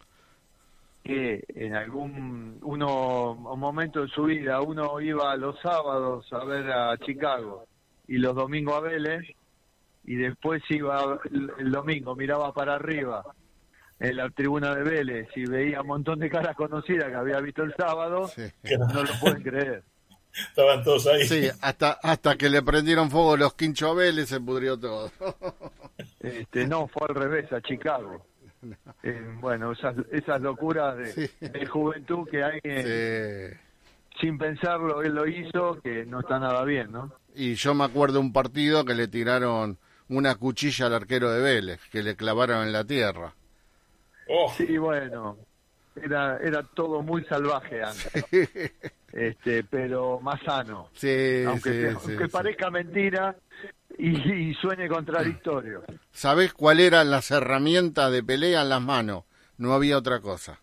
que 1.02 1.42
en 1.48 1.74
algún 1.74 2.58
uno 2.62 3.32
un 3.32 3.60
momento 3.60 4.02
de 4.02 4.08
su 4.08 4.24
vida 4.24 4.60
uno 4.60 5.00
iba 5.00 5.34
los 5.36 5.58
sábados 5.60 6.30
a 6.32 6.44
ver 6.44 6.70
a 6.70 6.98
Chicago 6.98 7.66
y 8.06 8.18
los 8.18 8.34
domingos 8.34 8.74
a 8.74 8.80
Vélez 8.80 9.22
y 10.04 10.16
después 10.16 10.62
iba 10.68 11.18
el, 11.58 11.70
domingo 11.70 12.14
miraba 12.14 12.52
para 12.52 12.74
arriba 12.74 13.24
en 13.98 14.16
la 14.16 14.28
tribuna 14.28 14.74
de 14.74 14.82
Vélez 14.82 15.28
y 15.34 15.46
veía 15.46 15.80
un 15.80 15.86
montón 15.88 16.18
de 16.18 16.28
caras 16.28 16.54
conocidas 16.56 17.08
que 17.08 17.14
había 17.14 17.40
visto 17.40 17.62
el 17.62 17.74
sábado, 17.74 18.28
no 18.62 19.02
lo 19.02 19.10
pueden 19.20 19.42
creer. 19.42 19.82
Estaban 20.48 20.84
todos 20.84 21.06
ahí. 21.06 21.26
Sí, 21.26 21.48
hasta, 21.60 21.92
hasta 22.02 22.36
que 22.36 22.50
le 22.50 22.62
prendieron 22.62 23.10
fuego 23.10 23.36
los 23.36 23.54
quinchos 23.54 23.96
Vélez 23.96 24.28
se 24.28 24.40
pudrió 24.40 24.78
todo. 24.78 25.10
Este, 26.20 26.66
no, 26.66 26.88
fue 26.88 27.06
al 27.08 27.14
revés, 27.14 27.52
a 27.52 27.60
Chicago. 27.60 28.26
Eh, 29.02 29.22
bueno, 29.40 29.72
esas, 29.72 29.94
esas 30.10 30.40
locuras 30.40 30.96
de, 30.96 31.66
juventud 31.66 32.28
que 32.28 32.42
hay 32.42 32.60
sin 34.20 34.38
pensarlo, 34.38 35.02
él 35.02 35.14
lo 35.14 35.26
hizo, 35.26 35.80
que 35.82 36.04
no 36.06 36.20
está 36.20 36.38
nada 36.38 36.64
bien, 36.64 36.92
¿no? 36.92 37.12
Y 37.34 37.54
yo 37.54 37.74
me 37.74 37.84
acuerdo 37.84 38.20
un 38.20 38.32
partido 38.32 38.84
que 38.84 38.94
le 38.94 39.08
tiraron 39.08 39.78
una 40.08 40.36
cuchilla 40.36 40.86
al 40.86 40.94
arquero 40.94 41.30
de 41.30 41.42
Vélez, 41.42 41.80
que 41.90 42.02
le 42.02 42.16
clavaron 42.16 42.62
en 42.62 42.72
la 42.72 42.84
tierra. 42.84 43.34
Oh. 44.28 44.52
Sí, 44.56 44.78
bueno, 44.78 45.36
era, 46.02 46.38
era 46.38 46.62
todo 46.62 47.02
muy 47.02 47.24
salvaje 47.24 47.82
antes. 47.82 48.24
este, 49.12 49.64
pero 49.64 50.20
más 50.20 50.40
sano. 50.42 50.90
Sí, 50.94 51.44
aunque, 51.46 51.90
sí, 51.90 52.08
aunque 52.08 52.28
parezca 52.28 52.70
mentira 52.70 53.34
y, 53.98 54.54
suene 54.54 54.88
contradictorio. 54.88 55.82
¿Sabés 56.12 56.52
cuál 56.52 56.80
eran 56.80 57.10
las 57.10 57.30
herramientas 57.30 58.12
de 58.12 58.22
pelea 58.22 58.62
en 58.62 58.68
las 58.68 58.82
manos? 58.82 59.24
No 59.58 59.72
había 59.72 59.96
otra 59.96 60.20
cosa. 60.20 60.60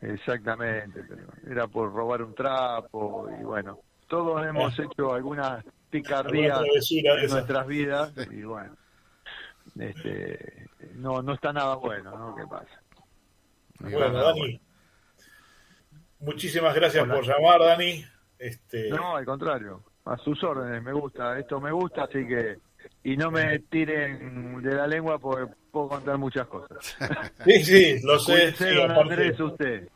Exactamente, 0.00 1.02
era 1.48 1.66
por 1.66 1.92
robar 1.92 2.22
un 2.22 2.34
trapo 2.34 3.28
y 3.40 3.44
bueno, 3.44 3.78
todos 4.08 4.44
hemos 4.44 4.76
hecho 4.78 5.14
algunas 5.14 5.64
picardías 5.88 6.60
en 6.90 7.30
nuestras 7.30 7.66
vidas 7.66 8.12
y 8.30 8.42
bueno, 8.42 8.76
este, 9.78 10.66
no, 10.96 11.22
no 11.22 11.34
está 11.34 11.52
nada 11.52 11.76
bueno, 11.76 12.10
¿no? 12.18 12.34
¿Qué 12.34 12.42
pasa? 12.46 12.82
bueno, 13.78 14.12
Dani, 14.12 14.60
muchísimas 16.24 16.74
gracias 16.74 17.06
por 17.06 17.24
llamar, 17.24 17.60
Dani. 17.60 18.04
Este... 18.38 18.90
No, 18.90 19.16
al 19.16 19.24
contrario, 19.24 19.82
a 20.04 20.16
sus 20.18 20.42
órdenes, 20.42 20.82
me 20.82 20.92
gusta, 20.92 21.38
esto 21.38 21.60
me 21.60 21.72
gusta, 21.72 22.04
así 22.04 22.26
que 22.26 22.58
y 23.02 23.16
no 23.16 23.30
me 23.30 23.58
tiren 23.70 24.62
de 24.62 24.74
la 24.74 24.86
lengua 24.86 25.18
porque 25.18 25.52
puedo 25.70 25.88
contar 25.88 26.18
muchas 26.18 26.46
cosas. 26.46 26.96
Sí, 27.44 27.64
sí, 27.64 28.00
lo 28.02 28.18
sé. 28.18 28.54
Cuídese, 28.56 28.74
don 28.74 28.90
Andrés, 28.90 29.40
usted. 29.40 29.88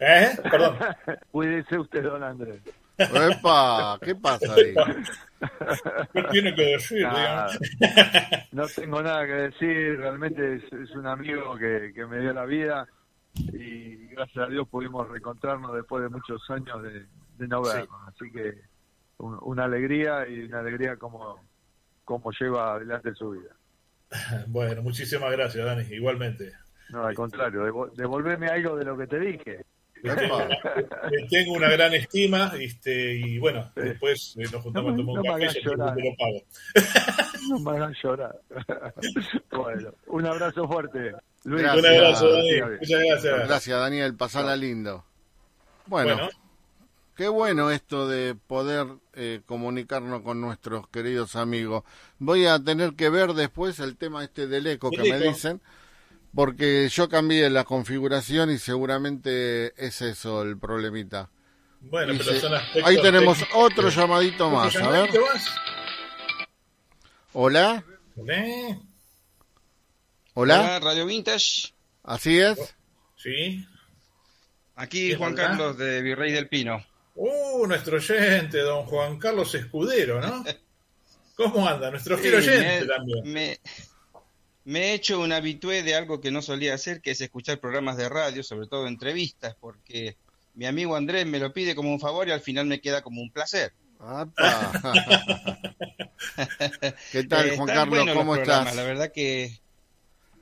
¿Eh? 0.00 0.28
Perdón. 0.50 0.78
Cuídese 1.30 1.78
usted, 1.78 2.02
don 2.02 2.22
Andrés. 2.22 2.60
Epa, 2.98 3.98
¿qué 4.02 4.14
pasa 4.14 4.52
ahí? 4.52 4.74
¿Qué 6.12 6.22
tiene 6.30 6.54
que 6.54 6.62
decir? 6.62 7.06
no 8.52 8.66
tengo 8.66 9.02
nada 9.02 9.24
que 9.24 9.32
decir, 9.32 9.98
realmente 9.98 10.56
es, 10.56 10.90
un 10.94 11.06
amigo 11.06 11.56
que, 11.56 11.92
que, 11.94 12.04
me 12.04 12.20
dio 12.20 12.32
la 12.34 12.44
vida 12.44 12.86
y 13.34 14.06
gracias 14.08 14.46
a 14.46 14.50
Dios 14.50 14.68
pudimos 14.68 15.08
reencontrarnos 15.08 15.74
después 15.74 16.02
de 16.02 16.08
muchos 16.08 16.42
años 16.50 16.82
de, 16.82 17.06
no 17.48 17.62
vernos. 17.62 18.08
Así 18.08 18.30
que 18.30 18.54
una 19.18 19.64
alegría 19.64 20.28
y 20.28 20.44
una 20.44 20.60
alegría 20.60 20.96
como, 20.96 21.36
como 22.04 22.30
lleva 22.32 22.74
adelante 22.74 23.14
su 23.14 23.30
vida. 23.30 23.56
Bueno, 24.48 24.82
muchísimas 24.82 25.30
gracias, 25.30 25.64
Dani, 25.64 25.84
igualmente. 25.94 26.52
No, 26.90 27.04
al 27.04 27.14
contrario, 27.14 27.90
devolverme 27.94 28.48
algo 28.48 28.76
de 28.76 28.84
lo 28.84 28.98
que 28.98 29.06
te 29.06 29.20
dije. 29.20 29.64
tengo 31.30 31.52
una 31.54 31.68
gran 31.68 31.92
estima 31.94 32.52
este, 32.58 33.14
y 33.14 33.38
bueno, 33.38 33.70
después 33.74 34.34
eh, 34.38 34.44
nos 34.50 34.62
juntamos 34.62 34.94
a 34.94 34.96
tomar 34.96 35.18
un 35.18 35.24
café 35.24 35.58
y 35.58 35.62
te 35.62 35.74
lo 35.74 35.76
pago. 35.76 36.42
No 37.48 37.58
me 37.60 37.70
hagan 37.76 37.94
llorar. 38.02 38.36
Bueno, 39.50 39.92
un 40.06 40.26
abrazo 40.26 40.66
fuerte. 40.66 41.12
Luis. 41.44 41.62
Un 41.62 41.68
abrazo, 41.68 42.30
Dani. 42.30 42.76
Muchas 42.78 43.00
gracias. 43.00 43.48
Gracias, 43.48 43.80
Daniel. 43.80 44.14
Pasala 44.14 44.56
lindo. 44.56 45.04
Bueno, 45.86 46.28
qué 47.16 47.28
bueno 47.28 47.70
esto 47.70 48.08
de 48.08 48.34
poder 48.34 48.86
eh, 49.14 49.42
comunicarnos 49.44 50.22
con 50.22 50.40
nuestros 50.40 50.88
queridos 50.88 51.36
amigos. 51.36 51.84
Voy 52.18 52.46
a 52.46 52.58
tener 52.58 52.94
que 52.94 53.10
ver 53.10 53.34
después 53.34 53.80
el 53.80 53.96
tema 53.96 54.24
este 54.24 54.46
del 54.46 54.66
eco 54.66 54.90
que 54.90 55.02
me 55.02 55.18
dicen 55.18 55.60
porque 56.34 56.88
yo 56.88 57.08
cambié 57.08 57.50
la 57.50 57.64
configuración 57.64 58.50
y 58.50 58.58
seguramente 58.58 59.72
es 59.76 60.02
eso 60.02 60.42
el 60.42 60.58
problemita. 60.58 61.30
Bueno, 61.80 62.12
pero 62.18 62.38
son 62.38 62.52
Ahí 62.84 63.00
tenemos 63.00 63.38
otro 63.54 63.88
llamadito 63.88 64.50
más, 64.50 64.76
a 64.76 64.90
ver. 64.90 65.10
Hola. 67.32 67.82
Hola. 68.16 68.78
Hola. 70.34 70.80
Radio 70.80 71.06
Vintage. 71.06 71.72
Así 72.02 72.38
es. 72.38 72.74
Sí. 73.16 73.66
Aquí 74.76 75.14
Juan 75.14 75.34
Carlos 75.34 75.76
de 75.78 76.02
Virrey 76.02 76.32
del 76.32 76.48
Pino. 76.48 76.84
Uh, 77.14 77.66
nuestro 77.66 77.96
oyente, 77.96 78.58
don 78.58 78.84
Juan 78.84 79.18
Carlos 79.18 79.54
Escudero, 79.54 80.20
¿no? 80.20 80.44
¿Cómo 81.34 81.66
anda? 81.66 81.90
Nuestro 81.90 82.16
fiel 82.18 82.36
oyente 82.36 82.86
también. 82.86 83.32
Me, 83.32 83.60
me 84.64 84.80
he 84.80 84.94
hecho 84.94 85.20
un 85.20 85.32
habitué 85.32 85.82
de 85.82 85.94
algo 85.94 86.20
que 86.20 86.30
no 86.30 86.42
solía 86.42 86.74
hacer, 86.74 87.00
que 87.00 87.12
es 87.12 87.20
escuchar 87.20 87.60
programas 87.60 87.96
de 87.96 88.08
radio, 88.08 88.42
sobre 88.42 88.66
todo 88.66 88.86
entrevistas, 88.86 89.56
porque 89.60 90.16
mi 90.54 90.66
amigo 90.66 90.96
Andrés 90.96 91.26
me 91.26 91.38
lo 91.38 91.52
pide 91.52 91.74
como 91.74 91.90
un 91.90 92.00
favor 92.00 92.28
y 92.28 92.32
al 92.32 92.40
final 92.40 92.66
me 92.66 92.80
queda 92.80 93.02
como 93.02 93.20
un 93.20 93.30
placer. 93.30 93.72
¿Qué 97.12 97.24
tal, 97.24 97.56
Juan 97.56 97.68
Carlos? 97.68 98.08
¿Cómo 98.14 98.36
estás? 98.36 98.74
La 98.74 98.82
verdad 98.82 99.12
que 99.12 99.60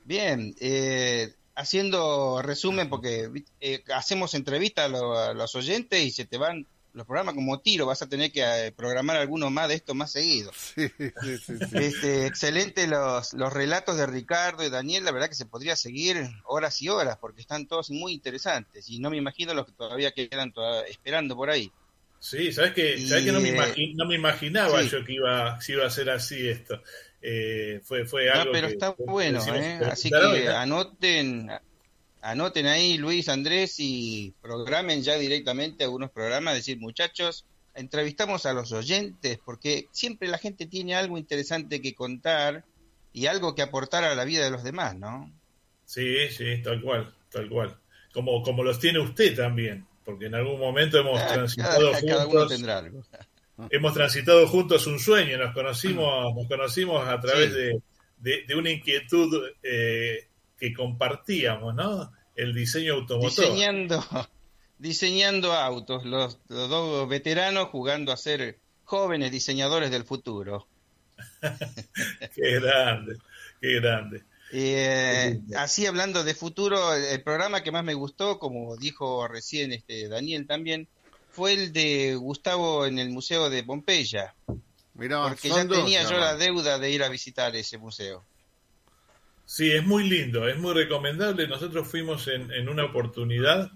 bien. 0.05 0.55
Eh, 0.61 1.33
haciendo 1.59 2.41
resumen, 2.41 2.89
porque 2.89 3.45
eh, 3.61 3.83
hacemos 3.93 4.35
entrevistas 4.35 4.93
a, 4.93 5.35
los 5.35 5.55
oyentes 5.57 6.01
y 6.01 6.13
se 6.13 6.25
te 6.25 6.39
van 6.39 6.67
los 6.99 7.07
programas 7.07 7.35
como 7.35 7.61
tiro, 7.61 7.87
vas 7.87 8.03
a 8.03 8.09
tener 8.09 8.31
que 8.31 8.43
eh, 8.43 8.73
programar 8.73 9.17
algunos 9.17 9.51
más 9.51 9.69
de 9.69 9.75
esto 9.75 9.95
más 9.95 10.13
seguido. 10.13 10.53
Sí, 10.79 11.39
sí, 11.39 11.59
sí, 11.59 11.77
este, 11.77 12.27
excelente 12.27 12.87
los, 12.87 13.33
los 13.33 13.53
relatos 13.53 13.97
de 13.97 14.07
Ricardo 14.07 14.65
y 14.65 14.71
Daniel, 14.71 15.05
la 15.05 15.13
verdad 15.13 15.29
que 15.29 15.35
se 15.35 15.47
podría 15.47 15.77
seguir 15.77 16.29
horas 16.45 16.81
y 16.83 16.89
horas 16.89 17.19
porque 17.19 17.41
están 17.41 17.67
todos 17.67 17.91
muy 17.91 18.13
interesantes 18.13 18.89
y 18.89 18.99
no 18.99 19.11
me 19.11 19.17
imagino 19.17 19.55
los 19.55 19.67
que 19.67 19.73
todavía 19.73 20.13
quedan 20.13 20.53
esperando 20.89 21.37
por 21.37 21.51
ahí. 21.51 21.73
Sí, 22.21 22.53
sabes 22.53 22.73
que, 22.73 22.99
¿sabes 23.07 23.25
que 23.25 23.33
no, 23.33 23.41
me 23.41 23.53
no 23.95 24.05
me 24.07 24.17
imaginaba 24.17 24.83
yo 24.83 25.05
que 25.05 25.15
iba, 25.15 25.59
iba 25.69 25.87
a 25.87 25.91
ser 25.91 26.11
así 26.11 26.49
esto. 26.49 26.83
Eh, 27.21 27.81
fue, 27.85 28.05
fue 28.05 28.31
algo 28.31 28.47
no, 28.47 28.53
pero 28.53 28.69
está 28.69 28.95
bueno, 28.99 29.41
¿eh? 29.55 29.81
así 29.91 30.11
que 30.11 30.49
anoten, 30.49 31.51
anoten 32.21 32.67
ahí 32.67 32.99
Luis, 32.99 33.29
Andrés 33.29 33.77
y 33.79 34.35
programen 34.41 35.03
ya 35.03 35.17
directamente 35.17 35.85
algunos 35.85 36.11
programas, 36.11 36.55
decir 36.55 36.79
muchachos, 36.79 37.45
entrevistamos 37.75 38.47
a 38.47 38.53
los 38.53 38.73
oyentes 38.73 39.39
porque 39.45 39.87
siempre 39.93 40.29
la 40.29 40.39
gente 40.39 40.67
tiene 40.67 40.95
algo 40.95 41.19
interesante 41.19 41.81
que 41.81 41.95
contar 41.95 42.65
y 43.13 43.27
algo 43.27 43.55
que 43.55 43.63
aportar 43.63 44.05
a 44.05 44.15
la 44.15 44.25
vida 44.25 44.45
de 44.45 44.51
los 44.51 44.65
demás, 44.65 44.97
¿no? 44.97 45.33
Sí, 45.85 46.29
sí, 46.31 46.63
tal 46.63 46.83
cual, 46.83 47.15
tal 47.31 47.49
cual. 47.49 47.79
Como, 48.13 48.43
como 48.43 48.63
los 48.63 48.79
tiene 48.79 48.99
usted 48.99 49.37
también, 49.37 49.87
porque 50.05 50.27
en 50.27 50.35
algún 50.35 50.59
momento 50.59 50.99
hemos 50.99 51.21
ah, 51.21 51.33
transitado 51.35 51.95
juntos. 51.95 52.49
tendrá 52.49 52.79
algo. 52.79 53.03
hemos 53.71 53.95
transitado 53.95 54.47
juntos 54.47 54.87
un 54.87 54.99
sueño, 54.99 55.39
nos 55.39 55.53
conocimos, 55.55 56.35
nos 56.35 56.47
conocimos 56.47 57.07
a 57.07 57.19
través 57.21 57.53
de, 57.55 57.81
de, 58.19 58.55
una 58.55 58.71
inquietud 58.71 59.51
eh, 59.63 60.28
que 60.59 60.73
compartíamos, 60.75 61.75
¿no? 61.75 62.13
El 62.35 62.55
diseño 62.55 62.95
automotor. 62.95 63.31
Diseñando, 63.31 64.05
diseñando 64.79 65.53
autos, 65.53 66.05
los, 66.05 66.39
dos 66.49 67.09
veteranos 67.09 67.69
jugando 67.69 68.13
a 68.13 68.17
ser 68.17 68.59
jóvenes 68.85 69.31
diseñadores 69.31 69.91
del 69.91 70.05
futuro. 70.05 70.67
qué 72.35 72.61
grande, 72.61 73.17
qué 73.61 73.81
grande. 73.81 74.23
Eh, 74.51 75.41
así 75.57 75.85
hablando 75.87 76.25
de 76.25 76.35
futuro, 76.35 76.95
el 76.95 77.23
programa 77.23 77.63
que 77.63 77.71
más 77.71 77.85
me 77.85 77.95
gustó, 77.95 78.39
como 78.39 78.77
dijo 78.77 79.29
recién 79.29 79.73
este 79.73 80.09
Daniel 80.09 80.47
también, 80.47 80.89
fue 81.31 81.53
el 81.53 81.73
de 81.73 82.17
Gustavo 82.17 82.87
en 82.87 82.99
el 82.99 83.11
Museo 83.11 83.51
de 83.51 83.63
Pompeya. 83.63 84.35
porque 84.97 85.51
ya 85.51 85.69
tenía 85.69 86.03
yo 86.09 86.19
la 86.19 86.37
deuda 86.37 86.79
de 86.79 86.91
ir 86.91 87.03
a 87.03 87.09
visitar 87.09 87.55
ese 87.55 87.79
museo. 87.79 88.25
Sí, 89.49 89.73
es 89.73 89.83
muy 89.87 90.07
lindo, 90.07 90.47
es 90.47 90.59
muy 90.59 90.75
recomendable. 90.75 91.49
Nosotros 91.49 91.89
fuimos 91.89 92.29
en, 92.29 92.69
una 92.69 92.85
oportunidad 92.85 93.73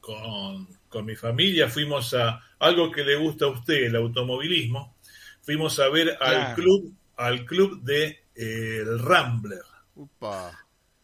con, 0.00 0.66
mi 1.04 1.14
familia, 1.14 1.68
fuimos 1.68 2.14
a 2.14 2.40
algo 2.58 2.90
que 2.90 3.04
le 3.04 3.16
gusta 3.16 3.44
a 3.44 3.48
usted, 3.48 3.84
el 3.84 3.96
automovilismo. 3.96 4.96
Fuimos 5.42 5.78
a 5.80 5.90
ver 5.90 6.16
al 6.18 6.54
club, 6.54 6.94
al 7.18 7.44
club 7.44 7.82
de 7.82 8.06
eh, 8.34 8.78
el 8.80 8.98
Rambler. 8.98 9.60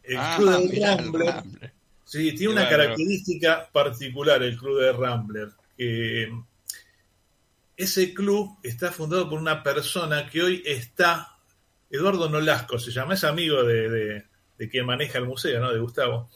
El 0.02 0.16
ah, 0.16 0.36
club 0.38 0.70
de 0.70 0.86
Rambler. 0.86 1.72
Sí, 2.02 2.32
tiene 2.32 2.54
una 2.54 2.66
característica 2.70 3.68
particular 3.70 4.42
el 4.42 4.56
club 4.56 4.80
de 4.80 4.92
Rambler. 4.92 5.48
Que 5.76 6.32
ese 7.76 8.14
club 8.14 8.56
está 8.62 8.90
fundado 8.90 9.28
por 9.28 9.38
una 9.38 9.62
persona 9.62 10.30
que 10.30 10.42
hoy 10.42 10.62
está 10.64 11.31
Eduardo 11.92 12.28
Nolasco 12.28 12.78
se 12.78 12.90
llama, 12.90 13.14
es 13.14 13.22
amigo 13.22 13.62
de, 13.62 14.24
de, 14.58 14.68
quien 14.70 14.86
maneja 14.86 15.18
el 15.18 15.26
museo, 15.26 15.60
¿no? 15.60 15.72
De 15.72 15.78
Gustavo. 15.78 16.30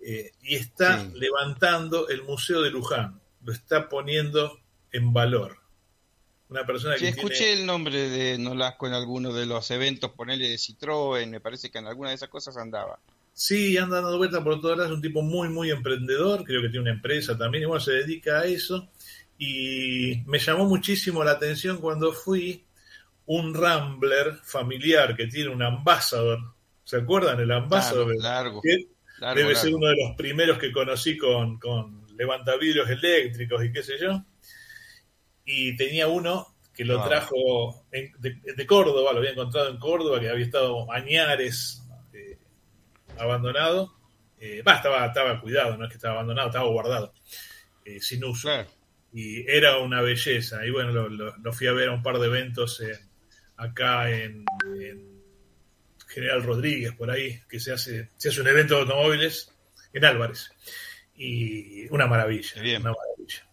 Eh, 0.00 0.32
y 0.42 0.56
está 0.56 1.04
levantando 1.14 2.08
el 2.08 2.22
Museo 2.22 2.62
de 2.62 2.70
Luján, 2.70 3.20
lo 3.44 3.52
está 3.52 3.88
poniendo 3.88 4.58
en 4.90 5.12
valor. 5.12 5.58
Una 6.48 6.66
persona 6.66 6.96
que 6.96 7.08
escuché 7.08 7.52
el 7.52 7.66
nombre 7.66 8.08
de 8.08 8.38
Nolasco 8.38 8.86
en 8.86 8.94
alguno 8.94 9.32
de 9.32 9.46
los 9.46 9.70
eventos, 9.70 10.10
ponerle 10.12 10.48
de 10.48 10.56
Citroën, 10.56 11.28
me 11.28 11.40
parece 11.40 11.70
que 11.70 11.78
en 11.78 11.86
alguna 11.86 12.08
de 12.08 12.16
esas 12.16 12.28
cosas 12.30 12.56
andaba. 12.56 12.98
Sí, 13.34 13.76
anda 13.76 14.00
dando 14.00 14.18
vueltas 14.18 14.42
por 14.42 14.60
todas 14.60 14.78
las, 14.78 14.86
es 14.86 14.92
un 14.92 15.02
tipo 15.02 15.22
muy, 15.22 15.48
muy 15.48 15.70
emprendedor, 15.70 16.44
creo 16.44 16.62
que 16.62 16.68
tiene 16.68 16.82
una 16.82 16.92
empresa 16.92 17.36
también, 17.36 17.64
igual 17.64 17.80
se 17.80 17.92
dedica 17.92 18.40
a 18.40 18.44
eso. 18.46 18.88
Y 19.38 20.22
me 20.26 20.38
llamó 20.38 20.64
muchísimo 20.66 21.22
la 21.22 21.32
atención 21.32 21.78
cuando 21.78 22.12
fui 22.12 22.64
un 23.26 23.54
Rambler 23.54 24.34
familiar 24.42 25.16
que 25.16 25.26
tiene 25.26 25.50
un 25.50 25.62
Ambassador. 25.62 26.38
¿Se 26.84 26.96
acuerdan? 26.96 27.40
El 27.40 27.52
Ambassador. 27.52 28.14
largo. 28.16 28.60
Debe 28.62 29.54
ser 29.54 29.74
uno 29.74 29.86
de 29.86 29.96
los 29.96 30.16
primeros 30.16 30.58
que 30.58 30.72
conocí 30.72 31.16
con, 31.16 31.58
con 31.58 32.06
levantavidrios 32.16 32.88
eléctricos 32.90 33.64
y 33.64 33.72
qué 33.72 33.82
sé 33.82 33.94
yo. 34.00 34.24
Y 35.44 35.76
tenía 35.76 36.08
uno 36.08 36.52
que 36.74 36.84
lo 36.84 37.02
trajo 37.02 37.86
de, 37.90 38.66
Córdoba, 38.66 39.12
lo 39.12 39.18
había 39.18 39.32
encontrado 39.32 39.68
en 39.68 39.78
Córdoba, 39.78 40.20
que 40.20 40.30
había 40.30 40.44
estado 40.44 40.90
añares 40.90 41.82
eh, 42.12 42.38
abandonado. 43.18 43.94
Eh, 44.40 44.62
estaba, 44.64 45.06
estaba 45.06 45.40
cuidado, 45.40 45.76
no 45.76 45.84
es 45.84 45.90
que 45.90 45.96
estaba 45.96 46.14
abandonado, 46.14 46.48
estaba 46.48 46.68
guardado, 46.68 47.12
eh, 47.84 48.00
sin 48.00 48.24
uso. 48.24 48.48
Y 49.12 49.48
era 49.48 49.78
una 49.78 50.00
belleza. 50.00 50.64
Y 50.66 50.70
bueno, 50.70 51.08
lo, 51.08 51.52
fui 51.52 51.66
a 51.66 51.72
ver 51.72 51.90
a 51.90 51.92
un 51.92 52.02
par 52.02 52.18
de 52.18 52.26
eventos 52.26 52.82
acá 53.62 54.10
en, 54.10 54.44
General 56.08 56.42
Rodríguez, 56.42 56.92
por 56.92 57.10
ahí, 57.10 57.40
que 57.48 57.58
se 57.58 57.72
hace, 57.72 58.10
se 58.18 58.28
hace 58.28 58.40
un 58.42 58.48
evento 58.48 58.74
de 58.74 58.82
automóviles 58.82 59.50
en 59.94 60.04
Álvarez. 60.04 60.50
Y 61.16 61.86
una 61.88 62.06
maravilla, 62.06 62.52
una 62.60 62.92
maravilla. 62.92 63.48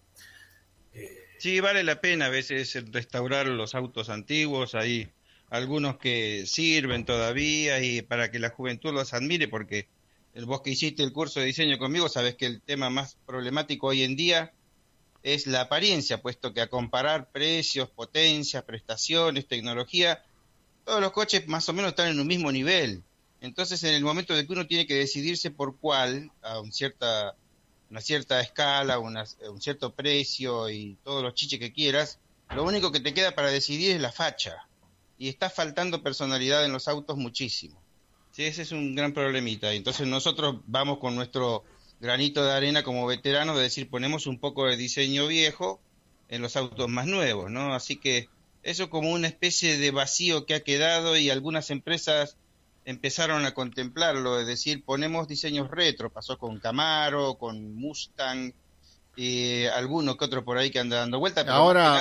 Sí, 1.38 1.62
vale 1.62 1.84
la 1.86 2.02
pena 2.02 2.26
a 2.26 2.30
veces 2.30 2.78
restaurar 2.92 3.48
los 3.48 3.74
autos 3.74 4.10
antiguos, 4.10 4.76
hay 4.76 5.10
algunos 5.50 5.98
que 5.98 6.46
sirven 6.46 7.06
todavía 7.06 7.82
y 7.82 8.02
para 8.02 8.30
que 8.30 8.40
la 8.40 8.50
juventud 8.50 8.94
los 8.94 9.14
admire, 9.14 9.48
porque 9.48 9.88
el 10.34 10.46
vos 10.46 10.62
que 10.62 10.72
hiciste 10.72 11.02
el 11.02 11.14
curso 11.14 11.40
de 11.40 11.46
diseño 11.46 11.78
conmigo, 11.78 12.10
sabes 12.10 12.36
que 12.36 12.46
el 12.46 12.62
tema 12.62 12.90
más 12.90 13.18
problemático 13.26 13.88
hoy 13.88 14.04
en 14.04 14.18
día 14.18 14.52
es 15.24 15.48
la 15.48 15.62
apariencia, 15.62 16.22
puesto 16.22 16.54
que 16.54 16.62
a 16.62 16.70
comparar 16.70 17.32
precios, 17.32 17.90
potencias, 17.90 18.64
prestaciones, 18.64 19.48
tecnología, 19.48 20.24
todos 20.86 21.02
los 21.02 21.12
coches 21.12 21.48
más 21.48 21.68
o 21.70 21.74
menos 21.74 21.90
están 21.90 22.10
en 22.10 22.20
un 22.20 22.28
mismo 22.28 22.52
nivel. 22.52 23.04
Entonces, 23.42 23.84
en 23.84 23.94
el 23.94 24.04
momento 24.04 24.36
de 24.36 24.46
que 24.46 24.54
uno 24.54 24.68
tiene 24.68 24.86
que 24.86 24.96
decidirse 24.96 25.52
por 25.52 25.78
cuál, 25.78 26.32
a 26.42 26.60
un 26.60 26.72
cierta 26.72 27.36
una 27.90 28.02
cierta 28.02 28.40
escala, 28.40 29.00
un 29.00 29.62
cierto 29.62 29.94
precio 29.94 30.70
y 30.70 30.98
todos 31.04 31.24
los 31.24 31.34
chiches 31.34 31.60
que 31.60 31.74
quieras, 31.74 32.20
lo 32.52 32.64
único 32.64 32.92
que 32.92 33.00
te 33.00 33.14
queda 33.14 33.34
para 33.34 33.50
decidir 33.50 33.96
es 33.96 34.02
la 34.02 34.12
facha. 34.12 34.68
Y 35.18 35.28
está 35.28 35.50
faltando 35.50 36.04
personalidad 36.04 36.64
en 36.64 36.72
los 36.72 36.88
autos 36.88 37.18
muchísimo. 37.18 37.82
Ese 38.38 38.62
es 38.62 38.72
un 38.72 38.96
gran 38.96 39.14
problemita. 39.14 39.74
Entonces 39.74 40.08
nosotros 40.08 40.58
vamos 40.66 41.00
con 41.00 41.16
nuestro 41.16 41.66
granito 42.00 42.46
de 42.46 42.54
arena 42.54 42.84
como 42.84 43.06
veteranos 43.06 43.58
de 43.58 43.64
decir 43.64 43.90
ponemos 43.90 44.28
un 44.28 44.40
poco 44.40 44.66
de 44.66 44.78
diseño 44.78 45.28
viejo 45.28 45.82
en 46.30 46.42
los 46.42 46.56
autos 46.56 46.88
más 46.88 47.08
nuevos, 47.08 47.50
¿no? 47.50 47.74
Así 47.74 47.98
que 47.98 48.30
eso 48.64 48.90
como 48.90 49.12
una 49.12 49.28
especie 49.28 49.78
de 49.78 49.92
vacío 49.92 50.46
que 50.46 50.54
ha 50.54 50.64
quedado 50.64 51.18
y 51.18 51.30
algunas 51.30 51.70
empresas 51.72 52.38
empezaron 52.86 53.46
a 53.46 53.54
contemplarlo, 53.54 54.40
es 54.40 54.48
decir, 54.48 54.84
ponemos 54.84 55.28
diseños 55.28 55.70
retro, 55.70 56.10
pasó 56.10 56.38
con 56.38 56.60
Camaro, 56.60 57.36
con 57.36 57.76
Mustang, 57.76 58.54
y 59.16 59.66
alguno 59.66 60.18
que 60.18 60.26
otro 60.26 60.46
por 60.46 60.58
ahí 60.58 60.72
que 60.72 60.80
anda 60.80 60.98
dando 60.98 61.20
vuelta. 61.20 61.44
Pero 61.44 61.56
ahora, 61.56 62.00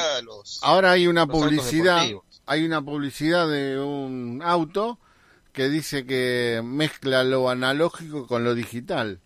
ahora 0.63 0.93
hay 0.93 1.07
una 1.07 1.27
publicidad, 1.27 2.07
hay 2.47 2.65
una 2.65 2.83
publicidad 2.83 3.49
de 3.49 3.81
un 3.81 4.41
auto 4.43 4.99
que 5.53 5.69
dice 5.69 6.07
que 6.07 6.61
mezcla 6.65 7.25
lo 7.25 7.51
analógico 7.51 8.27
con 8.27 8.45
lo 8.45 8.55
digital 8.55 9.21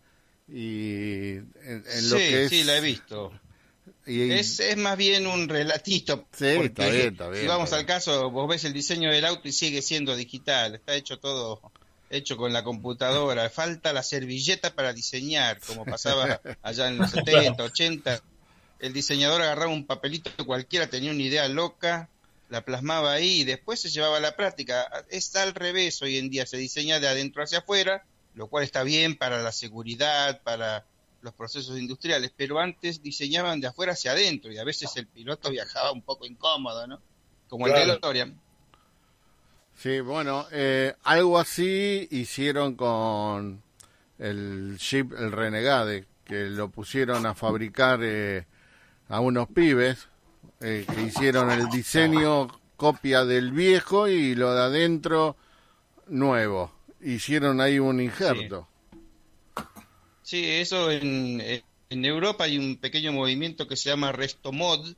y 0.48 1.36
en, 1.36 2.10
lo 2.10 2.16
que 2.16 2.44
es, 2.44 2.50
sí, 2.50 2.64
la 2.64 2.76
he 2.76 2.80
visto. 2.80 3.32
Es, 4.06 4.60
es 4.60 4.76
más 4.76 4.96
bien 4.96 5.26
un 5.26 5.48
relatito. 5.48 6.26
Sí, 6.36 6.46
está 6.46 6.88
bien, 6.88 7.12
está 7.12 7.28
bien, 7.28 7.42
si 7.42 7.48
vamos 7.48 7.72
al 7.72 7.86
caso, 7.86 8.30
vos 8.30 8.48
ves 8.48 8.64
el 8.64 8.72
diseño 8.72 9.10
del 9.10 9.24
auto 9.24 9.48
y 9.48 9.52
sigue 9.52 9.82
siendo 9.82 10.16
digital. 10.16 10.74
Está 10.74 10.94
hecho 10.94 11.18
todo 11.18 11.60
hecho 12.12 12.36
con 12.36 12.52
la 12.52 12.62
computadora. 12.62 13.48
Falta 13.50 13.92
la 13.92 14.02
servilleta 14.02 14.74
para 14.74 14.92
diseñar, 14.92 15.60
como 15.60 15.84
pasaba 15.84 16.40
allá 16.62 16.88
en 16.88 16.98
los 16.98 17.10
70, 17.10 17.62
80. 17.62 18.22
El 18.78 18.92
diseñador 18.92 19.42
agarraba 19.42 19.72
un 19.72 19.86
papelito 19.86 20.30
cualquiera, 20.44 20.88
tenía 20.88 21.12
una 21.12 21.22
idea 21.22 21.48
loca, 21.48 22.08
la 22.48 22.64
plasmaba 22.64 23.12
ahí 23.12 23.40
y 23.40 23.44
después 23.44 23.80
se 23.80 23.90
llevaba 23.90 24.18
a 24.18 24.20
la 24.20 24.36
práctica. 24.36 24.88
Es 25.08 25.34
al 25.36 25.54
revés 25.54 26.02
hoy 26.02 26.18
en 26.18 26.30
día, 26.30 26.46
se 26.46 26.56
diseña 26.56 27.00
de 27.00 27.08
adentro 27.08 27.42
hacia 27.42 27.58
afuera, 27.58 28.04
lo 28.34 28.46
cual 28.48 28.64
está 28.64 28.82
bien 28.82 29.16
para 29.16 29.42
la 29.42 29.52
seguridad, 29.52 30.42
para 30.42 30.86
los 31.20 31.34
procesos 31.34 31.78
industriales, 31.78 32.32
pero 32.36 32.58
antes 32.58 33.02
diseñaban 33.02 33.60
de 33.60 33.68
afuera 33.68 33.92
hacia 33.92 34.12
adentro 34.12 34.52
y 34.52 34.58
a 34.58 34.64
veces 34.64 34.96
el 34.96 35.06
piloto 35.06 35.50
viajaba 35.50 35.92
un 35.92 36.02
poco 36.02 36.26
incómodo, 36.26 36.86
¿no? 36.86 37.00
Como 37.48 37.66
el 37.66 37.74
de 37.74 37.86
DeLorean. 37.86 38.40
Sí, 39.76 40.00
bueno, 40.00 40.46
eh, 40.50 40.94
algo 41.04 41.38
así 41.38 42.08
hicieron 42.10 42.74
con 42.74 43.62
el 44.18 44.78
Jeep, 44.78 45.12
el 45.12 45.32
Renegade, 45.32 46.06
que 46.24 46.44
lo 46.44 46.70
pusieron 46.70 47.26
a 47.26 47.34
fabricar 47.34 48.00
eh, 48.02 48.46
a 49.08 49.20
unos 49.20 49.48
pibes 49.48 50.08
eh, 50.60 50.86
que 50.92 51.02
hicieron 51.02 51.50
el 51.50 51.68
diseño 51.68 52.48
copia 52.76 53.24
del 53.24 53.52
viejo 53.52 54.08
y 54.08 54.34
lo 54.34 54.54
de 54.54 54.62
adentro 54.62 55.36
nuevo. 56.08 56.72
Hicieron 57.02 57.60
ahí 57.60 57.78
un 57.78 58.00
injerto. 58.00 58.68
Sí, 60.22 60.44
eso 60.48 60.90
en, 60.90 61.40
en 61.92 62.04
Europa 62.04 62.44
hay 62.44 62.56
un 62.58 62.76
pequeño 62.76 63.12
movimiento 63.12 63.68
que 63.68 63.76
se 63.76 63.90
llama 63.90 64.12
Restomod, 64.12 64.94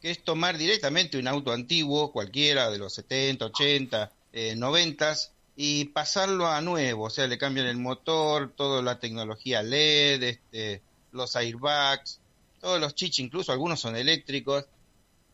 que 0.00 0.10
es 0.10 0.22
tomar 0.22 0.56
directamente 0.56 1.18
un 1.18 1.28
auto 1.28 1.52
antiguo, 1.52 2.12
cualquiera 2.12 2.70
de 2.70 2.78
los 2.78 2.94
70, 2.94 3.46
80, 3.46 4.12
eh, 4.32 4.54
90, 4.56 5.14
y 5.56 5.86
pasarlo 5.86 6.46
a 6.46 6.60
nuevo, 6.60 7.04
o 7.04 7.10
sea, 7.10 7.26
le 7.26 7.36
cambian 7.36 7.66
el 7.66 7.78
motor, 7.78 8.52
toda 8.56 8.80
la 8.80 9.00
tecnología 9.00 9.62
LED, 9.62 10.22
este, 10.22 10.80
los 11.12 11.34
airbags, 11.34 12.20
todos 12.60 12.80
los 12.80 12.94
chichos, 12.94 13.18
incluso 13.18 13.52
algunos 13.52 13.80
son 13.80 13.96
eléctricos, 13.96 14.66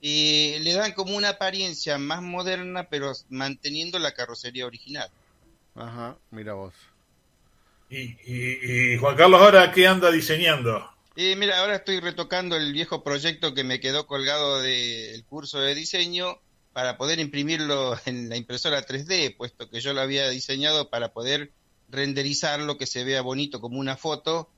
y 0.00 0.58
le 0.60 0.72
dan 0.72 0.92
como 0.92 1.16
una 1.16 1.30
apariencia 1.30 1.98
más 1.98 2.22
moderna, 2.22 2.88
pero 2.88 3.12
manteniendo 3.28 3.98
la 3.98 4.12
carrocería 4.12 4.66
original. 4.66 5.10
Ajá, 5.74 6.16
mira 6.30 6.54
vos. 6.54 6.74
Y, 7.90 8.96
Juan 8.98 9.16
Carlos, 9.16 9.40
ahora 9.40 9.70
qué 9.70 9.86
anda 9.86 10.10
diseñando? 10.10 10.90
Y 11.16 11.36
mira, 11.36 11.60
ahora 11.60 11.76
estoy 11.76 12.00
retocando 12.00 12.56
el 12.56 12.72
viejo 12.72 13.04
proyecto 13.04 13.54
que 13.54 13.62
me 13.62 13.78
quedó 13.78 14.06
colgado 14.06 14.60
del 14.60 15.24
curso 15.24 15.60
de 15.60 15.74
diseño 15.74 16.38
para 16.72 16.96
poder 16.96 17.20
imprimirlo 17.20 17.96
en 18.04 18.28
la 18.28 18.36
impresora 18.36 18.84
3D, 18.84 19.36
puesto 19.36 19.70
que 19.70 19.80
yo 19.80 19.92
lo 19.92 20.00
había 20.00 20.28
diseñado 20.28 20.90
para 20.90 21.12
poder 21.12 21.52
renderizarlo, 21.88 22.78
que 22.78 22.86
se 22.86 23.04
vea 23.04 23.22
bonito 23.22 23.60
como 23.60 23.78
una 23.78 23.96
foto, 23.96 24.48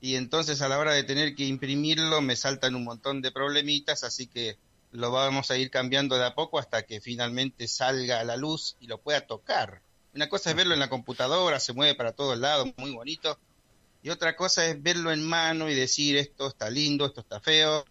y 0.00 0.14
entonces 0.14 0.62
a 0.62 0.68
la 0.68 0.78
hora 0.78 0.92
de 0.92 1.02
tener 1.02 1.34
que 1.34 1.46
imprimirlo 1.46 2.20
me 2.20 2.36
saltan 2.36 2.76
un 2.76 2.84
montón 2.84 3.20
de 3.20 3.32
problemitas, 3.32 4.04
así 4.04 4.28
que 4.28 4.56
lo 4.92 5.10
vamos 5.10 5.50
a 5.50 5.56
ir 5.56 5.70
cambiando 5.70 6.16
de 6.16 6.26
a 6.26 6.34
poco 6.34 6.58
hasta 6.58 6.84
que 6.84 7.00
finalmente 7.00 7.66
salga 7.66 8.20
a 8.20 8.24
la 8.24 8.36
luz 8.36 8.76
y 8.80 8.86
lo 8.86 8.98
pueda 8.98 9.22
tocar. 9.22 9.82
Una 10.18 10.28
cosa 10.28 10.50
es 10.50 10.56
verlo 10.56 10.74
en 10.74 10.80
la 10.80 10.90
computadora, 10.90 11.60
se 11.60 11.72
mueve 11.72 11.94
para 11.94 12.10
todos 12.10 12.36
lados, 12.36 12.72
muy 12.76 12.90
bonito. 12.90 13.38
Y 14.02 14.10
otra 14.10 14.34
cosa 14.34 14.66
es 14.66 14.82
verlo 14.82 15.12
en 15.12 15.22
mano 15.22 15.70
y 15.70 15.76
decir 15.76 16.16
esto 16.16 16.48
está 16.48 16.70
lindo, 16.70 17.06
esto 17.06 17.20
está 17.20 17.38
feo. 17.38 17.84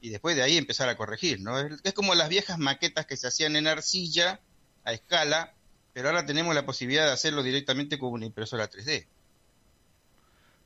Y 0.00 0.10
después 0.10 0.36
de 0.36 0.42
ahí 0.42 0.56
empezar 0.56 0.88
a 0.88 0.96
corregir, 0.96 1.40
¿no? 1.40 1.58
Es, 1.58 1.92
como 1.92 2.14
las 2.14 2.28
viejas 2.28 2.56
maquetas 2.60 3.04
que 3.04 3.16
se 3.16 3.26
hacían 3.26 3.56
en 3.56 3.66
arcilla 3.66 4.38
a 4.84 4.92
escala, 4.92 5.54
pero 5.92 6.10
ahora 6.10 6.24
tenemos 6.24 6.54
la 6.54 6.64
posibilidad 6.64 7.06
de 7.06 7.14
hacerlo 7.14 7.42
directamente 7.42 7.98
con 7.98 8.12
una 8.12 8.26
impresora 8.26 8.70
3D. 8.70 9.08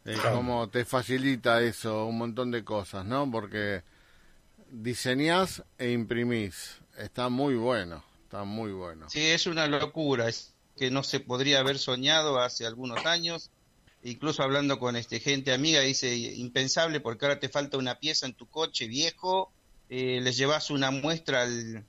Es 0.04 0.20
como 0.20 0.68
te 0.68 0.84
facilita 0.84 1.62
eso, 1.62 2.04
un 2.04 2.18
montón 2.18 2.50
de 2.50 2.62
cosas, 2.62 3.06
¿no? 3.06 3.30
Porque 3.30 3.84
diseñás 4.70 5.62
e 5.78 5.92
imprimís. 5.92 6.82
Está 6.98 7.30
muy 7.30 7.54
bueno, 7.54 8.04
está 8.24 8.44
muy 8.44 8.72
bueno. 8.72 9.08
Sí, 9.08 9.24
es 9.24 9.46
una 9.46 9.66
locura. 9.66 10.28
Es, 10.28 10.52
que 10.76 10.90
no 10.90 11.02
se 11.02 11.20
podría 11.20 11.60
haber 11.60 11.78
soñado 11.78 12.40
hace 12.40 12.66
algunos 12.66 13.04
años. 13.06 13.50
Incluso 14.02 14.42
hablando 14.42 14.78
con 14.78 14.94
este 14.94 15.20
gente 15.20 15.52
amiga, 15.52 15.80
dice 15.80 16.14
impensable 16.14 17.00
porque 17.00 17.24
ahora 17.24 17.40
te 17.40 17.48
falta 17.48 17.78
una 17.78 17.98
pieza 17.98 18.26
en 18.26 18.34
tu 18.34 18.46
coche 18.46 18.86
viejo, 18.86 19.50
eh, 19.88 20.20
les 20.22 20.36
llevas 20.36 20.70
una 20.70 20.90
muestra 20.90 21.42
al, 21.42 21.84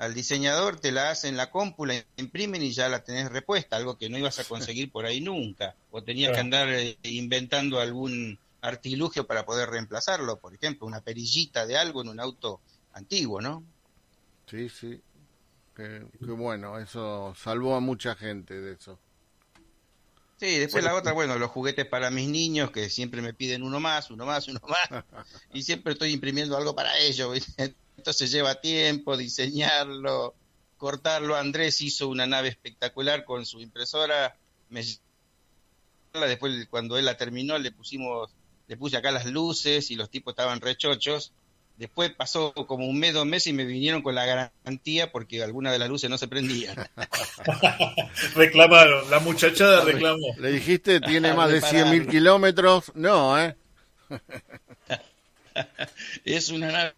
al 0.00 0.14
diseñador, 0.14 0.80
te 0.80 0.92
la 0.92 1.10
hacen 1.10 1.36
la 1.36 1.50
compu, 1.50 1.86
la 1.86 2.04
imprimen 2.16 2.62
y 2.62 2.72
ya 2.72 2.88
la 2.88 3.04
tenés 3.04 3.30
repuesta, 3.30 3.76
algo 3.76 3.98
que 3.98 4.08
no 4.08 4.16
ibas 4.16 4.38
a 4.38 4.44
conseguir 4.44 4.90
por 4.90 5.06
ahí 5.06 5.20
nunca. 5.20 5.74
O 5.90 6.02
tenías 6.02 6.32
que 6.32 6.40
andar 6.40 6.68
eh, 6.68 6.96
inventando 7.02 7.80
algún 7.80 8.38
artilugio 8.62 9.26
para 9.26 9.44
poder 9.44 9.70
reemplazarlo, 9.70 10.38
por 10.38 10.54
ejemplo, 10.54 10.86
una 10.86 11.00
perillita 11.00 11.66
de 11.66 11.76
algo 11.76 12.02
en 12.02 12.08
un 12.08 12.20
auto 12.20 12.60
antiguo, 12.92 13.40
¿no? 13.40 13.64
Sí, 14.46 14.68
sí. 14.68 15.00
Qué, 15.80 16.26
bueno, 16.26 16.78
eso 16.78 17.34
salvó 17.36 17.74
a 17.74 17.80
mucha 17.80 18.14
gente 18.14 18.60
de 18.60 18.72
eso. 18.74 18.98
Sí, 20.36 20.58
después 20.58 20.84
la 20.84 20.94
otra, 20.94 21.12
bueno, 21.12 21.38
los 21.38 21.50
juguetes 21.50 21.86
para 21.86 22.10
mis 22.10 22.28
niños 22.28 22.70
que 22.70 22.88
siempre 22.88 23.22
me 23.22 23.34
piden 23.34 23.62
uno 23.62 23.80
más, 23.80 24.10
uno 24.10 24.26
más, 24.26 24.48
uno 24.48 24.60
más, 24.68 25.04
y 25.54 25.62
siempre 25.62 25.92
estoy 25.92 26.12
imprimiendo 26.12 26.56
algo 26.56 26.74
para 26.74 26.98
ellos. 26.98 27.46
Entonces 27.96 28.30
lleva 28.30 28.60
tiempo 28.60 29.16
diseñarlo, 29.16 30.34
cortarlo. 30.76 31.36
Andrés 31.36 31.80
hizo 31.80 32.08
una 32.08 32.26
nave 32.26 32.48
espectacular 32.48 33.24
con 33.24 33.46
su 33.46 33.60
impresora, 33.60 34.36
me 34.68 34.82
después 36.12 36.66
cuando 36.68 36.98
él 36.98 37.04
la 37.04 37.16
terminó 37.16 37.56
le 37.58 37.70
pusimos, 37.70 38.30
le 38.66 38.76
puse 38.76 38.96
acá 38.96 39.10
las 39.12 39.26
luces 39.26 39.90
y 39.90 39.96
los 39.96 40.10
tipos 40.10 40.32
estaban 40.32 40.60
rechochos. 40.60 41.32
Después 41.80 42.10
pasó 42.10 42.52
como 42.52 42.86
un 42.86 42.98
mes, 42.98 43.14
dos 43.14 43.24
meses 43.24 43.46
y 43.46 43.52
me 43.54 43.64
vinieron 43.64 44.02
con 44.02 44.14
la 44.14 44.26
garantía 44.26 45.10
porque 45.10 45.42
alguna 45.42 45.72
de 45.72 45.78
las 45.78 45.88
luces 45.88 46.10
no 46.10 46.18
se 46.18 46.28
prendían. 46.28 46.76
Reclamaron, 48.34 49.10
la 49.10 49.18
muchachada 49.18 49.82
reclamó. 49.82 50.26
Le 50.38 50.52
dijiste, 50.52 51.00
tiene 51.00 51.32
más 51.32 51.50
de 51.50 51.62
100.000 51.62 52.10
kilómetros. 52.10 52.92
No, 52.94 53.42
¿eh? 53.42 53.56
es 56.26 56.50
una 56.50 56.70
nave. 56.70 56.92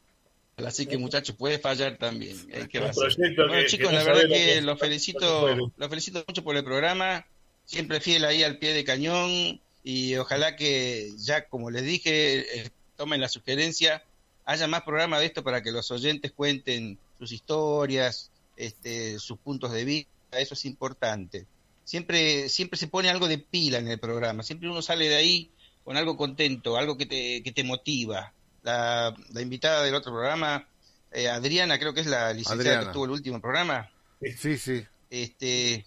Así 0.66 0.86
que 0.86 0.98
muchachos, 0.98 1.36
puede 1.36 1.60
fallar 1.60 1.96
también. 1.96 2.36
bueno, 2.48 3.66
chicos, 3.68 3.92
la 3.92 4.02
verdad 4.02 4.26
que 4.26 4.62
los 4.62 4.80
felicito, 4.80 5.70
los 5.76 5.88
felicito 5.88 6.24
mucho 6.26 6.42
por 6.42 6.56
el 6.56 6.64
programa. 6.64 7.24
Siempre 7.64 8.00
fiel 8.00 8.24
ahí 8.24 8.42
al 8.42 8.58
pie 8.58 8.74
de 8.74 8.82
cañón. 8.82 9.60
Y 9.84 10.16
ojalá 10.16 10.56
que 10.56 11.12
ya, 11.18 11.46
como 11.46 11.70
les 11.70 11.84
dije, 11.84 12.62
eh, 12.62 12.70
tomen 12.96 13.20
la 13.20 13.28
sugerencia 13.28 14.02
haya 14.44 14.66
más 14.66 14.82
programas 14.82 15.20
de 15.20 15.26
esto 15.26 15.42
para 15.42 15.62
que 15.62 15.72
los 15.72 15.90
oyentes 15.90 16.32
cuenten 16.32 16.98
sus 17.18 17.32
historias, 17.32 18.30
este, 18.56 19.18
sus 19.18 19.38
puntos 19.38 19.72
de 19.72 19.84
vista, 19.84 20.38
eso 20.38 20.54
es 20.54 20.64
importante. 20.64 21.46
Siempre, 21.84 22.48
siempre 22.48 22.78
se 22.78 22.88
pone 22.88 23.10
algo 23.10 23.28
de 23.28 23.38
pila 23.38 23.78
en 23.78 23.88
el 23.88 23.98
programa, 23.98 24.42
siempre 24.42 24.68
uno 24.68 24.82
sale 24.82 25.08
de 25.08 25.16
ahí 25.16 25.50
con 25.84 25.96
algo 25.96 26.16
contento, 26.16 26.76
algo 26.76 26.96
que 26.96 27.06
te, 27.06 27.42
que 27.42 27.52
te 27.52 27.64
motiva. 27.64 28.32
La, 28.62 29.14
invitada 29.40 29.82
del 29.82 29.94
otro 29.94 30.12
programa, 30.12 30.68
eh, 31.10 31.28
Adriana, 31.28 31.78
creo 31.78 31.92
que 31.92 32.00
es 32.00 32.06
la 32.06 32.32
licenciada 32.32 32.80
que 32.80 32.86
estuvo 32.86 33.04
el 33.04 33.10
último 33.10 33.40
programa. 33.40 33.90
Sí, 34.38 34.56
sí. 34.56 34.84
Este, 35.10 35.84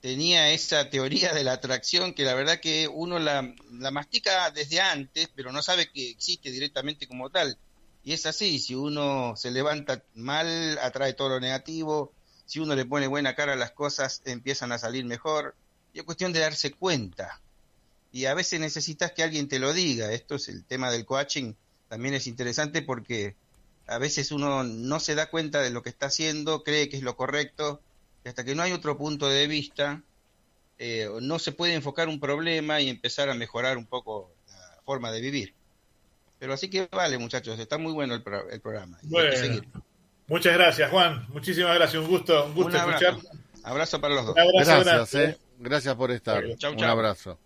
tenía 0.00 0.50
esa 0.50 0.90
teoría 0.90 1.32
de 1.32 1.44
la 1.44 1.52
atracción 1.52 2.12
que 2.12 2.24
la 2.24 2.34
verdad 2.34 2.60
que 2.60 2.88
uno 2.88 3.18
la, 3.20 3.54
la 3.72 3.90
mastica 3.92 4.50
desde 4.50 4.80
antes, 4.80 5.30
pero 5.34 5.52
no 5.52 5.62
sabe 5.62 5.90
que 5.90 6.10
existe 6.10 6.50
directamente 6.50 7.06
como 7.06 7.30
tal. 7.30 7.56
Y 8.04 8.12
es 8.12 8.26
así, 8.26 8.58
si 8.58 8.74
uno 8.74 9.34
se 9.36 9.50
levanta 9.50 10.02
mal, 10.14 10.78
atrae 10.78 11.12
todo 11.12 11.30
lo 11.30 11.40
negativo, 11.40 12.12
si 12.46 12.60
uno 12.60 12.74
le 12.74 12.86
pone 12.86 13.06
buena 13.06 13.34
cara 13.34 13.56
las 13.56 13.72
cosas, 13.72 14.22
empiezan 14.24 14.72
a 14.72 14.78
salir 14.78 15.04
mejor. 15.04 15.54
Y 15.92 15.98
es 15.98 16.04
cuestión 16.04 16.32
de 16.32 16.40
darse 16.40 16.72
cuenta. 16.72 17.40
Y 18.12 18.24
a 18.24 18.34
veces 18.34 18.60
necesitas 18.60 19.12
que 19.12 19.22
alguien 19.22 19.48
te 19.48 19.58
lo 19.58 19.72
diga. 19.72 20.12
Esto 20.12 20.36
es 20.36 20.48
el 20.48 20.64
tema 20.64 20.90
del 20.90 21.04
coaching, 21.04 21.54
también 21.88 22.14
es 22.14 22.26
interesante 22.26 22.82
porque 22.82 23.34
a 23.86 23.98
veces 23.98 24.30
uno 24.32 24.62
no 24.64 25.00
se 25.00 25.14
da 25.14 25.30
cuenta 25.30 25.62
de 25.62 25.70
lo 25.70 25.82
que 25.82 25.88
está 25.88 26.06
haciendo, 26.06 26.62
cree 26.62 26.88
que 26.88 26.98
es 26.98 27.02
lo 27.02 27.16
correcto, 27.16 27.80
y 28.24 28.28
hasta 28.28 28.44
que 28.44 28.54
no 28.54 28.62
hay 28.62 28.72
otro 28.72 28.98
punto 28.98 29.28
de 29.28 29.46
vista, 29.46 30.02
eh, 30.78 31.08
no 31.22 31.38
se 31.38 31.52
puede 31.52 31.74
enfocar 31.74 32.08
un 32.08 32.20
problema 32.20 32.80
y 32.80 32.88
empezar 32.88 33.30
a 33.30 33.34
mejorar 33.34 33.78
un 33.78 33.86
poco 33.86 34.30
la 34.48 34.82
forma 34.84 35.10
de 35.10 35.20
vivir. 35.20 35.54
Pero 36.38 36.52
así 36.52 36.70
que 36.70 36.88
vale, 36.90 37.18
muchachos, 37.18 37.58
está 37.58 37.78
muy 37.78 37.92
bueno 37.92 38.14
el, 38.14 38.22
programa. 38.22 38.98
Bueno, 39.02 39.62
muchas 40.26 40.54
gracias, 40.54 40.90
Juan. 40.90 41.26
Muchísimas 41.28 41.74
gracias, 41.74 42.02
un 42.02 42.08
gusto, 42.08 42.46
un 42.46 42.54
gusto 42.54 42.76
escuchar. 42.76 43.16
Abrazo 43.64 44.00
para 44.00 44.14
los 44.14 44.26
dos. 44.26 44.34
gracias, 44.34 45.14
eh. 45.14 45.38
gracias 45.58 45.94
por 45.94 46.10
estar. 46.10 46.44
un 46.44 46.84
abrazo. 46.84 47.38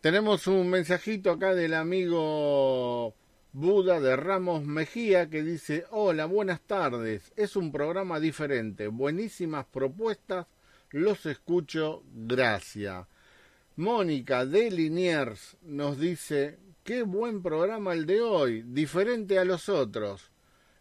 Tenemos 0.00 0.46
un 0.46 0.70
mensajito 0.70 1.30
acá 1.30 1.54
del 1.54 1.74
amigo 1.74 3.14
Buda 3.52 4.00
de 4.00 4.14
Ramos 4.16 4.64
Mejía 4.64 5.28
que 5.28 5.42
dice, 5.42 5.84
hola, 5.90 6.26
buenas 6.26 6.60
tardes, 6.60 7.32
es 7.36 7.56
un 7.56 7.72
programa 7.72 8.20
diferente, 8.20 8.86
buenísimas 8.86 9.66
propuestas, 9.66 10.46
los 10.90 11.26
escucho, 11.26 12.02
gracias. 12.14 13.06
Mónica 13.76 14.46
de 14.46 14.70
Liniers 14.70 15.56
nos 15.62 15.98
dice, 15.98 16.58
Qué 16.90 17.04
buen 17.04 17.40
programa 17.40 17.92
el 17.92 18.04
de 18.04 18.20
hoy, 18.20 18.64
diferente 18.66 19.38
a 19.38 19.44
los 19.44 19.68
otros. 19.68 20.32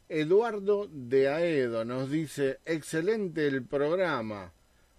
Eduardo 0.07 0.89
de 0.91 1.29
Aedo 1.29 1.85
nos 1.85 2.09
dice, 2.09 2.57
excelente 2.65 3.45
el 3.45 3.63
programa. 3.63 4.51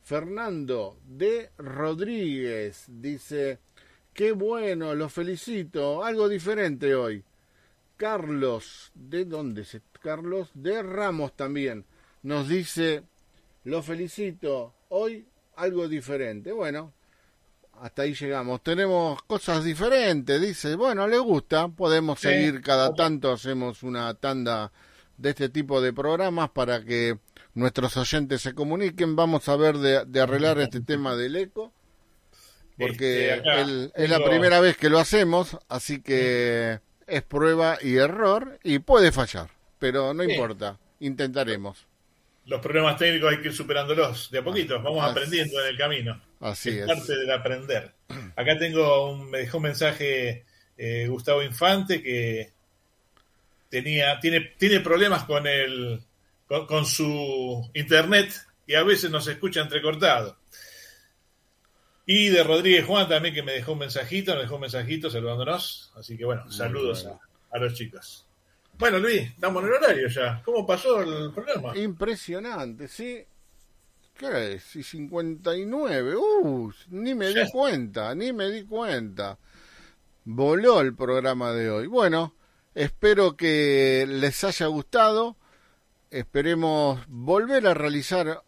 Fernando 0.04 0.98
de 1.08 1.50
Rodríguez 1.58 2.84
dice, 2.86 3.58
qué 4.14 4.30
bueno, 4.30 4.94
lo 4.94 5.08
felicito, 5.08 6.04
algo 6.04 6.28
diferente 6.28 6.94
hoy. 6.94 7.24
Carlos, 7.96 8.92
¿de 8.94 9.24
dónde 9.24 9.62
es? 9.62 9.80
Carlos 10.00 10.50
de 10.54 10.80
Ramos 10.80 11.34
también 11.34 11.86
nos 12.22 12.48
dice, 12.48 13.02
lo 13.64 13.82
felicito, 13.82 14.74
hoy 14.90 15.26
algo 15.56 15.88
diferente. 15.88 16.52
Bueno, 16.52 16.92
hasta 17.80 18.02
ahí 18.02 18.14
llegamos. 18.14 18.62
Tenemos 18.62 19.22
cosas 19.22 19.64
diferentes, 19.64 20.40
dice. 20.40 20.74
Bueno, 20.74 21.08
le 21.08 21.18
gusta, 21.18 21.68
podemos 21.68 22.20
seguir 22.20 22.60
cada 22.60 22.94
tanto, 22.94 23.32
hacemos 23.32 23.82
una 23.82 24.12
tanda 24.14 24.70
de 25.16 25.30
este 25.30 25.48
tipo 25.48 25.80
de 25.80 25.92
programas 25.92 26.50
para 26.50 26.84
que 26.84 27.18
nuestros 27.54 27.96
oyentes 27.96 28.42
se 28.42 28.54
comuniquen. 28.54 29.16
Vamos 29.16 29.48
a 29.48 29.56
ver 29.56 29.78
de, 29.78 30.20
arreglar 30.20 30.58
este 30.60 30.80
tema 30.86 31.16
del 31.16 31.36
eco, 31.36 31.72
porque 32.78 33.34
este, 33.34 33.90
es 33.94 34.10
la 34.10 34.22
primera 34.22 34.60
vez 34.60 34.76
que 34.76 34.90
lo 34.90 34.98
hacemos, 34.98 35.56
así 35.68 36.02
que 36.02 36.80
es 37.06 37.22
prueba 37.22 37.78
y 37.80 37.96
error 37.96 38.58
y 38.62 38.78
puede 38.80 39.10
fallar, 39.10 39.50
pero 39.78 40.14
no 40.14 40.22
importa, 40.22 40.78
intentaremos. 41.00 41.86
Los 42.46 42.60
problemas 42.60 42.96
técnicos 42.96 43.30
hay 43.30 43.40
que 43.40 43.48
ir 43.48 43.54
superándolos 43.54 44.30
de 44.30 44.38
a 44.38 44.44
poquito, 44.44 44.82
vamos 44.82 45.04
aprendiendo 45.04 45.60
en 45.60 45.66
el 45.68 45.76
camino. 45.76 46.29
Así 46.40 46.70
es. 46.70 46.86
parte 46.86 47.16
del 47.16 47.30
aprender. 47.30 47.92
Acá 48.34 48.58
tengo 48.58 49.12
un, 49.12 49.30
me 49.30 49.38
dejó 49.38 49.58
un 49.58 49.64
mensaje 49.64 50.44
eh, 50.76 51.06
Gustavo 51.08 51.42
Infante 51.42 52.02
que 52.02 52.50
tenía, 53.68 54.18
tiene, 54.18 54.40
tiene 54.58 54.80
problemas 54.80 55.24
con 55.24 55.46
el 55.46 56.02
con, 56.66 56.84
su 56.84 57.70
internet 57.74 58.34
y 58.66 58.74
a 58.74 58.82
veces 58.82 59.10
nos 59.10 59.26
escucha 59.28 59.60
entrecortado. 59.60 60.36
Y 62.06 62.28
de 62.30 62.42
Rodríguez 62.42 62.86
Juan 62.86 63.08
también 63.08 63.34
que 63.34 63.42
me 63.42 63.52
dejó 63.52 63.74
un 63.74 63.80
mensajito, 63.80 64.34
me 64.34 64.42
dejó 64.42 64.56
un 64.56 64.62
mensajito 64.62 65.10
saludándonos. 65.10 65.92
Así 65.94 66.16
que 66.16 66.24
bueno, 66.24 66.50
saludos 66.50 67.06
a, 67.06 67.20
a, 67.54 67.58
los 67.58 67.74
chicos. 67.74 68.26
Bueno, 68.78 68.98
Luis, 68.98 69.22
estamos 69.22 69.62
en 69.62 69.68
el 69.68 69.74
horario 69.74 70.08
ya. 70.08 70.42
¿Cómo 70.44 70.66
pasó 70.66 71.02
el 71.02 71.32
programa? 71.32 71.76
Impresionante, 71.76 72.88
sí. 72.88 73.24
¿Qué 74.20 74.52
es? 74.52 74.76
Y 74.76 74.82
59. 74.82 76.14
Uh, 76.14 76.70
ni 76.90 77.14
me 77.14 77.28
di 77.28 77.50
cuenta, 77.50 78.14
ni 78.14 78.34
me 78.34 78.50
di 78.50 78.64
cuenta. 78.64 79.38
Voló 80.26 80.82
el 80.82 80.94
programa 80.94 81.52
de 81.52 81.70
hoy. 81.70 81.86
Bueno, 81.86 82.34
espero 82.74 83.34
que 83.34 84.04
les 84.06 84.44
haya 84.44 84.66
gustado. 84.66 85.38
Esperemos 86.10 87.00
volver 87.08 87.66
a 87.66 87.72
realizar 87.72 88.42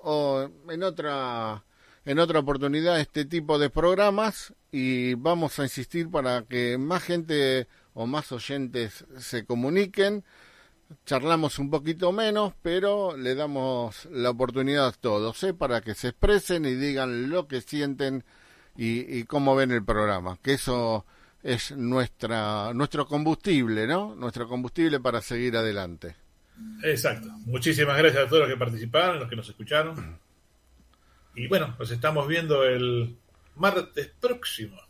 en 0.68 0.82
otra 0.82 1.64
en 2.04 2.18
otra 2.18 2.40
oportunidad 2.40 3.00
este 3.00 3.24
tipo 3.24 3.58
de 3.58 3.70
programas 3.70 4.52
y 4.72 5.14
vamos 5.14 5.58
a 5.58 5.62
insistir 5.62 6.10
para 6.10 6.42
que 6.42 6.76
más 6.76 7.02
gente 7.02 7.66
o 7.94 8.06
más 8.06 8.30
oyentes 8.30 9.06
se 9.16 9.46
comuniquen 9.46 10.22
charlamos 11.04 11.58
un 11.58 11.70
poquito 11.70 12.12
menos, 12.12 12.52
pero 12.62 13.16
le 13.16 13.34
damos 13.34 14.06
la 14.10 14.30
oportunidad 14.30 14.86
a 14.86 14.92
todos 14.92 15.42
¿eh? 15.44 15.54
para 15.54 15.80
que 15.80 15.94
se 15.94 16.08
expresen 16.08 16.64
y 16.64 16.74
digan 16.74 17.30
lo 17.30 17.48
que 17.48 17.60
sienten 17.60 18.24
y, 18.76 19.24
cómo 19.24 19.54
ven 19.54 19.70
el 19.70 19.84
programa, 19.84 20.38
que 20.42 20.54
eso 20.54 21.04
es 21.42 21.72
nuestra 21.72 22.72
nuestro 22.72 23.06
combustible, 23.06 23.86
¿no? 23.86 24.14
Nuestro 24.14 24.48
combustible 24.48 25.00
para 25.00 25.20
seguir 25.20 25.56
adelante. 25.56 26.16
Exacto. 26.82 27.28
Muchísimas 27.44 27.98
gracias 27.98 28.24
a 28.24 28.28
todos 28.28 28.42
los 28.42 28.48
que 28.48 28.56
participaron, 28.56 29.18
los 29.18 29.28
que 29.28 29.36
nos 29.36 29.48
escucharon. 29.48 30.18
Y 31.34 31.48
bueno, 31.48 31.74
nos 31.78 31.90
estamos 31.90 32.26
viendo 32.28 32.64
el 32.64 33.16
martes 33.56 34.10
próximo. 34.20 34.80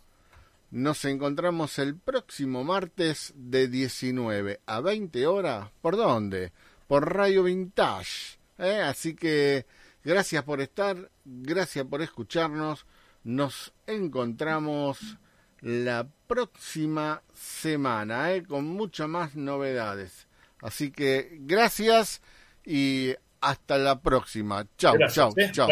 Nos 0.72 1.04
encontramos 1.04 1.78
el 1.78 1.96
próximo 1.96 2.64
martes 2.64 3.34
de 3.36 3.68
19 3.68 4.60
a 4.64 4.80
20 4.80 5.26
horas. 5.26 5.68
¿Por 5.82 5.98
dónde? 5.98 6.50
Por 6.88 7.14
Radio 7.14 7.42
Vintage. 7.42 8.38
¿eh? 8.56 8.80
Así 8.80 9.14
que 9.14 9.66
gracias 10.02 10.42
por 10.44 10.62
estar, 10.62 11.10
gracias 11.26 11.84
por 11.84 12.00
escucharnos. 12.00 12.86
Nos 13.22 13.74
encontramos 13.86 15.18
la 15.60 16.08
próxima 16.26 17.22
semana 17.34 18.32
¿eh? 18.32 18.42
con 18.42 18.64
muchas 18.64 19.10
más 19.10 19.36
novedades. 19.36 20.26
Así 20.62 20.90
que 20.90 21.36
gracias 21.40 22.22
y 22.64 23.14
hasta 23.42 23.76
la 23.76 24.00
próxima. 24.00 24.66
Chao, 24.78 24.94
chao, 25.10 25.34
¿eh? 25.36 25.50
chao. 25.52 25.68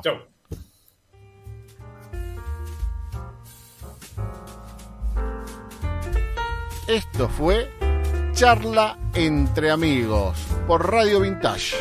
Chao. 0.00 0.39
Esto 6.90 7.28
fue 7.28 7.70
Charla 8.32 8.98
entre 9.14 9.70
amigos 9.70 10.36
por 10.66 10.90
Radio 10.90 11.20
Vintage. 11.20 11.76